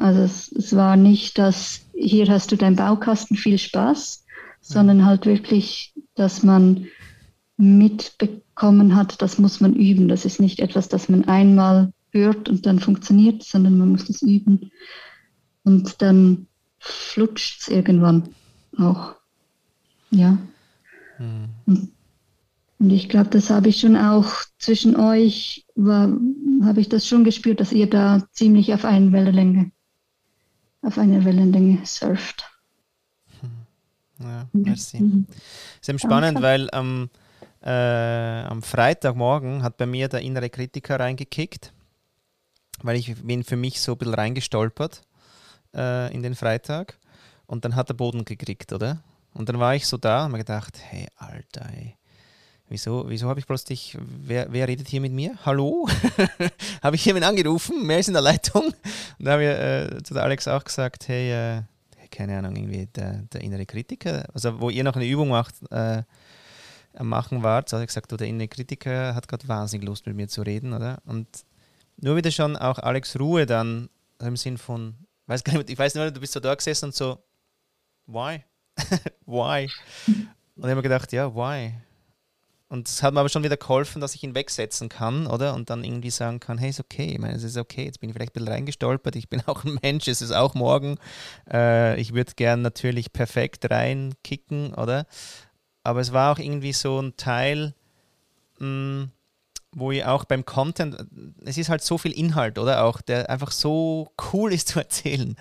Also 0.01 0.23
es, 0.23 0.51
es 0.53 0.75
war 0.75 0.97
nicht, 0.97 1.39
dass 1.39 1.83
hier 1.95 2.27
hast 2.29 2.51
du 2.51 2.57
deinen 2.57 2.77
Baukasten, 2.77 3.37
viel 3.37 3.59
Spaß, 3.59 4.25
sondern 4.63 5.05
halt 5.05 5.27
wirklich, 5.27 5.95
dass 6.15 6.43
man 6.43 6.87
mitbekommen 7.59 8.97
hat, 8.97 9.21
das 9.21 9.39
muss 9.39 9.61
man 9.61 9.75
üben. 9.75 10.09
Das 10.09 10.25
ist 10.25 10.41
nicht 10.41 10.61
etwas, 10.61 10.89
das 10.89 11.11
man 11.11 11.29
einmal 11.29 11.93
hört 12.13 12.49
und 12.49 12.65
dann 12.65 12.81
funktioniert, 12.81 13.43
sondern 13.43 13.77
man 13.77 13.91
muss 13.91 14.07
das 14.07 14.23
üben. 14.23 14.71
Und 15.65 16.01
dann 16.01 16.47
flutscht 16.79 17.61
es 17.61 17.69
irgendwann 17.69 18.31
auch. 18.79 19.17
Ja. 20.11 20.39
Hm. 21.19 21.51
Und 21.67 22.91
ich 22.91 23.11
glaube, 23.11 23.29
das 23.29 23.51
habe 23.51 23.69
ich 23.69 23.81
schon 23.81 23.99
auch 23.99 24.33
zwischen 24.59 24.97
euch, 24.97 25.67
habe 25.77 26.81
ich 26.81 26.89
das 26.89 27.07
schon 27.07 27.25
gespürt, 27.25 27.61
dass 27.61 27.73
ihr 27.73 27.91
da 27.91 28.27
ziemlich 28.33 28.73
auf 28.73 28.87
einen 28.87 29.13
Wellenlänge 29.13 29.71
auf 30.83 30.99
einer 30.99 31.25
Wellenlänge 31.25 31.85
surft. 31.85 32.51
Hm. 33.41 33.51
Ja, 34.21 34.49
merci. 34.53 35.01
Mhm. 35.01 35.27
Ist 35.81 35.89
eben 35.89 35.99
spannend, 35.99 36.41
weil 36.43 36.71
am, 36.71 37.11
äh, 37.63 37.71
am 37.71 38.63
Freitagmorgen 38.63 39.63
hat 39.63 39.77
bei 39.77 39.87
mir 39.87 40.09
der 40.09 40.21
innere 40.21 40.51
Kritiker 40.51 40.99
reingekickt, 41.01 41.73
weil 42.83 42.97
ich 42.97 43.15
bin 43.23 43.45
für 43.45 43.57
mich 43.57 43.81
so 43.81 43.93
ein 43.93 43.99
bisschen 43.99 44.15
reingestolpert 44.15 45.03
äh, 45.75 46.13
in 46.15 46.23
den 46.23 46.35
Freitag 46.35 46.99
und 47.47 47.65
dann 47.65 47.77
hat 47.77 47.91
er 47.91 47.95
Boden 47.95 48.25
gekriegt, 48.25 48.73
oder? 48.73 49.03
Und 49.33 49.49
dann 49.49 49.59
war 49.59 49.75
ich 49.75 49.87
so 49.87 49.97
da 49.97 50.27
und 50.27 50.33
mir 50.33 50.39
gedacht, 50.39 50.79
hey, 50.81 51.07
Alter, 51.17 51.69
ey, 51.73 51.97
Wieso, 52.71 53.05
wieso 53.09 53.29
habe 53.29 53.41
ich 53.41 53.49
plötzlich, 53.49 53.99
wer, 54.01 54.47
wer 54.53 54.69
redet 54.69 54.87
hier 54.87 55.01
mit 55.01 55.13
mir? 55.13 55.37
Hallo? 55.45 55.89
habe 56.83 56.95
ich 56.95 57.05
jemanden 57.05 57.29
angerufen? 57.29 57.83
Wer 57.83 57.99
ist 57.99 58.07
in 58.07 58.13
der 58.13 58.23
Leitung? 58.23 58.67
Und 59.19 59.25
da 59.27 59.33
habe 59.33 59.43
ich 59.43 59.49
äh, 59.99 60.03
zu 60.05 60.15
der 60.15 60.23
Alex 60.23 60.47
auch 60.47 60.63
gesagt, 60.63 61.09
hey, 61.09 61.33
äh, 61.33 61.63
keine 62.13 62.39
Ahnung, 62.39 62.55
irgendwie 62.55 62.87
der, 62.87 63.23
der 63.33 63.41
innere 63.41 63.67
Kritiker, 63.67 64.25
also 64.33 64.61
wo 64.61 64.71
ihr 64.71 64.85
noch 64.85 64.95
eine 64.95 65.05
Übung 65.05 65.31
macht, 65.31 65.57
äh, 65.73 66.05
am 66.95 67.09
Machen 67.09 67.43
wart, 67.43 67.69
so 67.69 67.77
habe 67.77 67.83
ich 67.83 67.89
gesagt, 67.89 68.13
oh, 68.13 68.17
der 68.17 68.29
innere 68.29 68.47
Kritiker 68.47 69.17
hat 69.17 69.27
gerade 69.27 69.49
wahnsinnig 69.49 69.89
Lust 69.89 70.07
mit 70.07 70.15
mir 70.15 70.29
zu 70.29 70.43
reden, 70.43 70.73
oder? 70.73 71.03
Und 71.07 71.27
nur 71.97 72.15
wieder 72.15 72.31
schon 72.31 72.57
auch 72.57 72.79
Alex 72.79 73.19
Ruhe 73.19 73.47
dann 73.47 73.89
im 74.21 74.37
Sinn 74.37 74.59
von, 74.59 74.95
weiß 75.27 75.43
gar 75.43 75.55
nicht, 75.55 75.71
ich 75.71 75.79
weiß 75.79 75.97
nicht, 75.97 76.17
du 76.17 76.21
bist 76.21 76.35
so 76.35 76.39
da 76.39 76.55
gesessen 76.55 76.87
und 76.87 76.95
so, 76.95 77.19
why? 78.07 78.45
why? 79.27 79.69
Und 80.07 80.29
ich 80.57 80.63
habe 80.63 80.77
mir 80.77 80.83
gedacht, 80.83 81.11
ja, 81.13 81.35
why? 81.35 81.75
Und 82.71 82.89
es 82.89 83.03
hat 83.03 83.13
mir 83.13 83.21
aber 83.21 83.29
schon 83.29 83.43
wieder 83.43 83.57
geholfen, 83.57 84.01
dass 84.01 84.15
ich 84.15 84.23
ihn 84.23 84.37
wegsetzen 84.37 84.89
kann, 84.89 85.27
oder? 85.27 85.55
Und 85.55 85.71
dann 85.71 85.83
irgendwie 85.83 86.11
sagen 86.11 86.39
kann, 86.39 86.57
hey, 86.57 86.71
ist 86.71 86.79
okay, 86.79 87.07
ich 87.13 87.19
meine, 87.19 87.35
es 87.35 87.43
ist 87.43 87.57
okay, 87.57 87.85
jetzt 87.85 87.99
bin 87.99 88.09
ich 88.09 88.15
vielleicht 88.15 88.31
ein 88.31 88.45
bisschen 88.45 88.53
reingestolpert, 88.55 89.17
ich 89.17 89.29
bin 89.29 89.43
auch 89.47 89.65
ein 89.65 89.79
Mensch, 89.83 90.07
es 90.07 90.23
ist 90.23 90.31
auch 90.31 90.55
morgen. 90.55 90.97
Äh, 91.53 92.01
ich 92.01 92.15
würde 92.15 92.33
gern 92.37 92.63
natürlich 92.63 93.13
perfekt 93.13 93.69
reinkicken, 93.69 94.73
oder? 94.75 95.07
Aber 95.83 96.01
es 96.01 96.13
war 96.13 96.33
auch 96.33 96.39
irgendwie 96.39 96.73
so 96.73 97.01
ein 97.03 97.17
Teil, 97.17 97.75
mh, 98.61 98.67
mm, 98.69 99.11
wo 99.73 99.93
ich 99.93 100.05
auch 100.05 100.25
beim 100.25 100.45
Content, 100.45 100.97
es 101.45 101.57
ist 101.57 101.69
halt 101.69 101.83
so 101.83 101.97
viel 101.97 102.13
Inhalt, 102.13 102.59
oder 102.59 102.85
auch, 102.85 103.01
der 103.01 103.31
einfach 103.31 103.53
so 103.53 104.13
cool 104.33 104.53
ist 104.53 104.69
zu 104.69 104.81
erzählen. 104.81 105.37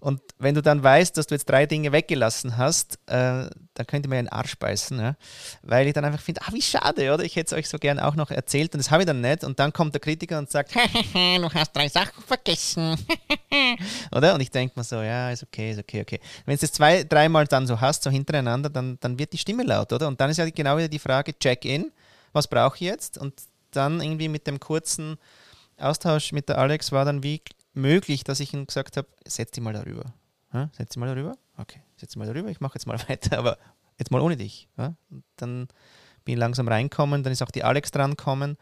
Und 0.00 0.22
wenn 0.38 0.54
du 0.54 0.62
dann 0.62 0.82
weißt, 0.82 1.16
dass 1.16 1.26
du 1.26 1.34
jetzt 1.34 1.48
drei 1.48 1.66
Dinge 1.66 1.92
weggelassen 1.92 2.56
hast, 2.56 2.98
äh, 3.06 3.48
dann 3.74 3.86
könnte 3.86 4.08
ja 4.08 4.18
einen 4.18 4.28
Arsch 4.28 4.58
beißen, 4.58 4.98
ja? 4.98 5.14
weil 5.62 5.86
ich 5.86 5.92
dann 5.92 6.06
einfach 6.06 6.20
finde, 6.20 6.40
ah, 6.42 6.52
wie 6.52 6.62
schade, 6.62 7.12
oder? 7.12 7.22
Ich 7.22 7.36
hätte 7.36 7.54
es 7.54 7.58
euch 7.58 7.68
so 7.68 7.78
gern 7.78 7.98
auch 7.98 8.16
noch 8.16 8.30
erzählt 8.30 8.74
und 8.74 8.78
das 8.78 8.90
habe 8.90 9.02
ich 9.02 9.06
dann 9.06 9.20
nicht. 9.20 9.44
Und 9.44 9.58
dann 9.58 9.72
kommt 9.72 9.94
der 9.94 10.00
Kritiker 10.00 10.38
und 10.38 10.50
sagt, 10.50 10.74
du 11.14 11.50
hast 11.52 11.76
drei 11.76 11.88
Sachen 11.88 12.22
vergessen, 12.24 12.96
oder? 14.12 14.34
Und 14.34 14.40
ich 14.40 14.50
denke 14.50 14.78
mir 14.78 14.84
so, 14.84 15.02
ja, 15.02 15.30
ist 15.30 15.42
okay, 15.42 15.72
ist 15.72 15.78
okay, 15.78 16.00
okay. 16.00 16.20
Wenn 16.46 16.56
du 16.56 16.64
es 16.64 16.72
zwei, 16.72 17.04
dreimal 17.04 17.46
dann 17.46 17.66
so 17.66 17.80
hast, 17.80 18.02
so 18.02 18.10
hintereinander, 18.10 18.70
dann, 18.70 18.98
dann 19.00 19.18
wird 19.18 19.34
die 19.34 19.38
Stimme 19.38 19.64
laut, 19.64 19.92
oder? 19.92 20.08
Und 20.08 20.20
dann 20.20 20.30
ist 20.30 20.38
ja 20.38 20.48
genau 20.48 20.78
wieder 20.78 20.88
die 20.88 20.98
Frage, 20.98 21.38
Check-in, 21.38 21.92
was 22.32 22.48
brauche 22.48 22.76
ich 22.76 22.82
jetzt? 22.82 23.18
Und 23.18 23.34
dann 23.70 24.00
irgendwie 24.00 24.28
mit 24.28 24.46
dem 24.46 24.60
kurzen 24.60 25.18
Austausch 25.78 26.32
mit 26.32 26.48
der 26.48 26.58
Alex 26.58 26.92
war 26.92 27.04
dann 27.04 27.22
wie 27.22 27.42
möglich, 27.72 28.24
dass 28.24 28.40
ich 28.40 28.52
ihm 28.52 28.66
gesagt 28.66 28.96
habe, 28.96 29.08
setz 29.26 29.52
dich 29.52 29.62
mal 29.62 29.72
darüber. 29.72 30.12
Ja, 30.52 30.68
setz 30.76 30.90
dich 30.90 30.96
mal 30.98 31.14
darüber. 31.14 31.36
Okay, 31.56 31.80
setz 31.96 32.10
dich 32.10 32.16
mal 32.16 32.26
darüber, 32.26 32.48
ich 32.48 32.60
mache 32.60 32.74
jetzt 32.74 32.86
mal 32.86 32.98
weiter, 33.08 33.38
aber 33.38 33.58
jetzt 33.98 34.10
mal 34.10 34.20
ohne 34.20 34.36
dich. 34.36 34.68
Ja? 34.76 34.94
dann 35.36 35.68
bin 36.24 36.34
ich 36.34 36.38
langsam 36.38 36.68
reinkommen, 36.68 37.22
dann 37.22 37.32
ist 37.32 37.42
auch 37.42 37.50
die 37.50 37.64
Alex 37.64 37.90
drankommen. 37.90 38.56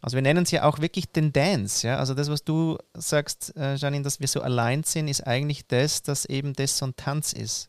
Also 0.00 0.14
wir 0.14 0.22
nennen 0.22 0.44
es 0.44 0.50
ja 0.52 0.62
auch 0.62 0.78
wirklich 0.78 1.10
den 1.10 1.32
Dance. 1.32 1.86
Ja? 1.86 1.98
Also 1.98 2.14
das, 2.14 2.30
was 2.30 2.44
du 2.44 2.78
sagst, 2.94 3.56
äh, 3.56 3.74
Janine, 3.74 4.04
dass 4.04 4.20
wir 4.20 4.28
so 4.28 4.40
allein 4.40 4.84
sind, 4.84 5.08
ist 5.08 5.26
eigentlich 5.26 5.66
das, 5.66 6.02
dass 6.02 6.24
eben 6.24 6.52
das 6.52 6.78
so 6.78 6.86
ein 6.86 6.96
Tanz 6.96 7.32
ist, 7.32 7.68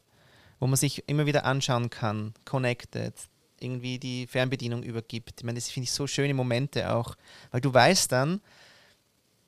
wo 0.60 0.68
man 0.68 0.76
sich 0.76 1.08
immer 1.10 1.26
wieder 1.26 1.46
anschauen 1.46 1.90
kann, 1.90 2.34
connected, 2.46 3.16
irgendwie 3.62 4.00
die 4.00 4.28
Fernbedienung 4.28 4.84
übergibt. 4.84 5.34
Ich 5.40 5.44
meine, 5.44 5.58
das 5.58 5.70
finde 5.70 5.86
ich 5.86 5.92
so 5.92 6.08
schöne 6.08 6.34
Momente 6.34 6.92
auch, 6.92 7.16
weil 7.52 7.62
du 7.62 7.74
weißt 7.74 8.12
dann, 8.12 8.42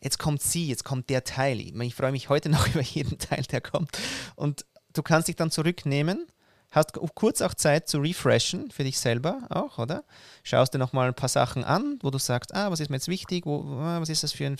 jetzt 0.01 0.19
kommt 0.19 0.41
sie, 0.41 0.67
jetzt 0.67 0.83
kommt 0.83 1.09
der 1.09 1.23
Teil. 1.23 1.59
Ich, 1.59 1.73
meine, 1.73 1.87
ich 1.87 1.95
freue 1.95 2.11
mich 2.11 2.29
heute 2.29 2.49
noch 2.49 2.67
über 2.67 2.81
jeden 2.81 3.17
Teil, 3.17 3.43
der 3.43 3.61
kommt. 3.61 3.97
Und 4.35 4.65
du 4.93 5.03
kannst 5.03 5.27
dich 5.27 5.35
dann 5.35 5.51
zurücknehmen 5.51 6.27
hast 6.71 6.93
kurz 7.15 7.41
auch 7.41 7.53
Zeit 7.53 7.89
zu 7.89 7.99
refreshen 7.99 8.71
für 8.71 8.85
dich 8.85 8.97
selber 8.97 9.41
auch, 9.49 9.77
oder? 9.77 10.05
Schaust 10.43 10.73
dir 10.73 10.77
nochmal 10.77 11.09
ein 11.09 11.13
paar 11.13 11.29
Sachen 11.29 11.65
an, 11.65 11.99
wo 12.01 12.09
du 12.09 12.17
sagst, 12.17 12.55
ah, 12.55 12.71
was 12.71 12.79
ist 12.79 12.89
mir 12.89 12.95
jetzt 12.95 13.09
wichtig, 13.09 13.45
wo, 13.45 13.61
ah, 13.79 13.99
was 13.99 14.07
ist 14.07 14.23
das 14.23 14.31
für 14.31 14.45
ein, 14.45 14.57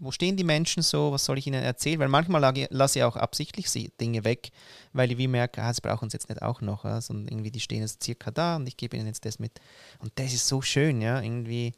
wo 0.00 0.10
stehen 0.10 0.36
die 0.36 0.44
Menschen 0.44 0.82
so, 0.82 1.12
was 1.12 1.26
soll 1.26 1.38
ich 1.38 1.46
ihnen 1.46 1.62
erzählen? 1.62 2.00
Weil 2.00 2.08
manchmal 2.08 2.66
lasse 2.70 2.98
ich 2.98 3.04
auch 3.04 3.16
absichtlich 3.16 3.70
Dinge 4.00 4.24
weg, 4.24 4.50
weil 4.94 5.12
ich 5.12 5.18
wie 5.18 5.28
merke, 5.28 5.62
ah, 5.62 5.68
das 5.68 5.82
brauchen 5.82 6.08
sie 6.08 6.16
jetzt 6.16 6.30
nicht 6.30 6.40
auch 6.40 6.62
noch, 6.62 6.84
ja? 6.84 7.00
sondern 7.02 7.28
irgendwie 7.28 7.50
die 7.50 7.60
stehen 7.60 7.82
jetzt 7.82 8.02
circa 8.02 8.30
da 8.30 8.56
und 8.56 8.66
ich 8.66 8.78
gebe 8.78 8.96
ihnen 8.96 9.06
jetzt 9.06 9.26
das 9.26 9.38
mit. 9.38 9.60
Und 9.98 10.12
das 10.16 10.32
ist 10.32 10.48
so 10.48 10.62
schön, 10.62 11.02
ja, 11.02 11.20
irgendwie 11.20 11.74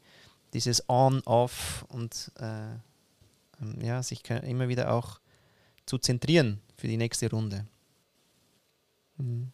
dieses 0.53 0.87
On-Off 0.87 1.85
und 1.89 2.31
äh, 2.39 2.71
ähm, 3.61 3.81
ja, 3.81 4.01
sich 4.01 4.23
immer 4.29 4.69
wieder 4.69 4.93
auch 4.93 5.19
zu 5.85 5.97
zentrieren 5.97 6.61
für 6.77 6.87
die 6.87 6.97
nächste 6.97 7.29
Runde. 7.29 7.65
Mhm. 9.17 9.51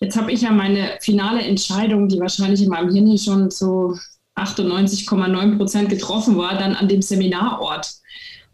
Jetzt 0.00 0.16
habe 0.16 0.32
ich 0.32 0.42
ja 0.42 0.52
meine 0.52 0.98
finale 1.00 1.42
Entscheidung, 1.42 2.08
die 2.08 2.20
wahrscheinlich 2.20 2.62
in 2.62 2.68
meinem 2.68 2.92
Hirn 2.92 3.18
schon 3.18 3.50
so 3.50 3.96
98,9 4.36 5.56
Prozent 5.56 5.88
getroffen 5.88 6.36
war, 6.36 6.56
dann 6.56 6.74
an 6.74 6.88
dem 6.88 7.02
Seminarort 7.02 7.92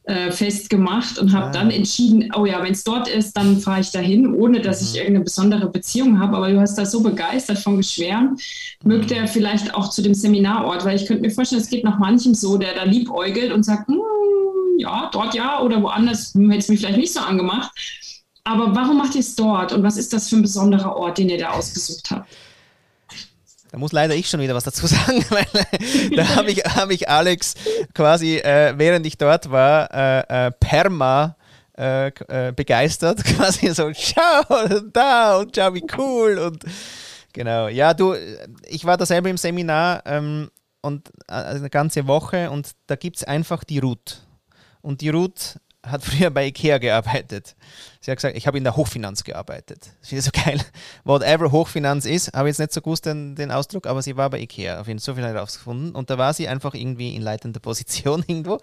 äh, 0.05 0.31
festgemacht 0.31 1.19
und 1.19 1.33
habe 1.33 1.47
ah. 1.47 1.51
dann 1.51 1.71
entschieden, 1.71 2.31
oh 2.37 2.45
ja, 2.45 2.63
wenn 2.63 2.73
es 2.73 2.85
dort 2.85 3.09
ist, 3.09 3.35
dann 3.37 3.59
fahre 3.59 3.81
ich 3.81 3.91
dahin, 3.91 4.35
ohne 4.35 4.61
dass 4.61 4.83
mhm. 4.83 4.89
ich 4.89 4.97
irgendeine 4.97 5.25
besondere 5.25 5.69
Beziehung 5.71 6.19
habe. 6.19 6.37
Aber 6.37 6.51
du 6.51 6.61
hast 6.61 6.77
da 6.77 6.85
so 6.85 7.01
begeistert 7.01 7.59
von 7.59 7.79
Geschwärmt, 7.79 8.43
mögt 8.85 9.11
er 9.13 9.27
vielleicht 9.27 9.75
auch 9.75 9.91
zu 9.91 10.03
dem 10.03 10.15
Seminarort, 10.15 10.85
weil 10.85 10.97
ich 10.97 11.07
könnte 11.07 11.23
mir 11.23 11.31
vorstellen, 11.31 11.63
es 11.63 11.71
geht 11.71 11.85
nach 11.85 11.99
manchem 11.99 12.35
so, 12.35 12.59
der 12.59 12.75
da 12.75 12.85
liebäugelt 12.85 13.53
und 13.53 13.65
sagt, 13.65 13.89
hm, 13.89 14.01
ja, 14.77 15.09
dort 15.13 15.35
ja 15.35 15.63
oder 15.63 15.83
woanders 15.83 16.35
hm, 16.35 16.51
hätte 16.51 16.65
es 16.65 16.69
mich 16.69 16.81
vielleicht 16.81 16.99
nicht 16.99 17.13
so 17.13 17.21
angemacht. 17.21 17.71
Aber 18.45 18.75
warum 18.75 18.99
macht 18.99 19.15
ihr 19.15 19.21
es 19.21 19.35
dort 19.35 19.73
und 19.73 19.83
was 19.83 19.97
ist 19.97 20.13
das 20.13 20.29
für 20.29 20.37
ein 20.37 20.43
besonderer 20.43 20.95
Ort, 20.95 21.19
den 21.19 21.31
ihr 21.31 21.39
da 21.39 21.51
ausgesucht 21.51 22.11
habt? 22.11 22.29
Da 23.71 23.79
muss 23.79 23.93
leider 23.93 24.15
ich 24.15 24.29
schon 24.29 24.41
wieder 24.41 24.55
was 24.55 24.65
dazu 24.65 24.87
sagen, 24.87 25.25
weil 25.31 25.47
äh, 25.55 26.17
da 26.17 26.37
habe 26.37 26.51
ich, 26.51 26.59
hab 26.65 26.91
ich 26.91 27.09
Alex 27.09 27.55
quasi, 27.95 28.37
äh, 28.37 28.75
während 28.77 29.07
ich 29.07 29.19
dort 29.19 29.51
war, 29.51 29.93
äh, 29.93 30.47
äh 30.47 30.51
perma 30.53 31.37
äh, 31.77 32.09
äh, 32.09 32.53
begeistert. 32.53 33.25
Quasi 33.25 33.75
so, 33.75 33.91
schau 33.93 34.81
da 34.93 35.39
und 35.39 35.57
schau 35.57 35.75
wie 35.75 35.85
cool 35.99 36.39
und 36.39 36.65
genau. 37.33 37.67
Ja, 37.67 37.95
du, 37.95 38.15
ich 38.69 38.85
war 38.85 38.97
da 38.97 39.07
selber 39.07 39.29
im 39.29 39.37
Seminar 39.37 40.03
ähm, 40.07 40.51
und 40.83 41.11
eine 41.27 41.69
ganze 41.71 42.07
Woche 42.07 42.51
und 42.51 42.71
da 42.87 42.95
gibt 42.95 43.17
es 43.17 43.25
einfach 43.25 43.65
die 43.65 43.81
Route. 43.81 44.19
Und 44.83 45.01
die 45.01 45.09
Route 45.09 45.61
hat 45.85 46.03
früher 46.03 46.31
bei 46.31 46.47
Ikea 46.47 46.79
gearbeitet. 46.79 47.55
Sie 48.01 48.11
hat 48.11 48.19
gesagt, 48.19 48.37
ich 48.37 48.47
habe 48.47 48.59
in 48.59 48.65
der 48.65 48.77
Hochfinanz 48.77 49.25
gearbeitet. 49.25 49.91
Das 50.01 50.09
finde 50.09 50.21
ich 50.21 50.25
so 50.25 50.31
geil. 50.33 50.61
Whatever 51.05 51.53
Hochfinanz 51.53 52.07
ist, 52.07 52.33
habe 52.33 52.49
ich 52.49 52.53
jetzt 52.53 52.59
nicht 52.59 52.73
so 52.73 52.81
gewusst 52.81 53.07
den, 53.07 53.35
den 53.35 53.51
Ausdruck, 53.51 53.87
aber 53.87 54.03
sie 54.03 54.17
war 54.17 54.31
bei 54.31 54.41
Ikea. 54.41 54.81
Auf 54.81 54.89
jeden 54.89 54.99
Fall 54.99 55.05
so 55.05 55.15
viel 55.15 55.25
herausgefunden. 55.25 55.95
Und 55.95 56.11
da 56.11 56.19
war 56.19 56.33
sie 56.33 56.49
einfach 56.49 56.75
irgendwie 56.75 57.15
in 57.15 57.23
leitender 57.23 57.61
Position 57.65 58.25
irgendwo. 58.27 58.61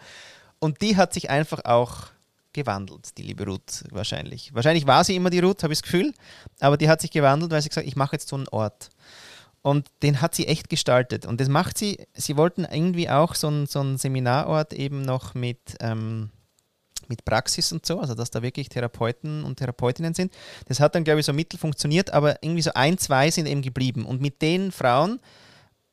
Und 0.59 0.82
die 0.82 0.97
hat 0.97 1.13
sich 1.13 1.30
einfach 1.30 1.65
auch 1.65 2.07
gewandelt, 2.53 3.17
die 3.17 3.24
liebe 3.24 3.45
Ruth, 3.45 3.84
wahrscheinlich. 3.91 4.53
Wahrscheinlich 4.53 4.86
war 4.86 5.03
sie 5.03 5.15
immer 5.15 5.30
die 5.30 5.39
Ruth, 5.39 5.63
habe 5.63 5.74
ich 5.74 5.80
das 5.80 5.84
Gefühl. 5.84 6.13
Aber 6.59 6.78
die 6.78 6.89
hat 6.89 7.01
sich 7.01 7.11
gewandelt, 7.11 7.51
weil 7.51 7.61
sie 7.61 7.69
gesagt 7.69 7.88
ich 7.88 7.95
mache 7.95 8.13
jetzt 8.13 8.28
so 8.28 8.36
einen 8.36 8.47
Ort. 8.49 8.89
Und 9.61 9.88
den 10.01 10.22
hat 10.22 10.36
sie 10.36 10.47
echt 10.47 10.69
gestaltet. 10.69 11.26
Und 11.26 11.39
das 11.39 11.47
macht 11.47 11.78
sie, 11.78 12.05
sie 12.13 12.36
wollten 12.36 12.65
irgendwie 12.65 13.09
auch 13.09 13.36
so 13.36 13.47
einen, 13.47 13.67
so 13.67 13.97
Seminarort 13.97 14.74
eben 14.74 15.01
noch 15.01 15.34
mit... 15.34 15.59
Ähm, 15.80 16.32
mit 17.12 17.26
Praxis 17.26 17.72
und 17.72 17.86
so, 17.86 17.99
also 17.99 18.16
dass 18.16 18.32
da 18.32 18.41
wirklich 18.41 18.70
Therapeuten 18.70 19.43
und 19.43 19.57
Therapeutinnen 19.57 20.14
sind. 20.14 20.34
Das 20.68 20.80
hat 20.80 20.95
dann, 20.95 21.03
glaube 21.03 21.20
ich, 21.20 21.26
so 21.26 21.34
mittel 21.34 21.59
funktioniert, 21.59 22.12
aber 22.12 22.41
irgendwie 22.41 22.62
so 22.62 22.72
ein, 22.74 22.97
zwei 22.97 23.30
sind 23.30 23.45
eben 23.45 23.62
geblieben. 23.62 24.05
Und 24.05 24.22
mit 24.22 24.41
den 24.41 24.72
Frauen 24.72 25.20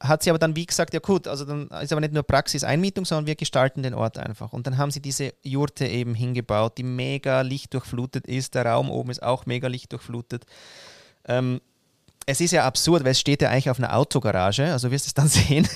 hat 0.01 0.23
sie 0.23 0.31
aber 0.31 0.39
dann 0.39 0.55
wie 0.55 0.65
gesagt, 0.65 0.95
ja 0.95 1.01
gut, 1.01 1.27
also 1.27 1.45
dann 1.45 1.69
ist 1.83 1.93
aber 1.93 2.01
nicht 2.01 2.15
nur 2.15 2.23
Praxis-Einmietung, 2.23 3.05
sondern 3.05 3.27
wir 3.27 3.35
gestalten 3.35 3.83
den 3.83 3.95
Ort 3.95 4.17
einfach. 4.17 4.53
Und 4.53 4.67
dann 4.67 4.79
haben 4.79 4.93
sie 4.93 5.01
diese 5.01 5.35
Jurte 5.43 5.87
eben 5.87 6.15
hingebaut, 6.15 6.79
die 6.79 6.85
mega 6.85 7.41
lichtdurchflutet 7.41 8.27
ist. 8.27 8.55
Der 8.55 8.65
Raum 8.65 8.91
oben 8.91 9.11
ist 9.11 9.23
auch 9.23 9.47
mega 9.47 9.67
lichtdurchflutet. 9.67 10.47
Ähm, 11.27 11.61
es 12.31 12.43
ist 12.43 12.51
ja 12.51 12.67
absurd, 12.67 13.05
weil 13.05 13.13
es 13.13 13.21
steht 13.21 13.41
ja 13.41 13.49
eigentlich 13.49 13.71
auf 13.71 13.79
einer 13.79 13.97
Autogarage, 13.97 14.71
also 14.71 14.91
wirst 14.91 15.07
du 15.07 15.09
es 15.09 15.15
dann 15.15 15.29
sehen. 15.29 15.67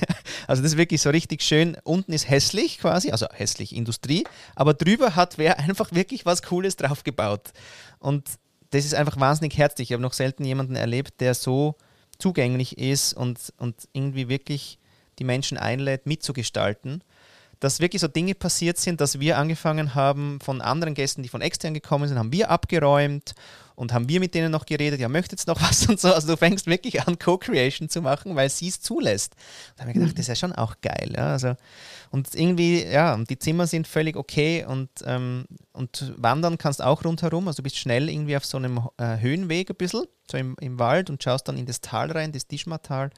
Also 0.46 0.62
das 0.62 0.72
ist 0.72 0.78
wirklich 0.78 1.00
so 1.00 1.08
richtig 1.08 1.40
schön. 1.40 1.78
Unten 1.82 2.12
ist 2.12 2.28
hässlich 2.28 2.78
quasi, 2.78 3.10
also 3.10 3.26
hässlich 3.32 3.74
Industrie, 3.74 4.24
aber 4.54 4.74
drüber 4.74 5.16
hat 5.16 5.38
wer 5.38 5.58
einfach 5.58 5.92
wirklich 5.92 6.26
was 6.26 6.42
Cooles 6.42 6.76
draufgebaut. 6.76 7.52
Und 8.00 8.28
das 8.68 8.84
ist 8.84 8.94
einfach 8.94 9.18
wahnsinnig 9.18 9.56
herzlich. 9.56 9.88
Ich 9.88 9.92
habe 9.94 10.02
noch 10.02 10.12
selten 10.12 10.44
jemanden 10.44 10.76
erlebt, 10.76 11.22
der 11.22 11.32
so 11.32 11.76
zugänglich 12.18 12.76
ist 12.76 13.14
und, 13.14 13.38
und 13.56 13.88
irgendwie 13.94 14.28
wirklich 14.28 14.78
die 15.18 15.24
Menschen 15.24 15.56
einlädt, 15.56 16.04
mitzugestalten 16.06 17.02
dass 17.60 17.78
wirklich 17.78 18.00
so 18.00 18.08
Dinge 18.08 18.34
passiert 18.34 18.76
sind, 18.76 19.00
dass 19.00 19.20
wir 19.20 19.38
angefangen 19.38 19.94
haben, 19.94 20.40
von 20.40 20.60
anderen 20.60 20.94
Gästen, 20.94 21.22
die 21.22 21.28
von 21.28 21.42
extern 21.42 21.74
gekommen 21.74 22.08
sind, 22.08 22.18
haben 22.18 22.32
wir 22.32 22.50
abgeräumt 22.50 23.36
und 23.74 23.92
haben 23.92 24.08
wir 24.08 24.20
mit 24.20 24.34
denen 24.34 24.50
noch 24.50 24.66
geredet, 24.66 25.00
ja, 25.00 25.08
möchtet 25.08 25.32
jetzt 25.32 25.46
noch 25.46 25.60
was 25.68 25.86
und 25.88 26.00
so. 26.00 26.12
Also 26.12 26.28
du 26.28 26.36
fängst 26.36 26.66
wirklich 26.66 27.06
an, 27.06 27.18
Co-Creation 27.18 27.88
zu 27.88 28.02
machen, 28.02 28.36
weil 28.36 28.50
sie 28.50 28.68
es 28.68 28.80
zulässt. 28.80 29.34
Da 29.76 29.82
habe 29.82 29.90
ich 29.90 29.94
gedacht, 29.94 30.12
mhm. 30.12 30.16
das 30.16 30.24
ist 30.24 30.28
ja 30.28 30.36
schon 30.36 30.52
auch 30.52 30.76
geil. 30.82 31.12
Ja? 31.14 31.32
Also, 31.32 31.54
und 32.10 32.34
irgendwie, 32.34 32.84
ja, 32.84 33.16
die 33.16 33.38
Zimmer 33.38 33.66
sind 33.66 33.86
völlig 33.88 34.16
okay 34.16 34.64
und, 34.66 34.90
ähm, 35.04 35.46
und 35.72 36.12
wandern 36.16 36.58
kannst 36.58 36.82
auch 36.82 37.04
rundherum. 37.04 37.48
Also 37.48 37.58
du 37.58 37.62
bist 37.62 37.78
schnell 37.78 38.08
irgendwie 38.08 38.36
auf 38.36 38.44
so 38.44 38.58
einem 38.58 38.80
äh, 38.98 39.18
Höhenweg 39.18 39.70
ein 39.70 39.76
bisschen, 39.76 40.04
so 40.30 40.36
im, 40.36 40.56
im 40.60 40.78
Wald 40.78 41.10
und 41.10 41.22
schaust 41.22 41.48
dann 41.48 41.56
in 41.56 41.66
das 41.66 41.80
Tal 41.80 42.10
rein, 42.10 42.32
das 42.32 42.46
Tischma-Tal. 42.46 43.10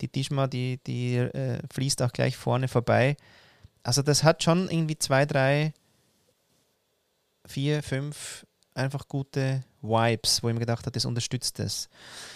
Die 0.00 0.08
Tischma, 0.08 0.46
die, 0.46 0.80
die 0.86 1.16
äh, 1.16 1.60
fließt 1.72 2.02
auch 2.02 2.12
gleich 2.12 2.36
vorne 2.36 2.68
vorbei. 2.68 3.16
Also 3.82 4.02
das 4.02 4.22
hat 4.22 4.42
schon 4.42 4.70
irgendwie 4.70 4.98
zwei, 4.98 5.26
drei, 5.26 5.72
vier, 7.46 7.82
fünf 7.82 8.46
einfach 8.74 9.08
gute 9.08 9.64
Vibes, 9.82 10.42
wo 10.42 10.48
ich 10.48 10.54
mir 10.54 10.60
gedacht 10.60 10.86
habe, 10.86 10.92
das 10.92 11.04
unterstützt 11.04 11.58
das. 11.58 11.88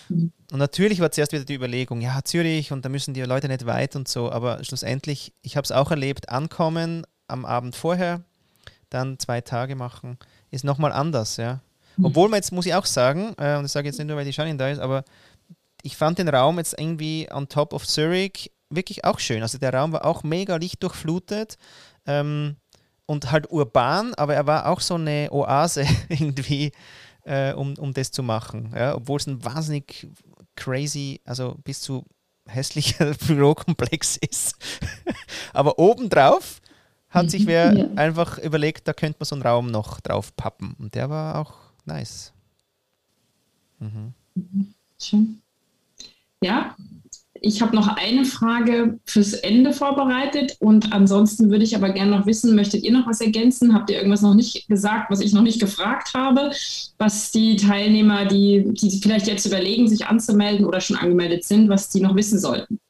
Mhm. 0.08 0.32
Und 0.52 0.58
natürlich 0.58 1.00
war 1.00 1.10
zuerst 1.10 1.32
wieder 1.32 1.44
die 1.44 1.54
Überlegung, 1.54 2.00
ja, 2.00 2.22
Zürich 2.24 2.72
und 2.72 2.84
da 2.84 2.88
müssen 2.88 3.14
die 3.14 3.22
Leute 3.22 3.48
nicht 3.48 3.66
weit 3.66 3.96
und 3.96 4.08
so, 4.08 4.30
aber 4.30 4.62
schlussendlich, 4.64 5.32
ich 5.42 5.56
habe 5.56 5.64
es 5.64 5.72
auch 5.72 5.90
erlebt, 5.90 6.28
ankommen 6.28 7.06
am 7.28 7.44
Abend 7.44 7.76
vorher, 7.76 8.22
dann 8.90 9.18
zwei 9.18 9.40
Tage 9.40 9.76
machen, 9.76 10.18
ist 10.50 10.64
nochmal 10.64 10.92
anders, 10.92 11.36
ja. 11.36 11.60
Mhm. 11.96 12.06
Obwohl 12.06 12.28
man 12.28 12.38
jetzt, 12.38 12.52
muss 12.52 12.66
ich 12.66 12.74
auch 12.74 12.86
sagen, 12.86 13.34
äh, 13.38 13.56
und 13.56 13.62
das 13.62 13.72
sage 13.72 13.88
ich 13.88 13.92
jetzt 13.92 13.98
nicht 13.98 14.08
nur, 14.08 14.16
weil 14.16 14.24
die 14.24 14.32
Janine 14.32 14.58
da 14.58 14.68
ist, 14.68 14.78
aber 14.78 15.04
ich 15.82 15.96
fand 15.96 16.18
den 16.18 16.28
Raum 16.28 16.58
jetzt 16.58 16.78
irgendwie 16.78 17.28
on 17.32 17.48
top 17.48 17.72
of 17.72 17.86
Zurich 17.86 18.50
wirklich 18.70 19.04
auch 19.04 19.18
schön. 19.18 19.42
Also 19.42 19.58
der 19.58 19.72
Raum 19.72 19.92
war 19.92 20.04
auch 20.04 20.22
mega 20.22 20.56
lichtdurchflutet 20.56 21.56
ähm, 22.06 22.56
und 23.06 23.30
halt 23.30 23.50
urban, 23.50 24.14
aber 24.14 24.34
er 24.34 24.46
war 24.46 24.66
auch 24.66 24.80
so 24.80 24.94
eine 24.94 25.28
Oase 25.30 25.86
irgendwie, 26.08 26.72
äh, 27.26 27.52
um, 27.52 27.74
um 27.78 27.92
das 27.92 28.10
zu 28.10 28.22
machen. 28.22 28.72
Ja? 28.74 28.94
Obwohl 28.94 29.18
es 29.18 29.26
ein 29.26 29.44
wahnsinnig 29.44 30.08
crazy, 30.54 31.20
also 31.24 31.56
bis 31.64 31.80
zu 31.80 32.04
hässlicher 32.46 33.14
Bürokomplex 33.26 34.16
ist. 34.16 34.56
aber 35.52 35.78
obendrauf 35.78 36.60
hat 37.10 37.30
sich 37.30 37.46
wer 37.46 37.72
ja. 37.72 37.86
einfach 37.96 38.38
überlegt, 38.38 38.86
da 38.88 38.92
könnte 38.92 39.18
man 39.20 39.26
so 39.26 39.34
einen 39.34 39.42
Raum 39.42 39.70
noch 39.70 40.00
drauf 40.00 40.34
pappen. 40.36 40.74
Und 40.78 40.94
der 40.94 41.08
war 41.10 41.36
auch 41.36 41.54
nice. 41.84 42.32
Mhm. 43.78 44.12
Schön. 45.00 45.40
Ja, 46.40 46.76
ich 47.46 47.62
habe 47.62 47.76
noch 47.76 47.88
eine 47.88 48.24
Frage 48.24 48.98
fürs 49.04 49.32
Ende 49.34 49.72
vorbereitet 49.72 50.56
und 50.58 50.92
ansonsten 50.92 51.50
würde 51.50 51.64
ich 51.64 51.76
aber 51.76 51.90
gerne 51.90 52.10
noch 52.10 52.26
wissen, 52.26 52.56
möchtet 52.56 52.82
ihr 52.82 52.92
noch 52.92 53.06
was 53.06 53.20
ergänzen? 53.20 53.72
Habt 53.72 53.88
ihr 53.88 53.96
irgendwas 53.96 54.22
noch 54.22 54.34
nicht 54.34 54.66
gesagt, 54.68 55.10
was 55.10 55.20
ich 55.20 55.32
noch 55.32 55.42
nicht 55.42 55.60
gefragt 55.60 56.14
habe, 56.14 56.50
was 56.98 57.30
die 57.30 57.56
Teilnehmer, 57.56 58.26
die, 58.26 58.64
die 58.72 58.98
vielleicht 59.00 59.28
jetzt 59.28 59.46
überlegen, 59.46 59.88
sich 59.88 60.06
anzumelden 60.06 60.66
oder 60.66 60.80
schon 60.80 60.96
angemeldet 60.96 61.44
sind, 61.44 61.68
was 61.68 61.88
die 61.88 62.00
noch 62.00 62.16
wissen 62.16 62.38
sollten? 62.38 62.80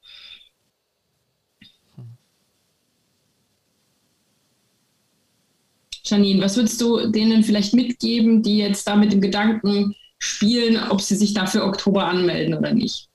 Janine, 6.05 6.43
was 6.43 6.57
würdest 6.57 6.81
du 6.81 7.11
denen 7.11 7.43
vielleicht 7.43 7.75
mitgeben, 7.75 8.43
die 8.43 8.59
jetzt 8.59 8.87
da 8.87 8.97
mit 8.97 9.13
dem 9.13 9.21
Gedanken 9.21 9.95
spielen, 10.19 10.79
ob 10.91 11.01
sie 11.03 11.17
sich 11.17 11.35
dafür 11.35 11.65
Oktober 11.67 12.07
anmelden 12.07 12.55
oder 12.55 12.73
nicht? 12.73 13.09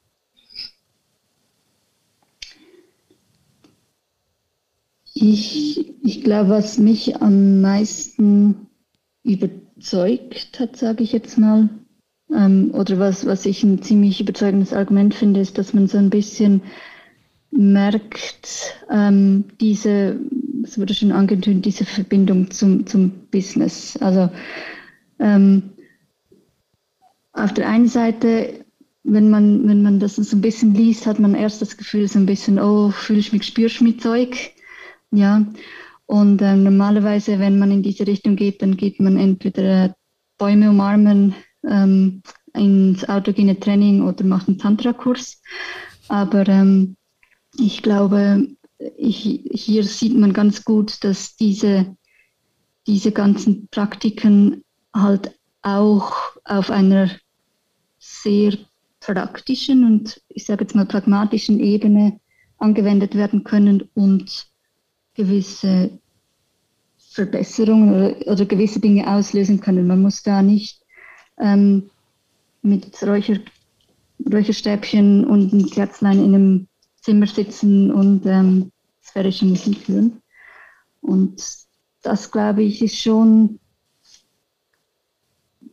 Ich, 5.22 5.94
ich 6.04 6.24
glaube, 6.24 6.50
was 6.50 6.80
mich 6.80 7.22
am 7.22 7.62
meisten 7.62 8.68
überzeugt 9.24 10.60
hat, 10.60 10.76
sage 10.76 11.04
ich 11.04 11.12
jetzt 11.12 11.38
mal, 11.38 11.70
ähm, 12.34 12.72
oder 12.74 12.98
was, 12.98 13.28
was 13.28 13.46
ich 13.46 13.64
ein 13.64 13.84
ziemlich 13.84 14.20
überzeugendes 14.20 14.74
Argument 14.74 15.14
finde, 15.14 15.40
ist, 15.40 15.60
dass 15.60 15.76
man 15.76 15.88
so 15.88 16.00
ein 16.00 16.10
bisschen 16.10 16.64
merkt, 17.52 18.74
ähm, 18.90 19.46
diese, 19.60 20.20
es 20.64 20.80
wurde 20.80 20.96
schon 20.96 21.12
angetönt, 21.12 21.66
diese 21.66 21.86
Verbindung 21.86 22.50
zum, 22.50 22.88
zum 22.88 23.12
Business. 23.30 23.98
Also 23.98 24.32
ähm, 25.20 25.72
auf 27.34 27.54
der 27.54 27.70
einen 27.70 27.88
Seite, 27.88 28.66
wenn 29.04 29.30
man, 29.30 29.68
wenn 29.68 29.84
man 29.84 30.00
das 30.00 30.16
so 30.16 30.36
ein 30.36 30.42
bisschen 30.42 30.74
liest, 30.74 31.06
hat 31.06 31.20
man 31.20 31.36
erst 31.36 31.62
das 31.62 31.78
Gefühl, 31.78 32.08
so 32.08 32.18
ein 32.18 32.26
bisschen, 32.26 32.58
oh, 32.58 32.90
fühle 32.90 33.20
ich 33.20 33.32
mich, 33.32 33.44
spürst 33.44 33.82
du 33.82 33.84
mich 33.84 34.00
Zeug? 34.00 34.54
Ja, 35.12 35.46
und 36.06 36.42
äh, 36.42 36.56
normalerweise, 36.56 37.40
wenn 37.40 37.60
man 37.60 37.72
in 37.72 37.84
diese 37.84 38.08
Richtung 38.08 38.36
geht, 38.36 38.62
dann 38.62 38.78
geht 38.78 39.00
man 39.00 39.18
entweder 39.18 39.86
äh, 39.86 39.90
Bäume 40.38 40.70
umarmen, 40.70 41.36
ähm, 41.68 42.22
ins 42.54 43.08
autogene 43.08 43.60
Training 43.60 44.02
oder 44.02 44.26
macht 44.26 44.48
einen 44.48 44.58
Tantra-Kurs. 44.58 45.42
Aber 46.08 46.48
ähm, 46.48 46.98
ich 47.58 47.82
glaube, 47.82 48.48
ich, 48.98 49.44
hier 49.52 49.84
sieht 49.84 50.18
man 50.18 50.34
ganz 50.34 50.64
gut, 50.64 51.04
dass 51.04 51.36
diese, 51.36 51.96
diese 52.88 53.12
ganzen 53.12 53.68
Praktiken 53.70 54.64
halt 54.94 55.38
auch 55.62 56.14
auf 56.44 56.70
einer 56.72 57.12
sehr 58.00 58.58
praktischen 59.00 59.86
und 59.86 60.22
ich 60.28 60.46
sage 60.46 60.64
jetzt 60.64 60.76
mal 60.76 60.86
pragmatischen 60.86 61.60
Ebene 61.60 62.20
angewendet 62.58 63.16
werden 63.16 63.44
können 63.44 63.90
und 63.94 64.51
gewisse 65.22 65.92
Verbesserungen 66.98 67.94
oder, 67.94 68.32
oder 68.32 68.46
gewisse 68.46 68.80
Dinge 68.80 69.08
auslösen 69.08 69.60
können. 69.60 69.86
Man 69.86 70.02
muss 70.02 70.24
da 70.24 70.42
nicht 70.42 70.82
ähm, 71.40 71.90
mit 72.62 73.02
Räucher, 73.04 73.40
Räucherstäbchen 74.32 75.26
und 75.26 75.54
ein 75.54 75.70
Kerzlein 75.70 76.24
in 76.24 76.36
einem 76.36 76.68
Zimmer 77.02 77.28
sitzen 77.28 77.92
und 77.92 78.26
ähm, 78.26 78.72
sphärische 79.04 79.46
Musik 79.46 79.88
hören. 79.88 80.22
Und 81.02 81.44
das, 82.02 82.32
glaube 82.32 82.64
ich, 82.64 82.82
ist 82.82 82.98
schon, 82.98 83.60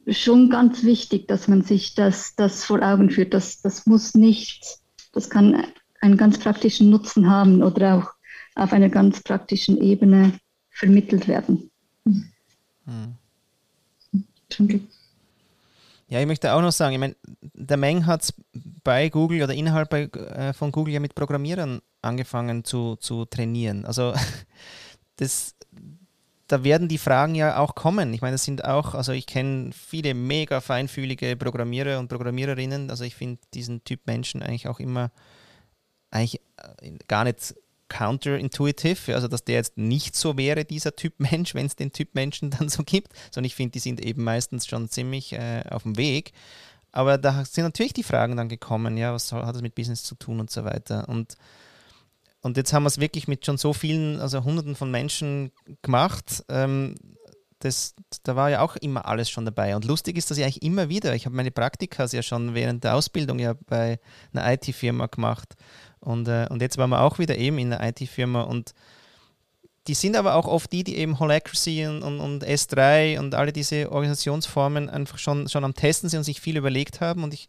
schon 0.09 0.51
ganz 0.51 0.85
wichtig, 0.85 1.29
dass 1.29 1.49
man 1.49 1.63
sich 1.63 1.95
das, 1.95 2.35
das 2.35 2.65
vor 2.65 2.83
Augen 2.83 3.11
führt. 3.11 3.33
Das, 3.33 3.63
das 3.63 3.87
muss 3.87 4.15
nicht, 4.15 4.79
das 5.13 5.31
kann 5.31 5.65
einen 6.01 6.17
ganz 6.17 6.39
praktischen 6.39 6.91
Nutzen 6.91 7.31
haben 7.31 7.63
oder 7.63 7.97
auch 7.97 8.18
auf 8.59 8.73
einer 8.73 8.89
ganz 8.89 9.23
praktischen 9.23 9.81
Ebene 9.81 10.33
vermittelt 10.71 11.29
werden. 11.29 11.71
Hm. 12.05 13.15
Ja, 16.09 16.21
ich 16.21 16.27
möchte 16.27 16.53
auch 16.55 16.63
noch 16.63 16.73
sagen, 16.73 16.95
ich 16.95 17.01
meine, 17.01 17.17
der 17.53 17.77
Meng 17.77 18.07
hat 18.07 18.23
es 18.23 18.35
bei 18.83 19.11
Google 19.11 19.43
oder 19.43 19.53
innerhalb 19.53 19.91
bei, 19.91 20.05
äh, 20.05 20.53
von 20.55 20.73
Google 20.73 20.95
ja 20.95 21.01
mit 21.01 21.15
Programmierern 21.15 21.81
angefangen 22.01 22.65
zu, 22.65 22.97
zu 22.97 23.27
trainieren. 23.27 23.85
Also 23.85 24.15
das, 25.17 25.55
da 26.47 26.65
werden 26.65 26.89
die 26.89 26.97
Fragen 26.99 27.35
ja 27.35 27.59
auch 27.59 27.75
kommen. 27.75 28.15
Ich 28.15 28.23
meine, 28.23 28.35
das 28.35 28.45
sind 28.45 28.65
auch, 28.65 28.95
also 28.95 29.13
ich 29.13 29.27
kenne 29.27 29.71
viele 29.73 30.15
mega 30.15 30.63
feinfühlige 30.63 31.37
Programmierer 31.37 31.99
und 31.99 32.09
Programmiererinnen. 32.09 32.91
Also 32.91 33.05
ich 33.05 33.15
finde 33.15 33.41
diesen 33.53 33.85
Typ 33.85 34.07
Menschen 34.07 34.43
eigentlich 34.43 34.67
auch 34.67 34.81
immer 34.81 35.11
eigentlich 36.11 36.41
äh, 36.81 36.93
gar 37.07 37.25
nicht 37.25 37.55
counterintuitive, 37.89 39.15
also 39.15 39.29
dass 39.29 39.45
der 39.45 39.57
jetzt 39.57 39.77
nicht 39.77 40.17
so 40.17 40.37
wäre, 40.37 40.65
dieser 40.65 40.95
Typ 40.97 41.15
Mensch, 41.19 41.55
wenn 41.55 41.67
es 41.67 41.77
den 41.77 41.93
Typ 41.93 42.15
Menschen 42.15 42.51
dann 42.59 42.69
so 42.69 42.83
gibt, 42.85 43.13
sondern 43.31 43.47
ich 43.47 43.55
finde, 43.55 43.73
die 43.73 43.79
sind 43.81 44.01
eben 44.01 44.25
meistens 44.25 44.67
schon 44.67 44.89
ziemlich 44.89 45.33
äh, 45.33 45.65
auf 45.71 45.83
dem 45.83 45.97
Weg. 45.97 46.33
Aber 46.93 47.19
da 47.19 47.45
sind 47.45 47.65
natürlich 47.65 47.93
die 47.93 48.03
Fragen 48.03 48.37
dann 48.37 48.49
gekommen, 48.49 48.97
ja, 48.97 49.13
was 49.13 49.33
hat 49.33 49.55
das 49.55 49.63
mit 49.63 49.75
Business 49.75 50.05
zu 50.05 50.15
tun 50.15 50.41
und 50.41 50.51
so 50.51 50.65
weiter. 50.65 51.09
Und, 51.09 51.37
und 52.41 52.57
jetzt 52.57 52.73
haben 52.73 52.85
wir 52.85 52.89
es 52.89 52.99
wirklich 52.99 53.29
mit 53.29 53.45
schon 53.45 53.59
so 53.59 53.73
vielen, 53.73 54.21
also 54.21 54.43
hunderten 54.43 54.75
von 54.75 54.91
Menschen 54.91 55.53
gemacht. 55.83 56.45
Ähm, 56.49 56.95
das, 57.59 57.95
da 58.23 58.37
war 58.37 58.51
ja 58.51 58.61
auch 58.61 58.77
immer 58.77 59.07
alles 59.07 59.31
schon 59.31 59.45
dabei. 59.45 59.75
Und 59.75 59.85
lustig 59.85 60.17
ist, 60.17 60.31
dass 60.31 60.39
ich 60.39 60.45
eigentlich 60.45 60.63
immer 60.63 60.89
wieder, 60.89 61.15
ich 61.15 61.27
habe 61.27 61.37
meine 61.37 61.51
Praktika 61.51 62.07
ja 62.07 62.23
schon 62.23 62.55
während 62.55 62.85
der 62.85 62.95
Ausbildung 62.95 63.39
ja 63.39 63.55
bei 63.67 63.99
einer 64.33 64.53
IT-Firma 64.53 65.07
gemacht. 65.07 65.55
Und, 66.01 66.29
äh, 66.29 66.47
und 66.51 66.63
jetzt 66.63 66.79
waren 66.79 66.91
wir 66.91 67.01
auch 67.03 67.19
wieder 67.19 67.37
eben 67.37 67.59
in 67.59 67.73
einer 67.73 67.89
IT-Firma 67.89 68.43
und 68.43 68.75
die 69.89 69.95
sind 69.95 70.17
aber 70.17 70.35
auch 70.35 70.47
oft 70.47 70.71
die, 70.71 70.85
die 70.85 70.97
eben 70.97 71.19
Holacracy 71.19 71.87
und, 71.87 72.03
und, 72.03 72.21
und, 72.21 72.45
S3 72.45 73.19
und 73.19 73.35
alle 73.35 73.53
diese 73.53 73.91
Organisationsformen 73.91 74.91
einfach 74.91 75.19
schon, 75.19 75.49
schon 75.49 75.65
am 75.65 75.75
Testen 75.75 76.11
sind 76.11 76.19
und 76.19 76.25
sich 76.25 76.43
viel 76.43 76.59
überlegt 76.59 77.01
haben. 77.01 77.25
Und 77.25 77.33
ich 77.33 77.49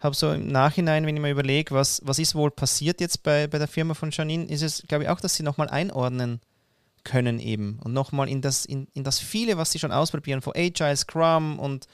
habe 0.00 0.14
so 0.14 0.32
im 0.32 0.48
Nachhinein, 0.48 1.04
wenn 1.04 1.14
ich 1.14 1.20
mir 1.20 1.30
überlege, 1.30 1.74
was, 1.74 2.00
was 2.04 2.18
ist 2.18 2.34
wohl 2.34 2.50
passiert 2.50 3.02
jetzt 3.02 3.22
bei, 3.22 3.46
bei 3.46 3.58
der 3.58 3.68
Firma 3.68 3.92
von 3.92 4.10
Janine, 4.10 4.46
ist 4.46 4.62
es, 4.62 4.82
glaube 4.88 5.04
ich, 5.04 5.10
auch, 5.10 5.20
dass 5.20 5.34
sie 5.34 5.42
nochmal 5.42 5.68
einordnen 5.68 6.40
können 7.04 7.38
eben 7.38 7.78
und 7.84 7.92
nochmal 7.92 8.30
in 8.30 8.40
das, 8.40 8.64
in, 8.64 8.88
in 8.94 9.04
das 9.04 9.20
viele, 9.20 9.58
was 9.58 9.70
sie 9.70 9.78
schon 9.78 9.92
ausprobieren, 9.92 10.40
von 10.40 10.54
Agile, 10.56 10.96
Scrum 10.96 11.58
und 11.58 11.86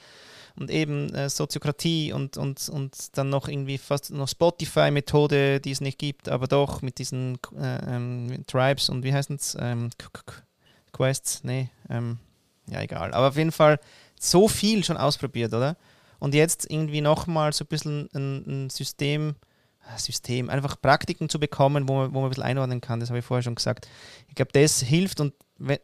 und 0.61 0.69
eben 0.69 1.11
äh, 1.15 1.27
Soziokratie 1.27 2.13
und, 2.13 2.37
und, 2.37 2.69
und 2.69 3.17
dann 3.17 3.29
noch 3.29 3.47
irgendwie 3.47 3.79
fast 3.79 4.11
noch 4.11 4.27
Spotify-Methode, 4.27 5.59
die 5.59 5.71
es 5.71 5.81
nicht 5.81 5.97
gibt, 5.97 6.29
aber 6.29 6.45
doch 6.45 6.83
mit 6.83 6.99
diesen 6.99 7.39
äh, 7.59 7.95
ähm, 7.95 8.43
Tribes 8.45 8.87
und 8.87 9.03
wie 9.03 9.11
heißen 9.11 9.35
es? 9.35 9.57
Ähm, 9.59 9.89
Quests? 10.93 11.43
Nee, 11.43 11.69
ähm, 11.89 12.19
ja, 12.67 12.81
egal. 12.81 13.11
Aber 13.13 13.29
auf 13.29 13.37
jeden 13.37 13.51
Fall 13.51 13.79
so 14.19 14.47
viel 14.47 14.83
schon 14.83 14.97
ausprobiert, 14.97 15.51
oder? 15.53 15.77
Und 16.19 16.35
jetzt 16.35 16.69
irgendwie 16.69 17.01
nochmal 17.01 17.53
so 17.53 17.65
ein 17.65 17.67
bisschen 17.67 18.07
ein, 18.13 18.65
ein 18.65 18.69
System, 18.69 19.33
ah, 19.83 19.97
System, 19.97 20.47
einfach 20.51 20.79
Praktiken 20.79 21.27
zu 21.27 21.39
bekommen, 21.39 21.89
wo 21.89 21.95
man, 21.95 22.13
wo 22.13 22.19
man 22.19 22.25
ein 22.25 22.29
bisschen 22.29 22.43
einordnen 22.43 22.81
kann, 22.81 22.99
das 22.99 23.09
habe 23.09 23.17
ich 23.17 23.25
vorher 23.25 23.41
schon 23.41 23.55
gesagt. 23.55 23.89
Ich 24.27 24.35
glaube, 24.35 24.51
das 24.53 24.79
hilft 24.79 25.19
und 25.21 25.33
wenn, 25.57 25.79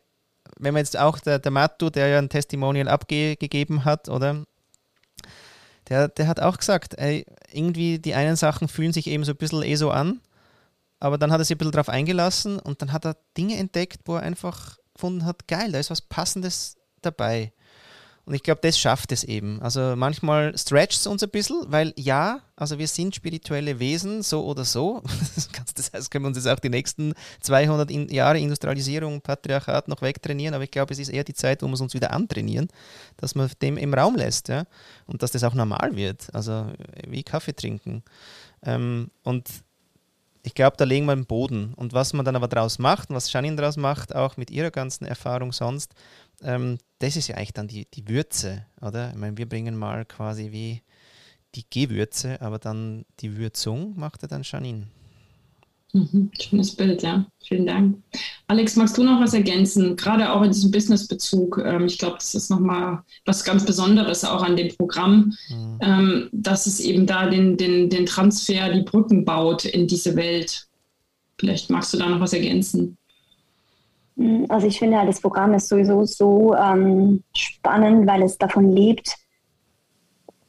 wenn 0.60 0.76
man 0.76 0.82
jetzt 0.82 1.00
auch 1.00 1.18
der, 1.18 1.40
der 1.40 1.52
Mattu, 1.52 1.90
der 1.90 2.10
ja 2.10 2.20
ein 2.20 2.30
Testimonial 2.30 2.88
abgegeben 2.88 3.84
hat, 3.84 4.08
oder? 4.08 4.44
Der, 5.90 6.08
der 6.08 6.28
hat 6.28 6.40
auch 6.40 6.58
gesagt, 6.58 6.98
ey, 6.98 7.26
irgendwie 7.52 8.00
die 8.00 8.14
einen 8.14 8.36
Sachen 8.36 8.68
fühlen 8.68 8.94
sich 8.94 9.08
eben 9.08 9.24
so 9.24 9.32
ein 9.32 9.38
bisschen 9.38 9.64
eh 9.64 9.76
so 9.76 9.92
an, 9.92 10.20
aber 11.00 11.18
dann 11.18 11.32
hat 11.32 11.40
er 11.40 11.46
sich 11.46 11.56
ein 11.56 11.60
bisschen 11.60 11.72
drauf 11.72 11.90
eingelassen 11.90 12.60
und 12.60 12.82
dann 12.82 12.92
hat 12.92 13.06
er 13.06 13.18
Dinge 13.38 13.58
entdeckt, 13.58 14.02
wo 14.06 14.16
er 14.16 14.24
einfach 14.24 14.78
gefunden 14.94 15.26
hat, 15.26 15.48
geil, 15.48 15.72
da 15.72 15.80
ist 15.80 15.92
was 15.92 16.02
Passendes 16.02 16.78
dabei. 17.02 17.54
Und 18.26 18.34
ich 18.34 18.44
glaube, 18.44 18.60
das 18.62 18.78
schafft 18.78 19.14
es 19.14 19.24
eben. 19.24 19.62
Also 19.62 19.96
manchmal 19.96 20.58
stretcht 20.58 21.00
es 21.00 21.08
uns 21.08 21.24
ein 21.24 21.30
bisschen, 21.30 21.64
weil 21.68 21.94
ja, 21.96 22.42
also 22.58 22.78
wir 22.78 22.88
sind 22.90 23.16
spirituelle 23.16 23.80
Wesen, 23.80 24.22
so 24.22 24.44
oder 24.46 24.66
so. 24.66 25.02
Das 25.36 25.48
heißt, 25.80 26.12
können 26.12 26.26
wir 26.26 26.28
uns 26.30 26.38
jetzt 26.38 26.48
auch 26.48 26.60
die 26.60 26.70
nächsten 26.70 27.14
200 27.42 27.90
Jahre 28.12 28.40
Industrialisierung, 28.40 29.22
Patriarchat 29.22 29.88
noch 29.88 30.02
wegtrainieren, 30.02 30.54
aber 30.54 30.64
ich 30.64 30.72
glaube, 30.72 30.94
es 30.94 31.00
ist 31.00 31.10
eher 31.10 31.24
die 31.24 31.34
Zeit, 31.34 31.62
wo 31.62 31.68
wir 31.68 31.80
uns 31.80 31.94
wieder 31.94 32.12
antrainieren, 32.12 32.68
dass 33.18 33.36
man 33.36 33.50
dem 33.62 33.78
im 33.78 33.94
Raum 33.94 34.16
lässt, 34.16 34.48
ja. 34.48 34.66
Und 35.06 35.24
dass 35.24 35.32
das 35.32 35.44
auch 35.44 35.54
normal 35.54 35.96
wird. 35.96 36.34
Also 36.34 36.68
wie 37.08 37.24
Kaffee 37.24 37.56
trinken. 37.56 38.04
Ähm, 38.64 39.12
und 39.24 39.50
ich 40.44 40.54
glaube, 40.54 40.78
da 40.78 40.86
legen 40.86 41.06
wir 41.06 41.16
den 41.16 41.26
Boden. 41.26 41.74
Und 41.76 41.94
was 41.94 42.14
man 42.14 42.26
dann 42.26 42.38
aber 42.38 42.48
daraus 42.48 42.80
macht 42.80 43.10
und 43.10 43.16
was 43.16 43.32
Janine 43.32 43.58
daraus 43.58 43.76
macht, 43.76 44.16
auch 44.16 44.38
mit 44.38 44.50
ihrer 44.50 44.72
ganzen 44.72 45.06
Erfahrung 45.06 45.52
sonst, 45.52 45.94
ähm, 46.42 46.78
das 47.00 47.16
ist 47.16 47.28
ja 47.28 47.36
eigentlich 47.36 47.54
dann 47.54 47.68
die, 47.68 47.86
die 47.86 48.08
Würze, 48.08 48.66
oder? 48.82 49.12
Ich 49.12 49.18
meine, 49.18 49.38
wir 49.38 49.48
bringen 49.48 49.76
mal 49.76 50.06
quasi 50.06 50.52
wie 50.52 50.82
die 51.56 51.66
Gewürze, 51.70 52.42
aber 52.42 52.60
dann 52.60 53.06
die 53.20 53.36
Würzung 53.38 53.98
macht 53.98 54.24
er 54.24 54.30
dann 54.30 54.44
Janine. 54.44 54.88
Mhm, 55.94 56.32
schönes 56.40 56.76
Bild, 56.76 57.02
ja. 57.02 57.26
Vielen 57.44 57.66
Dank. 57.66 57.98
Alex, 58.48 58.76
magst 58.76 58.98
du 58.98 59.04
noch 59.04 59.22
was 59.22 59.34
ergänzen? 59.34 59.96
Gerade 59.96 60.32
auch 60.32 60.42
in 60.42 60.52
diesem 60.52 60.70
Business-Bezug. 60.72 61.62
Ähm, 61.66 61.86
ich 61.86 61.98
glaube, 61.98 62.16
das 62.16 62.36
ist 62.36 62.50
nochmal 62.50 63.04
was 63.26 63.44
ganz 63.44 63.66
Besonderes 63.66 64.26
auch 64.26 64.44
an 64.44 64.58
dem 64.58 64.76
Programm, 64.76 65.34
mhm. 65.50 65.80
ähm, 65.82 66.30
dass 66.34 66.68
es 66.68 66.80
eben 66.80 67.06
da 67.06 67.30
den, 67.30 67.58
den, 67.58 67.90
den 67.90 68.06
Transfer, 68.06 68.72
die 68.74 68.84
Brücken 68.84 69.24
baut 69.24 69.66
in 69.66 69.88
diese 69.88 70.16
Welt. 70.16 70.68
Vielleicht 71.40 71.70
magst 71.70 71.94
du 71.94 71.98
da 71.98 72.10
noch 72.10 72.20
was 72.20 72.34
ergänzen. 72.34 72.98
Hm, 74.18 74.46
also 74.50 74.68
ich 74.68 74.80
finde, 74.80 75.06
das 75.06 75.22
Programm 75.22 75.54
ist 75.54 75.70
sowieso 75.70 76.04
so 76.04 76.54
ähm, 76.56 77.24
spannend, 77.34 78.08
weil 78.08 78.24
es 78.24 78.38
davon 78.38 78.76
lebt, 78.76 79.16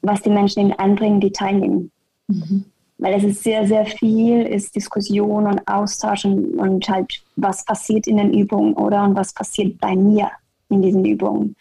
was 0.02 0.22
die 0.22 0.30
Menschen 0.30 0.60
eben 0.60 0.72
einbringen, 0.72 1.20
die 1.20 1.30
teilnehmen. 1.30 1.92
Mhm. 2.26 2.64
Weil 2.98 3.14
es 3.14 3.24
ist 3.24 3.44
sehr, 3.44 3.66
sehr 3.66 3.86
viel, 3.86 4.42
ist 4.42 4.74
Diskussion 4.74 5.46
und 5.46 5.68
Austausch 5.68 6.24
und, 6.24 6.58
und 6.58 6.88
halt, 6.88 7.22
was 7.36 7.64
passiert 7.64 8.06
in 8.06 8.16
den 8.16 8.34
Übungen 8.34 8.74
oder 8.74 9.04
und 9.04 9.14
was 9.14 9.32
passiert 9.32 9.78
bei 9.78 9.94
mir 9.94 10.30
in 10.68 10.82
diesen 10.82 11.04
Übungen. 11.04 11.54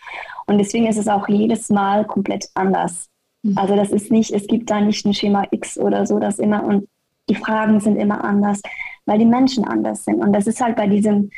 Und 0.48 0.58
deswegen 0.58 0.88
ist 0.88 0.98
es 0.98 1.08
auch 1.08 1.28
jedes 1.28 1.70
Mal 1.70 2.06
komplett 2.06 2.50
anders. 2.56 3.08
Mhm. 3.44 3.58
Also 3.58 3.76
das 3.76 3.92
ist 3.92 4.12
nicht, 4.12 4.32
es 4.32 4.48
gibt 4.48 4.70
da 4.70 4.82
nicht 4.82 5.06
ein 5.06 5.14
Schema 5.14 5.46
X 5.52 5.78
oder 5.78 6.06
so, 6.06 6.20
das 6.20 6.40
immer 6.40 6.64
und 6.64 6.88
die 7.30 7.36
Fragen 7.36 7.80
sind 7.80 7.98
immer 7.98 8.24
anders, 8.24 8.62
weil 9.06 9.20
die 9.20 9.26
Menschen 9.26 9.66
anders 9.66 10.06
sind. 10.06 10.24
Und 10.24 10.34
das 10.34 10.48
ist 10.48 10.62
halt 10.62 10.76
bei 10.76 10.88
diesem 10.88 11.30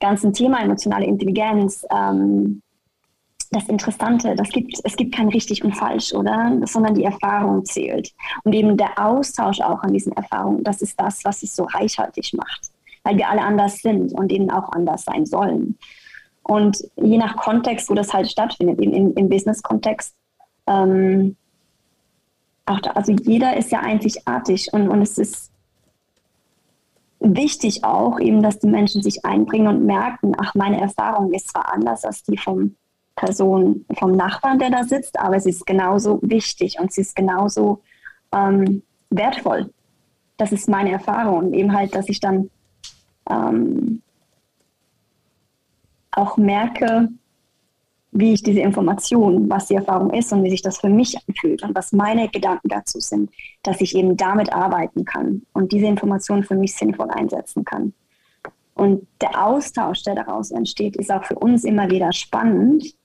ganzen 0.00 0.32
Thema 0.32 0.62
emotionale 0.62 1.06
Intelligenz 1.06 1.84
ähm, 1.90 2.62
das 3.52 3.68
Interessante. 3.68 4.34
Das 4.34 4.48
gibt, 4.50 4.80
es 4.82 4.96
gibt 4.96 5.14
kein 5.14 5.28
richtig 5.28 5.64
und 5.64 5.72
falsch, 5.72 6.12
oder? 6.14 6.58
Sondern 6.64 6.94
die 6.94 7.04
Erfahrung 7.04 7.64
zählt. 7.64 8.12
Und 8.44 8.54
eben 8.54 8.76
der 8.76 8.98
Austausch 8.98 9.60
auch 9.60 9.82
an 9.82 9.92
diesen 9.92 10.12
Erfahrungen, 10.12 10.64
das 10.64 10.82
ist 10.82 10.98
das, 11.00 11.24
was 11.24 11.42
es 11.42 11.54
so 11.54 11.64
reichhaltig 11.64 12.32
macht. 12.34 12.70
Weil 13.04 13.16
wir 13.16 13.28
alle 13.28 13.42
anders 13.42 13.78
sind 13.78 14.12
und 14.12 14.32
eben 14.32 14.50
auch 14.50 14.72
anders 14.72 15.04
sein 15.04 15.26
sollen. 15.26 15.78
Und 16.42 16.78
je 16.96 17.18
nach 17.18 17.36
Kontext, 17.36 17.88
wo 17.88 17.94
das 17.94 18.12
halt 18.12 18.28
stattfindet, 18.28 18.80
im, 18.80 19.14
im 19.14 19.28
Business-Kontext, 19.28 20.14
ähm, 20.66 21.36
auch 22.66 22.80
da, 22.80 22.90
also 22.92 23.12
jeder 23.12 23.56
ist 23.56 23.70
ja 23.70 23.80
einzigartig 23.80 24.72
und, 24.72 24.88
und 24.88 25.02
es 25.02 25.18
ist 25.18 25.50
wichtig 27.20 27.84
auch 27.84 28.18
eben, 28.18 28.42
dass 28.42 28.58
die 28.58 28.68
Menschen 28.68 29.02
sich 29.02 29.24
einbringen 29.24 29.68
und 29.68 29.86
merken, 29.86 30.32
ach, 30.38 30.54
meine 30.54 30.80
Erfahrung 30.80 31.32
ist 31.32 31.50
zwar 31.50 31.72
anders 31.72 32.04
als 32.04 32.22
die 32.24 32.36
vom 32.36 32.76
Person, 33.22 33.84
vom 34.00 34.12
Nachbarn, 34.16 34.58
der 34.58 34.70
da 34.70 34.82
sitzt, 34.82 35.16
aber 35.16 35.38
sie 35.38 35.50
ist 35.50 35.64
genauso 35.64 36.18
wichtig 36.22 36.80
und 36.80 36.92
sie 36.92 37.02
ist 37.02 37.14
genauso 37.14 37.80
ähm, 38.32 38.82
wertvoll. 39.10 39.70
Das 40.36 40.50
ist 40.50 40.68
meine 40.68 40.90
Erfahrung 40.90 41.38
und 41.38 41.52
eben 41.54 41.72
halt, 41.72 41.94
dass 41.94 42.08
ich 42.08 42.18
dann 42.18 42.50
ähm, 43.30 44.02
auch 46.10 46.36
merke, 46.36 47.10
wie 48.10 48.32
ich 48.32 48.42
diese 48.42 48.58
Information, 48.58 49.48
was 49.48 49.66
die 49.66 49.76
Erfahrung 49.76 50.10
ist 50.10 50.32
und 50.32 50.42
wie 50.42 50.50
sich 50.50 50.62
das 50.62 50.78
für 50.78 50.88
mich 50.88 51.16
anfühlt 51.16 51.62
und 51.62 51.76
was 51.76 51.92
meine 51.92 52.28
Gedanken 52.28 52.68
dazu 52.68 52.98
sind, 52.98 53.30
dass 53.62 53.80
ich 53.80 53.94
eben 53.94 54.16
damit 54.16 54.52
arbeiten 54.52 55.04
kann 55.04 55.42
und 55.52 55.70
diese 55.70 55.86
Information 55.86 56.42
für 56.42 56.56
mich 56.56 56.74
sinnvoll 56.74 57.10
einsetzen 57.10 57.64
kann. 57.64 57.94
Und 58.74 59.06
der 59.20 59.46
Austausch, 59.46 60.02
der 60.02 60.16
daraus 60.16 60.50
entsteht, 60.50 60.96
ist 60.96 61.12
auch 61.12 61.24
für 61.24 61.36
uns 61.36 61.62
immer 61.62 61.88
wieder 61.88 62.12
spannend, 62.12 62.96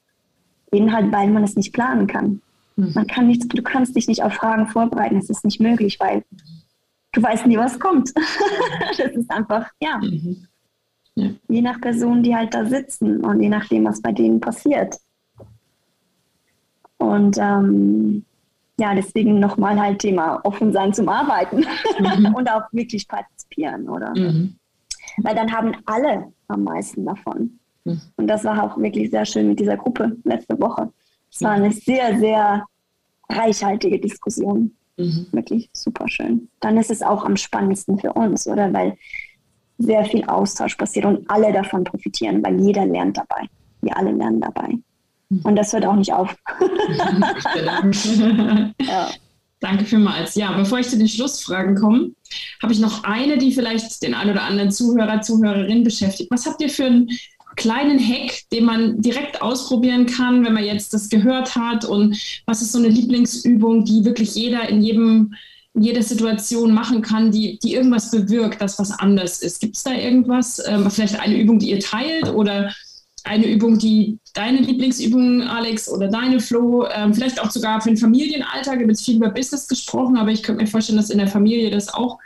eben 0.71 0.93
halt, 0.93 1.11
weil 1.11 1.29
man 1.29 1.43
es 1.43 1.55
nicht 1.55 1.73
planen 1.73 2.07
kann. 2.07 2.41
Mhm. 2.75 2.91
Man 2.93 3.07
kann 3.07 3.27
nichts, 3.27 3.47
du 3.47 3.61
kannst 3.61 3.95
dich 3.95 4.07
nicht 4.07 4.23
auf 4.23 4.33
Fragen 4.33 4.67
vorbereiten, 4.67 5.17
es 5.17 5.29
ist 5.29 5.45
nicht 5.45 5.59
möglich, 5.59 5.99
weil 5.99 6.23
du 7.13 7.21
weißt 7.21 7.45
nie, 7.45 7.57
was 7.57 7.79
kommt. 7.79 8.13
das 8.97 9.11
ist 9.11 9.31
einfach, 9.31 9.69
ja. 9.81 9.97
Mhm. 9.97 10.47
Ja. 11.15 11.29
Je 11.47 11.61
nach 11.61 11.81
Person, 11.81 12.21
die 12.21 12.35
halt 12.35 12.53
da 12.53 12.65
sitzen 12.65 13.21
und 13.25 13.41
je 13.41 13.49
nachdem, 13.49 13.85
was 13.85 14.01
bei 14.01 14.11
denen 14.11 14.39
passiert. 14.39 14.97
Und 16.97 17.37
ähm, 17.39 18.23
ja, 18.79 18.93
deswegen 18.93 19.39
nochmal 19.39 19.79
halt 19.79 19.99
Thema 19.99 20.39
offen 20.43 20.71
sein 20.71 20.93
zum 20.93 21.09
Arbeiten 21.09 21.65
mhm. 21.99 22.35
und 22.35 22.51
auch 22.51 22.63
wirklich 22.71 23.07
partizipieren, 23.07 23.89
oder? 23.89 24.13
Mhm. 24.15 24.55
Weil 25.17 25.35
dann 25.35 25.51
haben 25.51 25.71
alle 25.85 26.31
am 26.47 26.63
meisten 26.63 27.05
davon. 27.05 27.59
Mhm. 27.87 28.01
Und 28.17 28.27
das 28.27 28.43
war 28.43 28.63
auch 28.63 28.77
wirklich 28.77 29.09
sehr 29.09 29.25
schön 29.25 29.47
mit 29.47 29.59
dieser 29.59 29.77
Gruppe 29.77 30.17
letzte 30.23 30.59
Woche. 30.59 30.91
Es 31.31 31.41
war 31.41 31.51
eine 31.51 31.71
sehr, 31.71 32.17
sehr 32.19 32.65
reichhaltige 33.29 33.99
Diskussion. 33.99 34.75
Mhm. 34.97 35.27
Wirklich 35.31 35.69
super 35.73 36.07
schön. 36.07 36.49
Dann 36.59 36.77
ist 36.77 36.91
es 36.91 37.01
auch 37.01 37.23
am 37.23 37.37
spannendsten 37.37 37.99
für 37.99 38.13
uns, 38.13 38.47
oder? 38.47 38.71
Weil 38.73 38.97
sehr 39.77 40.03
viel 40.05 40.25
Austausch 40.25 40.75
passiert 40.75 41.05
und 41.05 41.29
alle 41.29 41.53
davon 41.53 41.83
profitieren, 41.83 42.43
weil 42.43 42.59
jeder 42.59 42.85
lernt 42.85 43.17
dabei. 43.17 43.47
Wir 43.81 43.95
alle 43.95 44.11
lernen 44.11 44.41
dabei. 44.41 44.69
Hm. 45.29 45.41
Und 45.43 45.55
das 45.55 45.71
hört 45.71 45.85
auch 45.85 45.95
nicht 45.95 46.13
auf. 46.13 46.35
ja. 48.81 49.09
Danke 49.59 49.85
vielmals. 49.85 50.35
Ja, 50.35 50.51
bevor 50.51 50.79
ich 50.79 50.89
zu 50.89 50.97
den 50.97 51.07
Schlussfragen 51.07 51.75
komme, 51.75 52.11
habe 52.61 52.73
ich 52.73 52.79
noch 52.79 53.03
eine, 53.03 53.37
die 53.37 53.51
vielleicht 53.51 54.03
den 54.03 54.13
ein 54.13 54.29
oder 54.29 54.43
anderen 54.43 54.71
Zuhörer, 54.71 55.21
Zuhörerin 55.21 55.83
beschäftigt. 55.83 56.29
Was 56.31 56.45
habt 56.45 56.61
ihr 56.61 56.69
für 56.69 56.85
einen 56.85 57.09
kleinen 57.57 57.99
Hack, 57.99 58.43
den 58.53 58.63
man 58.63 59.01
direkt 59.01 59.41
ausprobieren 59.41 60.05
kann, 60.05 60.45
wenn 60.45 60.53
man 60.53 60.63
jetzt 60.63 60.93
das 60.93 61.09
gehört 61.09 61.55
hat? 61.55 61.83
Und 61.83 62.17
was 62.45 62.61
ist 62.61 62.71
so 62.71 62.79
eine 62.79 62.87
Lieblingsübung, 62.87 63.83
die 63.83 64.05
wirklich 64.05 64.35
jeder 64.35 64.69
in 64.69 64.81
jedem 64.81 65.33
in 65.73 65.83
jeder 65.83 66.01
Situation 66.01 66.73
machen 66.73 67.03
kann, 67.03 67.31
die, 67.31 67.59
die 67.59 67.75
irgendwas 67.75 68.09
bewirkt, 68.09 68.59
das 68.59 68.79
was 68.79 68.89
anders 68.89 69.43
ist. 69.43 69.61
Gibt 69.61 69.77
es 69.77 69.83
da 69.83 69.93
irgendwas? 69.93 70.59
Ähm, 70.67 70.89
vielleicht 70.89 71.19
eine 71.19 71.37
Übung, 71.37 71.59
die 71.59 71.69
ihr 71.69 71.79
teilt 71.79 72.29
oder 72.33 72.73
eine 73.23 73.45
Übung, 73.45 73.77
die 73.77 74.17
deine 74.33 74.59
Lieblingsübung, 74.59 75.43
Alex, 75.43 75.87
oder 75.87 76.07
deine 76.07 76.39
Flo, 76.39 76.87
ähm, 76.87 77.13
vielleicht 77.13 77.39
auch 77.39 77.51
sogar 77.51 77.79
für 77.81 77.89
den 77.89 77.97
Familienalltag. 77.97 78.75
Wir 78.75 78.83
haben 78.83 78.89
jetzt 78.89 79.05
viel 79.05 79.17
über 79.17 79.29
Business 79.29 79.67
gesprochen, 79.67 80.17
aber 80.17 80.31
ich 80.31 80.41
könnte 80.41 80.63
mir 80.63 80.67
vorstellen, 80.67 80.97
dass 80.97 81.11
in 81.11 81.19
der 81.19 81.27
Familie 81.27 81.69
das 81.69 81.93
auch 81.93 82.17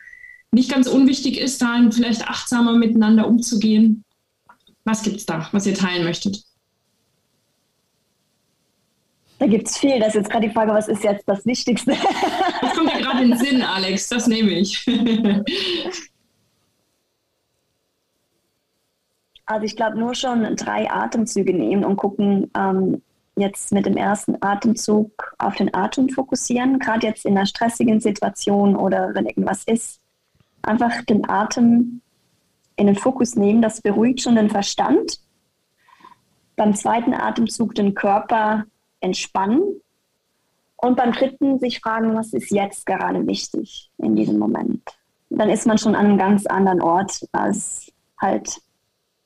nicht 0.51 0.71
ganz 0.71 0.87
unwichtig 0.87 1.37
ist, 1.37 1.61
da 1.61 1.89
vielleicht 1.91 2.27
achtsamer 2.27 2.77
miteinander 2.77 3.27
umzugehen. 3.27 4.03
Was 4.83 5.03
gibt 5.03 5.17
es 5.17 5.25
da, 5.25 5.47
was 5.51 5.65
ihr 5.65 5.75
teilen 5.75 6.03
möchtet? 6.03 6.43
Da 9.39 9.47
gibt 9.47 9.67
es 9.67 9.77
viel. 9.77 9.99
Das 9.99 10.09
ist 10.09 10.15
jetzt 10.15 10.29
gerade 10.29 10.47
die 10.47 10.53
Frage, 10.53 10.71
was 10.71 10.87
ist 10.87 11.03
jetzt 11.03 11.27
das 11.27 11.45
Wichtigste? 11.45 11.95
Das 12.61 12.75
kommt 12.75 12.93
mir 12.93 13.01
gerade 13.01 13.23
in 13.23 13.31
den 13.31 13.39
Sinn, 13.39 13.61
Alex. 13.63 14.07
Das 14.07 14.27
nehme 14.27 14.51
ich. 14.51 14.85
Also 19.51 19.65
ich 19.65 19.75
glaube 19.75 19.99
nur 19.99 20.15
schon 20.15 20.55
drei 20.55 20.89
Atemzüge 20.89 21.53
nehmen 21.53 21.83
und 21.83 21.97
gucken, 21.97 22.49
ähm, 22.57 23.01
jetzt 23.35 23.73
mit 23.73 23.85
dem 23.85 23.97
ersten 23.97 24.37
Atemzug 24.39 25.35
auf 25.39 25.55
den 25.55 25.73
Atem 25.73 26.07
fokussieren, 26.07 26.79
gerade 26.79 27.07
jetzt 27.07 27.25
in 27.25 27.37
einer 27.37 27.45
stressigen 27.45 27.99
Situation 27.99 28.77
oder 28.77 29.13
wenn 29.13 29.25
irgendwas 29.25 29.63
ist. 29.65 29.99
Einfach 30.61 31.01
den 31.03 31.27
Atem 31.29 32.00
in 32.81 32.87
den 32.87 32.95
Fokus 32.95 33.35
nehmen, 33.35 33.61
das 33.61 33.81
beruhigt 33.81 34.21
schon 34.21 34.35
den 34.35 34.49
Verstand. 34.49 35.19
Beim 36.55 36.73
zweiten 36.75 37.13
Atemzug 37.13 37.75
den 37.75 37.93
Körper 37.93 38.65
entspannen 38.99 39.61
und 40.77 40.97
beim 40.97 41.11
dritten 41.11 41.59
sich 41.59 41.79
fragen, 41.79 42.15
was 42.15 42.33
ist 42.33 42.51
jetzt 42.51 42.85
gerade 42.85 43.25
wichtig 43.27 43.91
in 43.99 44.15
diesem 44.15 44.39
Moment. 44.39 44.81
Dann 45.29 45.49
ist 45.49 45.65
man 45.67 45.77
schon 45.77 45.95
an 45.95 46.07
einem 46.07 46.17
ganz 46.17 46.45
anderen 46.47 46.81
Ort, 46.81 47.25
als 47.31 47.91
halt, 48.19 48.59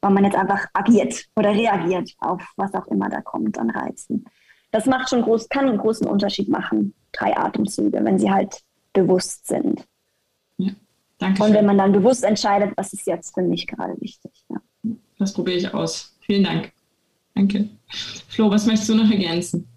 weil 0.01 0.11
man 0.11 0.25
jetzt 0.25 0.35
einfach 0.35 0.67
agiert 0.73 1.25
oder 1.35 1.51
reagiert 1.51 2.11
auf 2.19 2.43
was 2.57 2.73
auch 2.73 2.87
immer 2.87 3.09
da 3.09 3.21
kommt 3.21 3.57
an 3.57 3.69
Reizen. 3.69 4.25
Das 4.71 4.85
macht 4.85 5.09
schon 5.09 5.21
groß, 5.21 5.47
kann 5.47 5.69
einen 5.69 5.77
großen 5.77 6.07
Unterschied 6.07 6.49
machen, 6.49 6.93
drei 7.13 7.35
Atemzüge, 7.37 8.03
wenn 8.03 8.19
sie 8.19 8.29
halt 8.29 8.61
bewusst 8.91 9.47
sind. 9.47 9.85
Ja, 11.21 11.27
danke. 11.27 11.43
Und 11.43 11.53
wenn 11.53 11.65
man 11.65 11.77
dann 11.77 11.91
bewusst 11.91 12.23
entscheidet, 12.23 12.73
was 12.75 12.93
ist 12.93 13.07
jetzt 13.07 13.33
für 13.33 13.41
mich 13.41 13.67
gerade 13.67 13.99
wichtig. 14.01 14.31
Ja. 14.49 14.61
Das 15.17 15.33
probiere 15.33 15.57
ich 15.57 15.73
aus. 15.73 16.15
Vielen 16.21 16.43
Dank. 16.43 16.71
danke. 17.33 17.69
Flo, 18.27 18.49
was 18.49 18.65
möchtest 18.65 18.89
du 18.89 18.95
noch 18.95 19.09
ergänzen? 19.09 19.67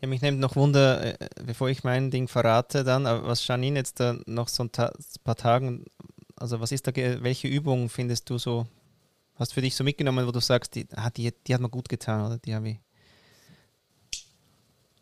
Ja, 0.00 0.08
mich 0.08 0.22
nimmt 0.22 0.38
noch 0.38 0.54
Wunder, 0.54 1.20
äh, 1.20 1.28
bevor 1.44 1.70
ich 1.70 1.82
mein 1.82 2.10
Ding 2.10 2.28
verrate, 2.28 2.84
dann, 2.84 3.04
was 3.04 3.46
Janine 3.46 3.80
jetzt 3.80 3.98
da 3.98 4.16
noch 4.26 4.48
so 4.48 4.64
ein 4.64 4.72
Ta 4.72 4.92
paar 5.24 5.34
Tagen, 5.34 5.86
also 6.36 6.60
was 6.60 6.70
ist 6.70 6.86
da, 6.86 6.94
welche 6.94 7.48
Übung 7.48 7.88
findest 7.88 8.30
du 8.30 8.38
so, 8.38 8.66
hast 9.34 9.54
für 9.54 9.60
dich 9.60 9.74
so 9.74 9.82
mitgenommen, 9.82 10.26
wo 10.26 10.30
du 10.30 10.40
sagst, 10.40 10.76
die, 10.76 10.86
ah, 10.94 11.10
die, 11.10 11.32
die 11.46 11.54
hat 11.54 11.60
mir 11.60 11.68
gut 11.68 11.88
getan, 11.88 12.24
oder 12.24 12.38
die 12.38 12.54
habe 12.54 12.68
ich? 12.68 12.78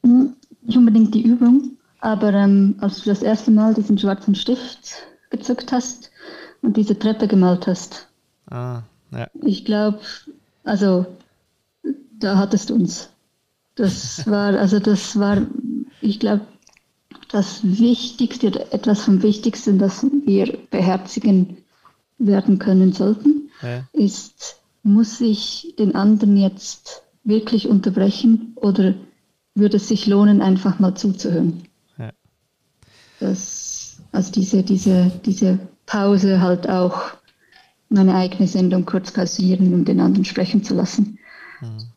Hm, 0.02 0.34
nicht 0.62 0.78
unbedingt 0.78 1.14
die 1.14 1.26
Übung, 1.26 1.76
aber 2.00 2.32
ähm, 2.32 2.76
als 2.80 3.02
du 3.02 3.10
das 3.10 3.22
erste 3.22 3.50
Mal 3.50 3.74
diesen 3.74 3.98
schwarzen 3.98 4.34
Stift 4.34 5.06
gezückt 5.30 5.72
hast 5.72 6.10
und 6.62 6.76
diese 6.76 6.98
Treppe 6.98 7.28
gemalt 7.28 7.66
hast. 7.66 8.08
Ah, 8.50 8.82
ja. 9.12 9.28
Ich 9.42 9.64
glaube, 9.64 10.00
also 10.64 11.06
da 12.18 12.36
hattest 12.38 12.70
du 12.70 12.74
uns. 12.74 13.10
Das 13.74 14.26
war, 14.30 14.54
also 14.58 14.78
das 14.78 15.18
war, 15.18 15.46
ich 16.00 16.20
glaube, 16.20 16.46
das 17.30 17.60
Wichtigste, 17.62 18.72
etwas 18.72 19.02
vom 19.02 19.22
Wichtigsten, 19.22 19.78
das 19.78 20.06
wir 20.24 20.58
beherzigen 20.70 21.58
werden 22.18 22.58
können 22.58 22.92
sollten, 22.92 23.50
ja. 23.62 23.84
ist, 23.92 24.60
muss 24.82 25.20
ich 25.20 25.74
den 25.78 25.94
anderen 25.94 26.36
jetzt 26.36 27.02
wirklich 27.24 27.68
unterbrechen 27.68 28.52
oder 28.56 28.94
würde 29.54 29.78
es 29.78 29.88
sich 29.88 30.06
lohnen, 30.06 30.40
einfach 30.42 30.78
mal 30.78 30.94
zuzuhören? 30.94 31.64
Ja. 31.98 32.12
Das, 33.20 33.65
also 34.16 34.32
diese, 34.32 34.62
diese, 34.62 35.12
diese 35.26 35.58
Pause 35.84 36.40
halt 36.40 36.68
auch 36.68 37.12
meine 37.90 38.14
eigene 38.14 38.48
Sendung 38.48 38.86
kurz 38.86 39.12
pausieren, 39.12 39.74
um 39.74 39.84
den 39.84 40.00
anderen 40.00 40.24
sprechen 40.24 40.64
zu 40.64 40.74
lassen. 40.74 41.18
Mhm. 41.60 41.88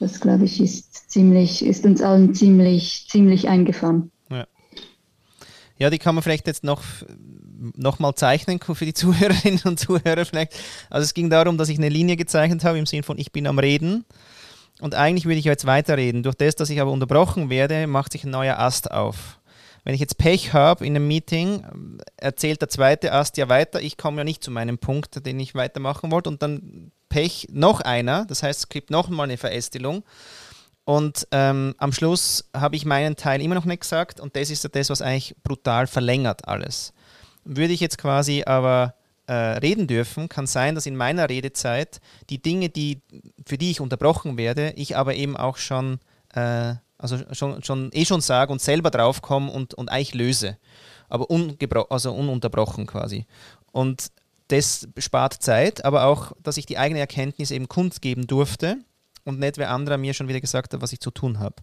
Das, 0.00 0.20
glaube 0.20 0.46
ich, 0.46 0.60
ist 0.60 1.10
ziemlich, 1.10 1.64
ist 1.64 1.84
uns 1.84 2.02
allen 2.02 2.34
ziemlich, 2.34 3.06
ziemlich 3.08 3.48
eingefahren. 3.48 4.10
Ja. 4.30 4.46
ja, 5.78 5.90
die 5.90 5.98
kann 5.98 6.16
man 6.16 6.22
vielleicht 6.22 6.48
jetzt 6.48 6.64
noch, 6.64 6.82
noch 7.76 8.00
mal 8.00 8.16
zeichnen 8.16 8.58
für 8.74 8.84
die 8.84 8.94
Zuhörerinnen 8.94 9.62
und 9.64 9.78
Zuhörer 9.78 10.24
vielleicht. 10.24 10.54
Also 10.90 11.04
es 11.04 11.14
ging 11.14 11.30
darum, 11.30 11.56
dass 11.56 11.68
ich 11.68 11.78
eine 11.78 11.88
Linie 11.88 12.16
gezeichnet 12.16 12.64
habe 12.64 12.78
im 12.78 12.86
Sinne 12.86 13.04
von 13.04 13.16
ich 13.16 13.30
bin 13.30 13.46
am 13.46 13.60
Reden 13.60 14.04
und 14.80 14.94
eigentlich 14.96 15.26
würde 15.26 15.38
ich 15.38 15.44
jetzt 15.44 15.66
weiterreden. 15.66 16.22
Durch 16.24 16.34
das, 16.34 16.56
dass 16.56 16.70
ich 16.70 16.80
aber 16.80 16.90
unterbrochen 16.90 17.48
werde, 17.48 17.86
macht 17.86 18.12
sich 18.12 18.24
ein 18.24 18.30
neuer 18.30 18.58
Ast 18.58 18.90
auf. 18.90 19.39
Wenn 19.84 19.94
ich 19.94 20.00
jetzt 20.00 20.18
Pech 20.18 20.52
habe 20.52 20.86
in 20.86 20.94
einem 20.94 21.08
Meeting, 21.08 21.98
erzählt 22.16 22.60
der 22.60 22.68
zweite 22.68 23.12
Ast 23.12 23.36
ja 23.36 23.48
weiter, 23.48 23.80
ich 23.80 23.96
komme 23.96 24.18
ja 24.18 24.24
nicht 24.24 24.44
zu 24.44 24.50
meinem 24.50 24.78
Punkt, 24.78 25.24
den 25.26 25.40
ich 25.40 25.54
weitermachen 25.54 26.10
wollte 26.10 26.28
und 26.28 26.42
dann 26.42 26.92
Pech 27.08 27.48
noch 27.50 27.80
einer, 27.80 28.24
das 28.26 28.42
heißt, 28.42 28.60
es 28.60 28.68
gibt 28.68 28.90
noch 28.90 29.08
mal 29.08 29.24
eine 29.24 29.36
Verästelung. 29.36 30.04
Und 30.84 31.28
ähm, 31.30 31.74
am 31.78 31.92
Schluss 31.92 32.48
habe 32.54 32.74
ich 32.76 32.84
meinen 32.84 33.16
Teil 33.16 33.40
immer 33.42 33.54
noch 33.54 33.64
nicht 33.64 33.82
gesagt 33.82 34.18
und 34.20 34.34
das 34.34 34.50
ist 34.50 34.64
ja 34.64 34.70
das, 34.70 34.90
was 34.90 35.02
eigentlich 35.02 35.36
brutal 35.42 35.86
verlängert 35.86 36.48
alles. 36.48 36.92
Würde 37.44 37.72
ich 37.72 37.80
jetzt 37.80 37.98
quasi 37.98 38.42
aber 38.44 38.94
äh, 39.26 39.32
reden 39.32 39.86
dürfen, 39.86 40.28
kann 40.28 40.46
sein, 40.46 40.74
dass 40.74 40.86
in 40.86 40.96
meiner 40.96 41.28
Redezeit 41.28 42.00
die 42.30 42.42
Dinge, 42.42 42.68
die, 42.68 43.00
für 43.46 43.58
die 43.58 43.70
ich 43.70 43.80
unterbrochen 43.80 44.36
werde, 44.36 44.72
ich 44.76 44.96
aber 44.96 45.14
eben 45.14 45.36
auch 45.36 45.56
schon, 45.56 46.00
äh, 46.34 46.74
also 47.00 47.18
schon, 47.32 47.62
schon 47.62 47.90
eh 47.92 48.04
schon 48.04 48.20
sage 48.20 48.52
und 48.52 48.60
selber 48.60 48.90
draufkomme 48.90 49.50
und, 49.50 49.74
und 49.74 49.88
eigentlich 49.88 50.14
löse. 50.14 50.58
Aber 51.08 51.26
also 51.90 52.12
ununterbrochen 52.12 52.86
quasi. 52.86 53.26
Und 53.72 54.10
das 54.48 54.88
spart 54.98 55.34
Zeit, 55.34 55.84
aber 55.84 56.04
auch, 56.04 56.32
dass 56.42 56.56
ich 56.56 56.66
die 56.66 56.78
eigene 56.78 57.00
Erkenntnis 57.00 57.50
eben 57.50 57.68
kundgeben 57.68 58.26
durfte 58.26 58.78
und 59.24 59.38
nicht 59.38 59.58
wer 59.58 59.70
anderer 59.70 59.96
mir 59.96 60.14
schon 60.14 60.28
wieder 60.28 60.40
gesagt 60.40 60.72
hat, 60.72 60.82
was 60.82 60.92
ich 60.92 61.00
zu 61.00 61.10
tun 61.10 61.38
habe. 61.38 61.56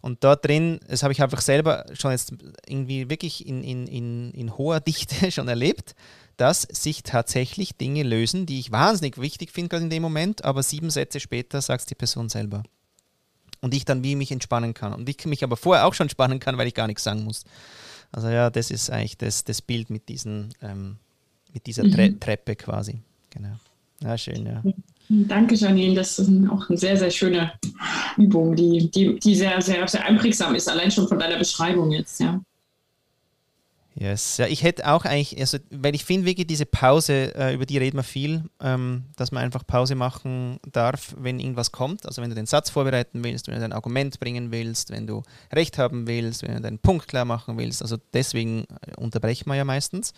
Und 0.00 0.24
dort 0.24 0.44
drin, 0.44 0.80
das 0.88 1.02
habe 1.02 1.12
ich 1.12 1.22
einfach 1.22 1.40
selber 1.40 1.86
schon 1.92 2.12
jetzt 2.12 2.32
irgendwie 2.66 3.10
wirklich 3.10 3.46
in, 3.46 3.62
in, 3.62 3.86
in, 3.86 4.30
in 4.32 4.56
hoher 4.56 4.80
Dichte 4.80 5.30
schon 5.32 5.48
erlebt, 5.48 5.94
dass 6.36 6.62
sich 6.62 7.02
tatsächlich 7.02 7.76
Dinge 7.76 8.02
lösen, 8.02 8.46
die 8.46 8.60
ich 8.60 8.72
wahnsinnig 8.72 9.18
wichtig 9.18 9.50
finde 9.50 9.68
gerade 9.68 9.84
in 9.84 9.90
dem 9.90 10.02
Moment, 10.02 10.44
aber 10.44 10.62
sieben 10.62 10.90
Sätze 10.90 11.20
später 11.20 11.60
sagt 11.60 11.80
es 11.80 11.86
die 11.86 11.94
Person 11.94 12.28
selber. 12.28 12.62
Und 13.60 13.74
ich 13.74 13.84
dann 13.84 14.02
wie 14.02 14.16
mich 14.16 14.32
entspannen 14.32 14.72
kann. 14.74 14.94
Und 14.94 15.08
ich 15.08 15.24
mich 15.26 15.44
aber 15.44 15.56
vorher 15.56 15.86
auch 15.86 15.94
schon 15.94 16.04
entspannen 16.04 16.40
kann, 16.40 16.56
weil 16.56 16.66
ich 16.66 16.74
gar 16.74 16.86
nichts 16.86 17.04
sagen 17.04 17.24
muss. 17.24 17.44
Also 18.12 18.28
ja, 18.28 18.50
das 18.50 18.70
ist 18.70 18.90
eigentlich 18.90 19.18
das, 19.18 19.44
das 19.44 19.60
Bild 19.62 19.90
mit 19.90 20.08
diesen 20.08 20.54
ähm, 20.62 20.96
mit 21.52 21.66
dieser 21.66 21.88
Tre 21.90 22.10
mhm. 22.10 22.20
Treppe 22.20 22.56
quasi. 22.56 23.00
Genau. 23.30 23.56
Ja, 24.02 24.16
schön, 24.16 24.46
ja. 24.46 24.62
Danke, 25.08 25.54
Janine. 25.54 25.94
Das 25.94 26.18
ist 26.18 26.30
auch 26.48 26.68
eine 26.68 26.78
sehr, 26.78 26.96
sehr 26.96 27.10
schöne 27.10 27.52
Übung, 28.16 28.54
die, 28.56 28.90
die, 28.90 29.18
die 29.18 29.34
sehr, 29.34 29.60
sehr, 29.60 29.86
sehr 29.86 30.04
einprägsam 30.04 30.54
ist, 30.54 30.68
allein 30.68 30.90
schon 30.90 31.08
von 31.08 31.18
deiner 31.18 31.38
Beschreibung 31.38 31.90
jetzt, 31.90 32.20
ja. 32.20 32.40
Yes. 34.00 34.38
Ja, 34.38 34.46
ich 34.46 34.62
hätte 34.62 34.90
auch 34.90 35.04
eigentlich, 35.04 35.38
also, 35.38 35.58
weil 35.70 35.94
ich 35.94 36.06
finde 36.06 36.24
wirklich 36.24 36.46
diese 36.46 36.64
Pause, 36.64 37.34
äh, 37.34 37.52
über 37.52 37.66
die 37.66 37.76
reden 37.76 37.98
wir 37.98 38.02
viel, 38.02 38.44
ähm, 38.58 39.04
dass 39.16 39.30
man 39.30 39.42
einfach 39.44 39.66
Pause 39.66 39.94
machen 39.94 40.58
darf, 40.72 41.14
wenn 41.18 41.38
irgendwas 41.38 41.70
kommt. 41.70 42.06
Also 42.06 42.22
wenn 42.22 42.30
du 42.30 42.34
den 42.34 42.46
Satz 42.46 42.70
vorbereiten 42.70 43.22
willst, 43.22 43.46
wenn 43.46 43.56
du 43.56 43.60
dein 43.60 43.74
Argument 43.74 44.18
bringen 44.18 44.52
willst, 44.52 44.90
wenn 44.90 45.06
du 45.06 45.22
Recht 45.52 45.76
haben 45.76 46.06
willst, 46.06 46.42
wenn 46.42 46.54
du 46.54 46.62
deinen 46.62 46.78
Punkt 46.78 47.08
klar 47.08 47.26
machen 47.26 47.58
willst. 47.58 47.82
Also 47.82 47.98
deswegen 48.14 48.64
äh, 48.86 48.96
unterbrechen 48.96 49.50
wir 49.50 49.56
ja 49.56 49.64
meistens, 49.64 50.14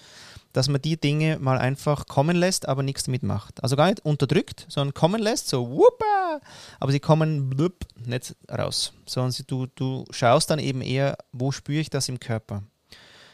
dass 0.52 0.68
man 0.68 0.80
die 0.80 0.96
Dinge 0.96 1.40
mal 1.40 1.58
einfach 1.58 2.06
kommen 2.06 2.36
lässt, 2.36 2.68
aber 2.68 2.84
nichts 2.84 3.02
damit 3.02 3.24
macht. 3.24 3.60
Also 3.64 3.74
gar 3.74 3.88
nicht 3.88 4.04
unterdrückt, 4.04 4.64
sondern 4.68 4.94
kommen 4.94 5.20
lässt, 5.20 5.48
so 5.48 5.68
wuppa, 5.68 6.40
aber 6.78 6.92
sie 6.92 7.00
kommen 7.00 7.50
blub, 7.50 7.84
nicht 8.06 8.36
raus. 8.48 8.92
Sondern 9.06 9.34
du, 9.48 9.66
du 9.74 10.04
schaust 10.12 10.50
dann 10.50 10.60
eben 10.60 10.82
eher, 10.82 11.18
wo 11.32 11.50
spüre 11.50 11.80
ich 11.80 11.90
das 11.90 12.08
im 12.08 12.20
Körper 12.20 12.62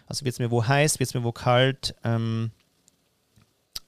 also 0.09 0.25
wird 0.25 0.33
es 0.35 0.39
mir 0.39 0.51
wo 0.51 0.67
heiß, 0.67 0.99
wird 0.99 1.09
es 1.09 1.15
mir 1.15 1.23
wo 1.23 1.33
kalt, 1.33 1.95
ähm, 2.03 2.51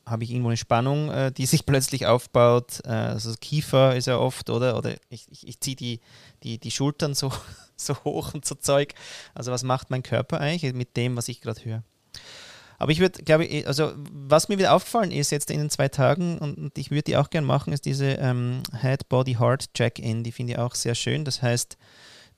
habe 0.06 0.24
ich 0.24 0.30
irgendwo 0.30 0.48
eine 0.48 0.56
Spannung, 0.56 1.10
äh, 1.10 1.32
die 1.32 1.46
sich 1.46 1.64
plötzlich 1.66 2.06
aufbaut. 2.06 2.80
Äh, 2.84 2.90
also 2.90 3.32
Kiefer 3.40 3.96
ist 3.96 4.06
ja 4.06 4.18
oft, 4.18 4.50
oder? 4.50 4.76
Oder 4.76 4.94
ich, 5.08 5.26
ich, 5.30 5.46
ich 5.46 5.60
ziehe 5.60 5.76
die, 5.76 6.00
die, 6.42 6.58
die 6.58 6.70
Schultern 6.70 7.14
so, 7.14 7.32
so 7.76 7.96
hoch 8.04 8.34
und 8.34 8.44
so 8.44 8.54
Zeug. 8.54 8.94
Also 9.34 9.50
was 9.50 9.62
macht 9.62 9.90
mein 9.90 10.02
Körper 10.02 10.40
eigentlich 10.40 10.74
mit 10.74 10.96
dem, 10.96 11.16
was 11.16 11.28
ich 11.28 11.40
gerade 11.40 11.64
höre? 11.64 11.82
Aber 12.78 12.92
ich 12.92 13.00
würde, 13.00 13.22
glaube 13.22 13.44
ich, 13.44 13.66
also 13.66 13.92
was 14.10 14.48
mir 14.48 14.58
wieder 14.58 14.72
aufgefallen 14.72 15.10
ist 15.10 15.30
jetzt 15.30 15.50
in 15.50 15.58
den 15.58 15.68
zwei 15.68 15.88
Tagen 15.88 16.38
und 16.38 16.78
ich 16.78 16.90
würde 16.90 17.02
die 17.02 17.16
auch 17.18 17.28
gerne 17.28 17.46
machen, 17.46 17.74
ist 17.74 17.84
diese 17.84 18.12
ähm, 18.12 18.62
Head, 18.80 19.10
Body, 19.10 19.34
Heart 19.34 19.74
Check-In. 19.74 20.24
Die 20.24 20.32
finde 20.32 20.54
ich 20.54 20.58
auch 20.58 20.74
sehr 20.74 20.94
schön. 20.94 21.26
Das 21.26 21.42
heißt, 21.42 21.76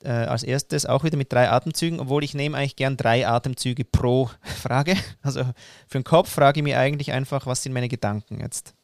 äh, 0.05 0.11
als 0.11 0.43
erstes 0.43 0.87
auch 0.87 1.05
wieder 1.05 1.17
mit 1.17 1.33
drei 1.33 1.51
Atemzügen, 1.51 2.01
obwohl 2.01 2.25
ich 2.25 2.35
nehme 2.35 2.57
eigentlich 2.57 2.77
gern 2.77 2.97
drei 2.97 3.27
Atemzüge 3.27 3.85
pro 3.85 4.31
Frage. 4.43 4.97
Also 5.23 5.45
für 5.87 5.99
den 5.99 6.05
Kopf 6.05 6.31
frage 6.31 6.61
ich 6.61 6.65
mir 6.65 6.79
eigentlich 6.79 7.13
einfach, 7.13 7.47
was 7.47 7.63
sind 7.63 7.73
meine 7.73 7.89
Gedanken 7.89 8.41
jetzt? 8.41 8.75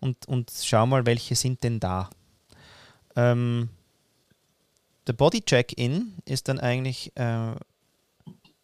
Und, 0.00 0.26
und 0.28 0.50
schau 0.62 0.86
mal, 0.86 1.06
welche 1.06 1.34
sind 1.34 1.62
denn 1.62 1.78
da? 1.80 2.10
Ähm, 3.16 3.68
der 5.06 5.12
Body 5.12 5.42
Check-In 5.42 6.14
ist 6.24 6.48
dann 6.48 6.58
eigentlich, 6.58 7.16
äh, 7.16 7.54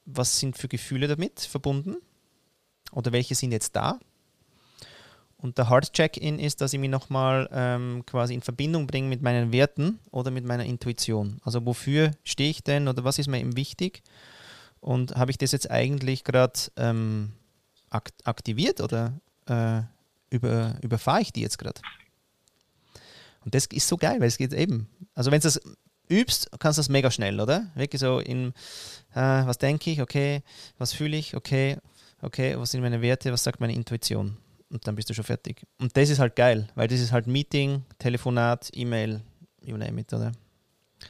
was 0.05 0.39
sind 0.39 0.57
für 0.57 0.69
Gefühle 0.69 1.09
damit 1.09 1.41
verbunden? 1.41 1.97
Oder 2.93 3.13
welche 3.13 3.35
sind 3.35 3.53
jetzt 3.53 3.75
da? 3.75 3.99
Und 5.47 5.59
der 5.59 5.69
Hard 5.69 5.93
Check-In 5.93 6.41
ist, 6.41 6.61
dass 6.61 6.73
ich 6.73 6.81
mich 6.81 6.91
nochmal 6.91 7.49
ähm, 7.53 8.03
quasi 8.05 8.35
in 8.35 8.43
Verbindung 8.43 8.89
bringe 8.89 9.07
mit 9.07 9.23
meinen 9.23 9.53
Werten 9.53 10.01
oder 10.11 10.33
mit 10.33 10.45
meiner 10.45 10.65
Intuition. 10.65 11.41
Also 11.45 11.65
wofür 11.65 12.11
stehe 12.25 12.51
ich 12.51 12.65
denn 12.65 12.89
oder 12.89 13.05
was 13.05 13.21
ist 13.21 13.29
mir 13.29 13.39
eben 13.39 13.57
wichtig? 13.57 14.03
Und 14.81 15.15
habe 15.15 15.31
ich 15.31 15.39
das 15.39 15.53
jetzt 15.53 15.71
eigentlich 15.71 16.25
gerade 16.25 16.59
ähm, 16.77 17.31
akt 17.91 18.27
aktiviert 18.27 18.81
oder 18.81 19.21
äh, 19.47 19.83
über, 20.31 20.75
überfahre 20.83 21.21
ich 21.21 21.33
die 21.33 21.43
jetzt 21.43 21.59
gerade? 21.59 21.81
Und 23.45 23.55
das 23.55 23.67
ist 23.67 23.87
so 23.87 23.97
geil, 23.97 24.19
weil 24.19 24.27
es 24.27 24.39
geht 24.39 24.53
eben. 24.53 24.89
Also 25.15 25.31
wenn 25.31 25.39
du 25.39 25.47
das 25.47 25.61
übst, 26.11 26.51
kannst 26.59 26.79
du 26.79 26.81
das 26.81 26.89
mega 26.89 27.13
schnell, 27.13 27.39
oder? 27.39 27.71
Wirklich 27.77 28.01
so 28.01 28.19
in, 28.19 28.49
äh, 29.15 29.47
was 29.47 29.59
denke 29.59 29.93
ich, 29.93 30.03
okay, 30.03 30.43
was 30.77 30.93
fühle 30.93 31.17
ich, 31.17 31.37
okay, 31.37 31.77
okay, 32.21 32.59
was 32.59 32.73
sind 32.73 32.81
meine 32.81 33.01
Werte, 33.01 33.31
was 33.31 33.45
sagt 33.45 33.61
meine 33.61 33.75
Intuition? 33.75 34.39
Und 34.71 34.87
dann 34.87 34.95
bist 34.95 35.09
du 35.11 35.15
schon 35.15 35.25
fertig. 35.25 35.63
Und 35.79 35.97
das 35.97 36.11
ist 36.11 36.19
halt 36.19 36.37
geil, 36.37 36.67
weil 36.75 36.89
das 36.89 37.01
ist 37.01 37.13
halt 37.13 37.27
Meeting, 37.27 37.85
Telefonat, 37.99 38.71
E-Mail, 38.73 39.21
you 39.63 39.77
name 39.77 40.01
it, 40.01 40.13
oder? 40.13 40.33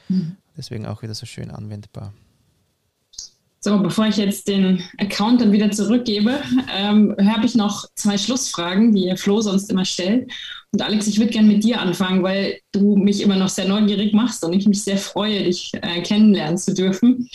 Mhm. 0.09 0.37
Deswegen 0.55 0.85
auch 0.85 1.01
wieder 1.01 1.13
so 1.13 1.25
schön 1.25 1.51
anwendbar. 1.51 2.13
So, 3.59 3.79
bevor 3.79 4.05
ich 4.05 4.17
jetzt 4.17 4.47
den 4.47 4.83
Account 4.97 5.41
dann 5.41 5.51
wieder 5.51 5.71
zurückgebe, 5.71 6.39
ähm, 6.73 7.15
habe 7.19 7.45
ich 7.45 7.55
noch 7.55 7.85
zwei 7.95 8.17
Schlussfragen, 8.17 8.93
die 8.93 9.13
Flo 9.17 9.41
sonst 9.41 9.69
immer 9.71 9.83
stellt. 9.83 10.31
Und 10.71 10.81
Alex, 10.81 11.07
ich 11.07 11.17
würde 11.17 11.31
gerne 11.31 11.47
mit 11.47 11.63
dir 11.63 11.81
anfangen, 11.81 12.23
weil 12.23 12.59
du 12.71 12.95
mich 12.95 13.21
immer 13.21 13.35
noch 13.35 13.49
sehr 13.49 13.67
neugierig 13.67 14.13
machst 14.13 14.43
und 14.43 14.53
ich 14.53 14.67
mich 14.67 14.83
sehr 14.83 14.97
freue, 14.97 15.43
dich 15.43 15.71
äh, 15.81 16.01
kennenlernen 16.01 16.57
zu 16.57 16.73
dürfen. 16.73 17.27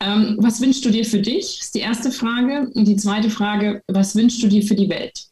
Ähm, 0.00 0.36
was 0.40 0.60
wünschst 0.60 0.84
du 0.84 0.90
dir 0.90 1.04
für 1.04 1.20
dich? 1.20 1.60
Ist 1.60 1.74
die 1.74 1.80
erste 1.80 2.10
Frage. 2.10 2.70
Und 2.74 2.86
die 2.86 2.96
zweite 2.96 3.30
Frage, 3.30 3.82
was 3.88 4.16
wünschst 4.16 4.42
du 4.42 4.48
dir 4.48 4.62
für 4.62 4.74
die 4.74 4.88
Welt? 4.88 5.28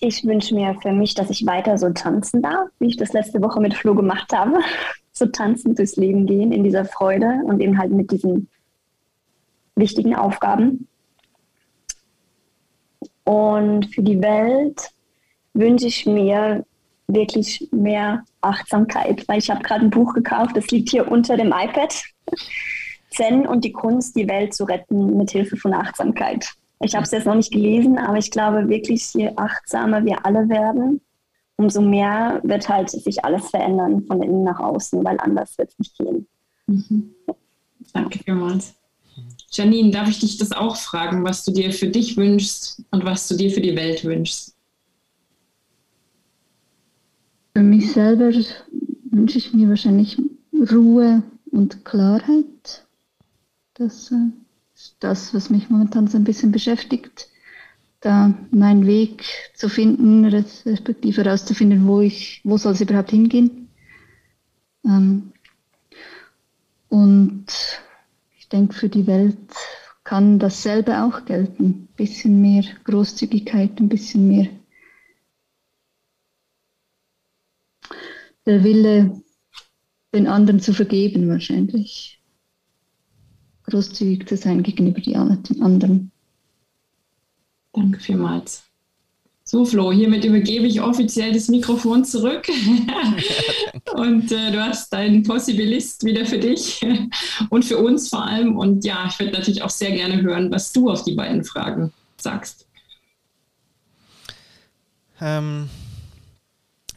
Ich 0.00 0.24
wünsche 0.24 0.54
mir 0.54 0.76
für 0.80 0.92
mich, 0.92 1.14
dass 1.14 1.30
ich 1.30 1.46
weiter 1.46 1.76
so 1.78 1.90
tanzen 1.90 2.42
darf, 2.42 2.68
wie 2.78 2.88
ich 2.88 2.96
das 2.96 3.12
letzte 3.12 3.40
Woche 3.42 3.60
mit 3.60 3.74
Flo 3.74 3.94
gemacht 3.94 4.32
habe. 4.32 4.58
So 5.12 5.26
tanzen 5.26 5.74
durchs 5.74 5.96
Leben 5.96 6.24
gehen 6.24 6.50
in 6.50 6.64
dieser 6.64 6.86
Freude 6.86 7.40
und 7.44 7.60
eben 7.60 7.76
halt 7.78 7.90
mit 7.90 8.10
diesen 8.10 8.48
wichtigen 9.74 10.14
Aufgaben. 10.14 10.86
Und 13.24 13.92
für 13.92 14.02
die 14.02 14.22
Welt 14.22 14.92
wünsche 15.52 15.88
ich 15.88 16.06
mir 16.06 16.64
wirklich 17.08 17.68
mehr 17.70 18.24
Achtsamkeit, 18.40 19.26
weil 19.28 19.40
ich 19.40 19.50
habe 19.50 19.62
gerade 19.62 19.84
ein 19.84 19.90
Buch 19.90 20.14
gekauft, 20.14 20.56
das 20.56 20.70
liegt 20.70 20.88
hier 20.90 21.10
unter 21.10 21.36
dem 21.36 21.48
iPad. 21.48 21.92
Zen 23.10 23.46
und 23.46 23.64
die 23.64 23.72
Kunst, 23.72 24.16
die 24.16 24.28
Welt 24.28 24.54
zu 24.54 24.64
retten 24.64 25.16
mit 25.16 25.32
Hilfe 25.32 25.56
von 25.56 25.74
Achtsamkeit. 25.74 26.54
Ich 26.82 26.94
habe 26.94 27.04
es 27.04 27.10
jetzt 27.10 27.26
noch 27.26 27.34
nicht 27.34 27.52
gelesen, 27.52 27.98
aber 27.98 28.16
ich 28.16 28.30
glaube 28.30 28.68
wirklich, 28.68 29.12
je 29.12 29.30
achtsamer 29.36 30.04
wir 30.04 30.24
alle 30.24 30.48
werden, 30.48 31.00
umso 31.56 31.82
mehr 31.82 32.40
wird 32.42 32.68
halt 32.68 32.88
sich 32.88 33.22
alles 33.24 33.50
verändern 33.50 34.04
von 34.06 34.22
innen 34.22 34.44
nach 34.44 34.60
außen, 34.60 35.04
weil 35.04 35.18
anders 35.20 35.58
wird 35.58 35.70
es 35.70 35.78
nicht 35.78 35.98
gehen. 35.98 36.26
Mhm. 36.66 37.14
Danke 37.92 38.18
vielmals. 38.18 38.74
Janine, 39.50 39.90
darf 39.90 40.08
ich 40.08 40.20
dich 40.20 40.38
das 40.38 40.52
auch 40.52 40.76
fragen, 40.76 41.24
was 41.24 41.44
du 41.44 41.52
dir 41.52 41.72
für 41.72 41.88
dich 41.88 42.16
wünschst 42.16 42.82
und 42.90 43.04
was 43.04 43.28
du 43.28 43.36
dir 43.36 43.50
für 43.50 43.60
die 43.60 43.76
Welt 43.76 44.04
wünschst? 44.04 44.54
Für 47.54 47.62
mich 47.62 47.92
selber 47.92 48.30
wünsche 49.10 49.38
ich 49.38 49.52
mir 49.52 49.68
wahrscheinlich 49.68 50.16
Ruhe 50.72 51.22
und 51.50 51.84
Klarheit. 51.84 52.86
Das 53.74 54.12
äh, 54.12 54.30
das, 55.00 55.34
was 55.34 55.50
mich 55.50 55.70
momentan 55.70 56.08
so 56.08 56.16
ein 56.16 56.24
bisschen 56.24 56.52
beschäftigt, 56.52 57.28
da 58.00 58.34
meinen 58.50 58.86
Weg 58.86 59.24
zu 59.54 59.68
finden, 59.68 60.24
respektive 60.24 61.24
herauszufinden, 61.24 61.86
wo 61.86 62.00
ich, 62.00 62.40
wo 62.44 62.56
soll 62.56 62.72
es 62.72 62.80
überhaupt 62.80 63.10
hingehen. 63.10 63.68
Ähm, 64.84 65.32
und 66.88 67.46
ich 68.38 68.48
denke, 68.48 68.74
für 68.74 68.88
die 68.88 69.06
Welt 69.06 69.36
kann 70.02 70.38
dasselbe 70.38 71.02
auch 71.04 71.24
gelten. 71.24 71.64
Ein 71.64 71.88
bisschen 71.96 72.40
mehr 72.40 72.64
Großzügigkeit, 72.84 73.78
ein 73.78 73.88
bisschen 73.88 74.28
mehr 74.28 74.48
der 78.46 78.64
Wille, 78.64 79.22
den 80.12 80.26
anderen 80.26 80.60
zu 80.60 80.72
vergeben 80.72 81.28
wahrscheinlich. 81.28 82.19
Großzügig 83.70 84.28
zu 84.28 84.36
sein 84.36 84.62
gegenüber 84.62 85.00
den 85.00 85.62
anderen. 85.62 86.10
Danke 87.72 88.00
vielmals. 88.00 88.64
So, 89.44 89.64
Flo, 89.64 89.90
hiermit 89.90 90.24
übergebe 90.24 90.66
ich 90.66 90.80
offiziell 90.80 91.32
das 91.32 91.48
Mikrofon 91.48 92.04
zurück. 92.04 92.46
und 93.94 94.30
äh, 94.30 94.52
du 94.52 94.62
hast 94.62 94.92
deinen 94.92 95.24
Possibilist 95.24 96.04
wieder 96.04 96.24
für 96.24 96.38
dich 96.38 96.86
und 97.48 97.64
für 97.64 97.78
uns 97.78 98.10
vor 98.10 98.24
allem. 98.24 98.56
Und 98.56 98.84
ja, 98.84 99.06
ich 99.08 99.18
würde 99.18 99.32
natürlich 99.32 99.62
auch 99.62 99.70
sehr 99.70 99.90
gerne 99.90 100.22
hören, 100.22 100.52
was 100.52 100.72
du 100.72 100.88
auf 100.88 101.02
die 101.02 101.16
beiden 101.16 101.42
Fragen 101.42 101.92
sagst. 102.16 102.68
Ähm, 105.20 105.68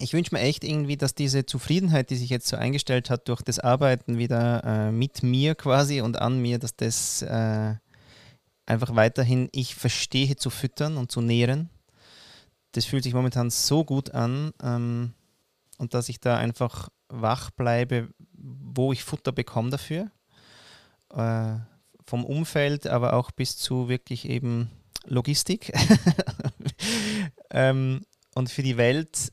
ich 0.04 0.14
wünsche 0.14 0.36
mir 0.36 0.42
echt 0.42 0.66
irgendwie, 0.66 0.98
dass 0.98 1.16
diese 1.16 1.46
Zufriedenheit, 1.46 2.10
die 2.10 2.18
sich 2.18 2.30
jetzt 2.30 2.48
so 2.48 2.58
eingestellt 2.58 3.10
hat 3.10 3.30
durch 3.30 3.42
das 3.42 3.60
Arbeiten 3.60 4.18
wieder 4.18 4.64
äh, 4.64 4.92
mit 4.92 5.24
mir 5.24 5.56
quasi 5.56 6.02
und 6.02 6.20
an 6.20 6.42
mir, 6.42 6.60
dass 6.60 6.76
das 6.76 7.22
äh, 7.22 7.76
einfach 8.66 8.96
weiterhin 8.96 9.48
ich 9.54 9.76
verstehe 9.76 10.36
zu 10.36 10.50
füttern 10.50 10.98
und 10.98 11.10
zu 11.10 11.22
nähren. 11.22 11.70
Das 12.74 12.84
fühlt 12.84 13.06
sich 13.06 13.14
momentan 13.14 13.50
so 13.50 13.86
gut 13.86 14.12
an 14.12 14.52
ähm, 14.62 15.14
und 15.78 15.94
dass 15.94 16.10
ich 16.10 16.20
da 16.20 16.38
einfach 16.38 16.90
wach 17.08 17.52
bleibe, 17.52 18.10
wo 18.34 18.92
ich 18.92 19.04
Futter 19.04 19.32
bekomme 19.32 19.70
dafür. 19.70 20.12
Äh, 21.14 21.56
vom 22.06 22.26
Umfeld, 22.26 22.88
aber 22.88 23.14
auch 23.14 23.32
bis 23.32 23.56
zu 23.56 23.88
wirklich 23.88 24.28
eben 24.28 24.70
Logistik. 25.06 25.72
ähm, 27.52 28.02
und 28.36 28.50
für 28.50 28.64
die 28.64 28.76
Welt 28.76 29.32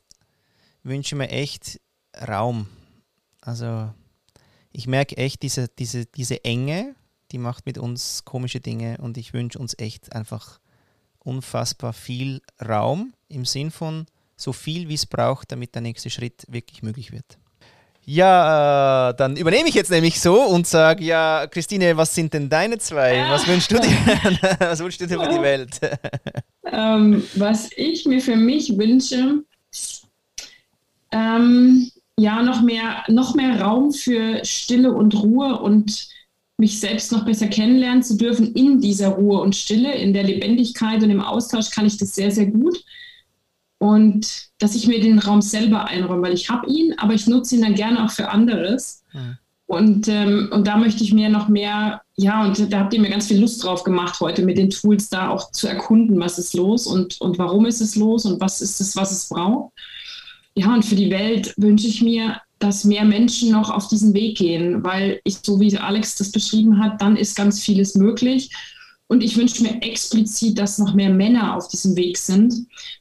wünsche 0.82 1.16
mir 1.16 1.30
echt 1.30 1.80
Raum. 2.26 2.66
Also 3.40 3.92
ich 4.72 4.86
merke 4.86 5.16
echt 5.16 5.42
diese, 5.42 5.68
diese, 5.68 6.06
diese 6.06 6.44
Enge, 6.44 6.94
die 7.32 7.38
macht 7.38 7.66
mit 7.66 7.78
uns 7.78 8.24
komische 8.24 8.60
Dinge 8.60 8.98
und 8.98 9.16
ich 9.18 9.32
wünsche 9.32 9.58
uns 9.58 9.78
echt 9.78 10.12
einfach 10.12 10.60
unfassbar 11.18 11.92
viel 11.92 12.40
Raum 12.66 13.12
im 13.28 13.44
Sinn 13.44 13.70
von 13.70 14.06
so 14.36 14.52
viel, 14.52 14.88
wie 14.88 14.94
es 14.94 15.06
braucht, 15.06 15.52
damit 15.52 15.74
der 15.74 15.82
nächste 15.82 16.10
Schritt 16.10 16.44
wirklich 16.48 16.82
möglich 16.82 17.12
wird. 17.12 17.38
Ja, 18.02 19.10
äh, 19.10 19.14
dann 19.14 19.36
übernehme 19.36 19.68
ich 19.68 19.74
jetzt 19.74 19.90
nämlich 19.90 20.20
so 20.20 20.42
und 20.42 20.66
sage, 20.66 21.04
ja, 21.04 21.46
Christine, 21.46 21.96
was 21.96 22.14
sind 22.14 22.32
denn 22.32 22.48
deine 22.48 22.78
zwei? 22.78 23.28
Was 23.28 23.46
wünschst 23.46 23.70
du 23.70 23.78
dir, 23.78 23.90
was 24.58 24.80
wünschst 24.80 25.02
du 25.02 25.06
dir 25.06 25.20
für 25.20 25.28
die 25.28 25.42
Welt? 25.42 25.78
ähm, 26.72 27.22
was 27.34 27.68
ich 27.76 28.06
mir 28.06 28.20
für 28.20 28.36
mich 28.36 28.76
wünsche, 28.76 29.44
ähm, 31.12 31.90
ja, 32.18 32.42
noch 32.42 32.62
mehr, 32.62 33.04
noch 33.08 33.34
mehr 33.34 33.60
Raum 33.60 33.92
für 33.92 34.44
Stille 34.44 34.92
und 34.92 35.14
Ruhe 35.14 35.58
und 35.60 36.08
mich 36.58 36.78
selbst 36.78 37.10
noch 37.10 37.24
besser 37.24 37.48
kennenlernen 37.48 38.02
zu 38.02 38.16
dürfen 38.16 38.52
in 38.52 38.80
dieser 38.80 39.08
Ruhe 39.08 39.40
und 39.40 39.56
Stille, 39.56 39.94
in 39.94 40.12
der 40.12 40.24
Lebendigkeit 40.24 41.02
und 41.02 41.10
im 41.10 41.22
Austausch 41.22 41.70
kann 41.70 41.86
ich 41.86 41.96
das 41.96 42.14
sehr, 42.14 42.30
sehr 42.30 42.46
gut. 42.46 42.84
Und 43.78 44.50
dass 44.58 44.74
ich 44.74 44.86
mir 44.86 45.00
den 45.00 45.18
Raum 45.18 45.40
selber 45.40 45.86
einräume, 45.86 46.22
weil 46.22 46.34
ich 46.34 46.50
habe 46.50 46.68
ihn, 46.68 46.94
aber 46.98 47.14
ich 47.14 47.26
nutze 47.26 47.56
ihn 47.56 47.62
dann 47.62 47.74
gerne 47.74 48.04
auch 48.04 48.10
für 48.10 48.28
anderes. 48.28 49.02
Mhm. 49.14 49.38
Und, 49.66 50.08
ähm, 50.08 50.50
und 50.52 50.66
da 50.66 50.76
möchte 50.76 51.02
ich 51.02 51.14
mir 51.14 51.30
noch 51.30 51.48
mehr, 51.48 52.02
ja, 52.16 52.44
und 52.44 52.72
da 52.72 52.80
habt 52.80 52.92
ihr 52.92 53.00
mir 53.00 53.08
ganz 53.08 53.28
viel 53.28 53.40
Lust 53.40 53.64
drauf 53.64 53.84
gemacht 53.84 54.20
heute 54.20 54.42
mit 54.42 54.58
den 54.58 54.68
Tools 54.68 55.08
da 55.08 55.30
auch 55.30 55.52
zu 55.52 55.68
erkunden, 55.68 56.20
was 56.20 56.38
ist 56.38 56.54
los 56.54 56.86
und, 56.86 57.20
und 57.20 57.38
warum 57.38 57.64
ist 57.66 57.80
es 57.80 57.96
los 57.96 58.26
und 58.26 58.40
was 58.40 58.60
ist 58.60 58.80
es, 58.80 58.96
was 58.96 59.12
es 59.12 59.28
braucht. 59.28 59.72
Ja, 60.60 60.74
und 60.74 60.84
für 60.84 60.94
die 60.94 61.10
Welt 61.10 61.54
wünsche 61.56 61.86
ich 61.86 62.02
mir, 62.02 62.38
dass 62.58 62.84
mehr 62.84 63.06
Menschen 63.06 63.50
noch 63.50 63.70
auf 63.70 63.88
diesen 63.88 64.12
Weg 64.12 64.36
gehen, 64.36 64.84
weil 64.84 65.18
ich, 65.24 65.38
so 65.42 65.58
wie 65.58 65.74
Alex 65.78 66.16
das 66.16 66.30
beschrieben 66.30 66.78
hat, 66.78 67.00
dann 67.00 67.16
ist 67.16 67.34
ganz 67.34 67.60
vieles 67.60 67.94
möglich. 67.94 68.50
Und 69.06 69.22
ich 69.22 69.38
wünsche 69.38 69.62
mir 69.62 69.80
explizit, 69.80 70.58
dass 70.58 70.76
noch 70.76 70.92
mehr 70.92 71.08
Männer 71.08 71.56
auf 71.56 71.68
diesem 71.68 71.96
Weg 71.96 72.18
sind, 72.18 72.52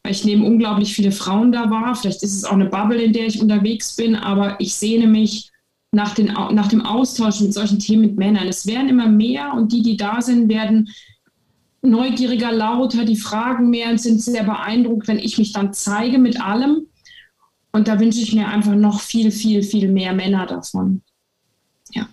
weil 0.04 0.14
ich 0.14 0.24
neben 0.24 0.46
unglaublich 0.46 0.94
viele 0.94 1.12
Frauen 1.12 1.52
da 1.52 1.70
war. 1.70 1.94
Vielleicht 1.96 2.24
ist 2.24 2.34
es 2.34 2.46
auch 2.46 2.54
eine 2.54 2.70
Bubble, 2.70 3.02
in 3.02 3.12
der 3.12 3.28
ich 3.28 3.42
unterwegs 3.42 3.94
bin, 3.98 4.16
aber 4.16 4.56
ich 4.62 4.74
sehne 4.76 5.08
mich 5.08 5.52
nach, 5.92 6.16
den, 6.16 6.28
nach 6.28 6.68
dem 6.68 6.86
Austausch 6.86 7.42
mit 7.42 7.54
solchen 7.54 7.80
Themen 7.80 8.04
mit 8.04 8.16
Männern. 8.16 8.48
Es 8.48 8.68
werden 8.68 8.88
immer 8.88 9.10
mehr 9.10 9.54
und 9.54 9.74
die, 9.74 9.82
die 9.82 9.98
da 9.98 10.22
sind, 10.22 10.48
werden 10.48 10.88
neugieriger, 11.82 12.54
lauter, 12.54 13.04
die 13.04 13.18
fragen 13.18 13.70
mehr 13.70 13.90
und 13.90 14.00
sind 14.00 14.22
sehr 14.22 14.46
beeindruckt, 14.46 15.10
wenn 15.10 15.20
ich 15.20 15.38
mich 15.38 15.52
dann 15.52 15.74
zeige 15.74 16.20
mit 16.20 16.40
allem. 16.40 16.88
Und 17.72 17.88
da 17.88 18.00
wünsche 18.00 18.20
ich 18.20 18.34
mir 18.34 18.48
einfach 18.48 18.76
noch 18.76 19.00
viel, 19.00 19.32
viel, 19.32 19.64
viel 19.64 19.90
mehr 19.90 20.14
Männer 20.14 20.46
davon. 20.46 21.02
Ja. 21.94 22.08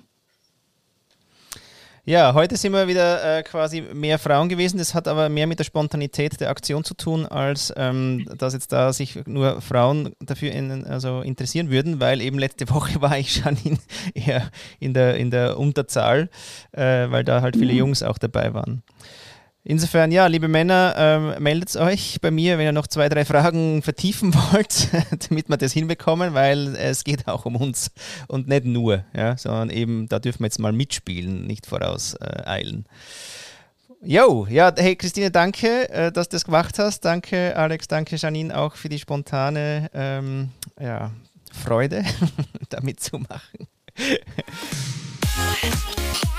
Ja, 2.08 2.34
heute 2.34 2.56
sind 2.56 2.72
wir 2.72 2.86
wieder 2.86 3.38
äh, 3.38 3.42
quasi 3.42 3.80
mehr 3.80 4.20
Frauen 4.20 4.48
gewesen. 4.48 4.78
Das 4.78 4.94
hat 4.94 5.08
aber 5.08 5.28
mehr 5.28 5.48
mit 5.48 5.58
der 5.58 5.64
Spontanität 5.64 6.40
der 6.40 6.50
Aktion 6.50 6.84
zu 6.84 6.94
tun, 6.94 7.26
als 7.26 7.72
ähm, 7.76 8.28
dass 8.38 8.52
jetzt 8.52 8.70
da 8.70 8.92
sich 8.92 9.26
nur 9.26 9.60
Frauen 9.60 10.14
dafür 10.20 10.52
in, 10.52 10.86
also 10.86 11.22
interessieren 11.22 11.68
würden, 11.68 11.98
weil 11.98 12.20
eben 12.20 12.38
letzte 12.38 12.70
Woche 12.70 13.00
war 13.00 13.18
ich 13.18 13.32
schon 13.32 13.56
in, 13.64 13.78
eher 14.14 14.50
in 14.78 14.94
der, 14.94 15.16
in 15.16 15.32
der 15.32 15.58
Unterzahl, 15.58 16.30
äh, 16.70 17.10
weil 17.10 17.24
da 17.24 17.42
halt 17.42 17.56
viele. 17.56 17.72
Jungs 17.72 18.04
auch 18.04 18.18
dabei 18.18 18.54
waren. 18.54 18.84
Insofern, 19.68 20.12
ja, 20.12 20.28
liebe 20.28 20.46
Männer, 20.46 20.94
ähm, 20.96 21.42
meldet 21.42 21.74
euch 21.74 22.20
bei 22.20 22.30
mir, 22.30 22.56
wenn 22.56 22.66
ihr 22.66 22.72
noch 22.72 22.86
zwei, 22.86 23.08
drei 23.08 23.24
Fragen 23.24 23.82
vertiefen 23.82 24.32
wollt, 24.52 24.90
damit 25.28 25.48
wir 25.48 25.56
das 25.56 25.72
hinbekommen, 25.72 26.34
weil 26.34 26.76
es 26.76 27.02
geht 27.02 27.26
auch 27.26 27.46
um 27.46 27.56
uns 27.56 27.90
und 28.28 28.46
nicht 28.46 28.64
nur, 28.64 29.02
ja, 29.12 29.36
sondern 29.36 29.70
eben, 29.70 30.08
da 30.08 30.20
dürfen 30.20 30.40
wir 30.40 30.46
jetzt 30.46 30.60
mal 30.60 30.72
mitspielen, 30.72 31.48
nicht 31.48 31.66
vorauseilen. 31.66 32.84
Äh, 32.84 32.88
Jo, 34.02 34.46
ja, 34.48 34.72
hey 34.76 34.94
Christine, 34.94 35.32
danke, 35.32 35.88
äh, 35.88 36.12
dass 36.12 36.28
du 36.28 36.36
das 36.36 36.44
gemacht 36.44 36.78
hast. 36.78 37.00
Danke, 37.00 37.56
Alex, 37.56 37.88
danke, 37.88 38.14
Janine, 38.14 38.56
auch 38.56 38.76
für 38.76 38.88
die 38.88 39.00
spontane 39.00 39.90
ähm, 39.92 40.50
ja, 40.78 41.10
Freude, 41.50 42.04
damit 42.68 43.00
zu 43.00 43.18
machen. 43.18 43.66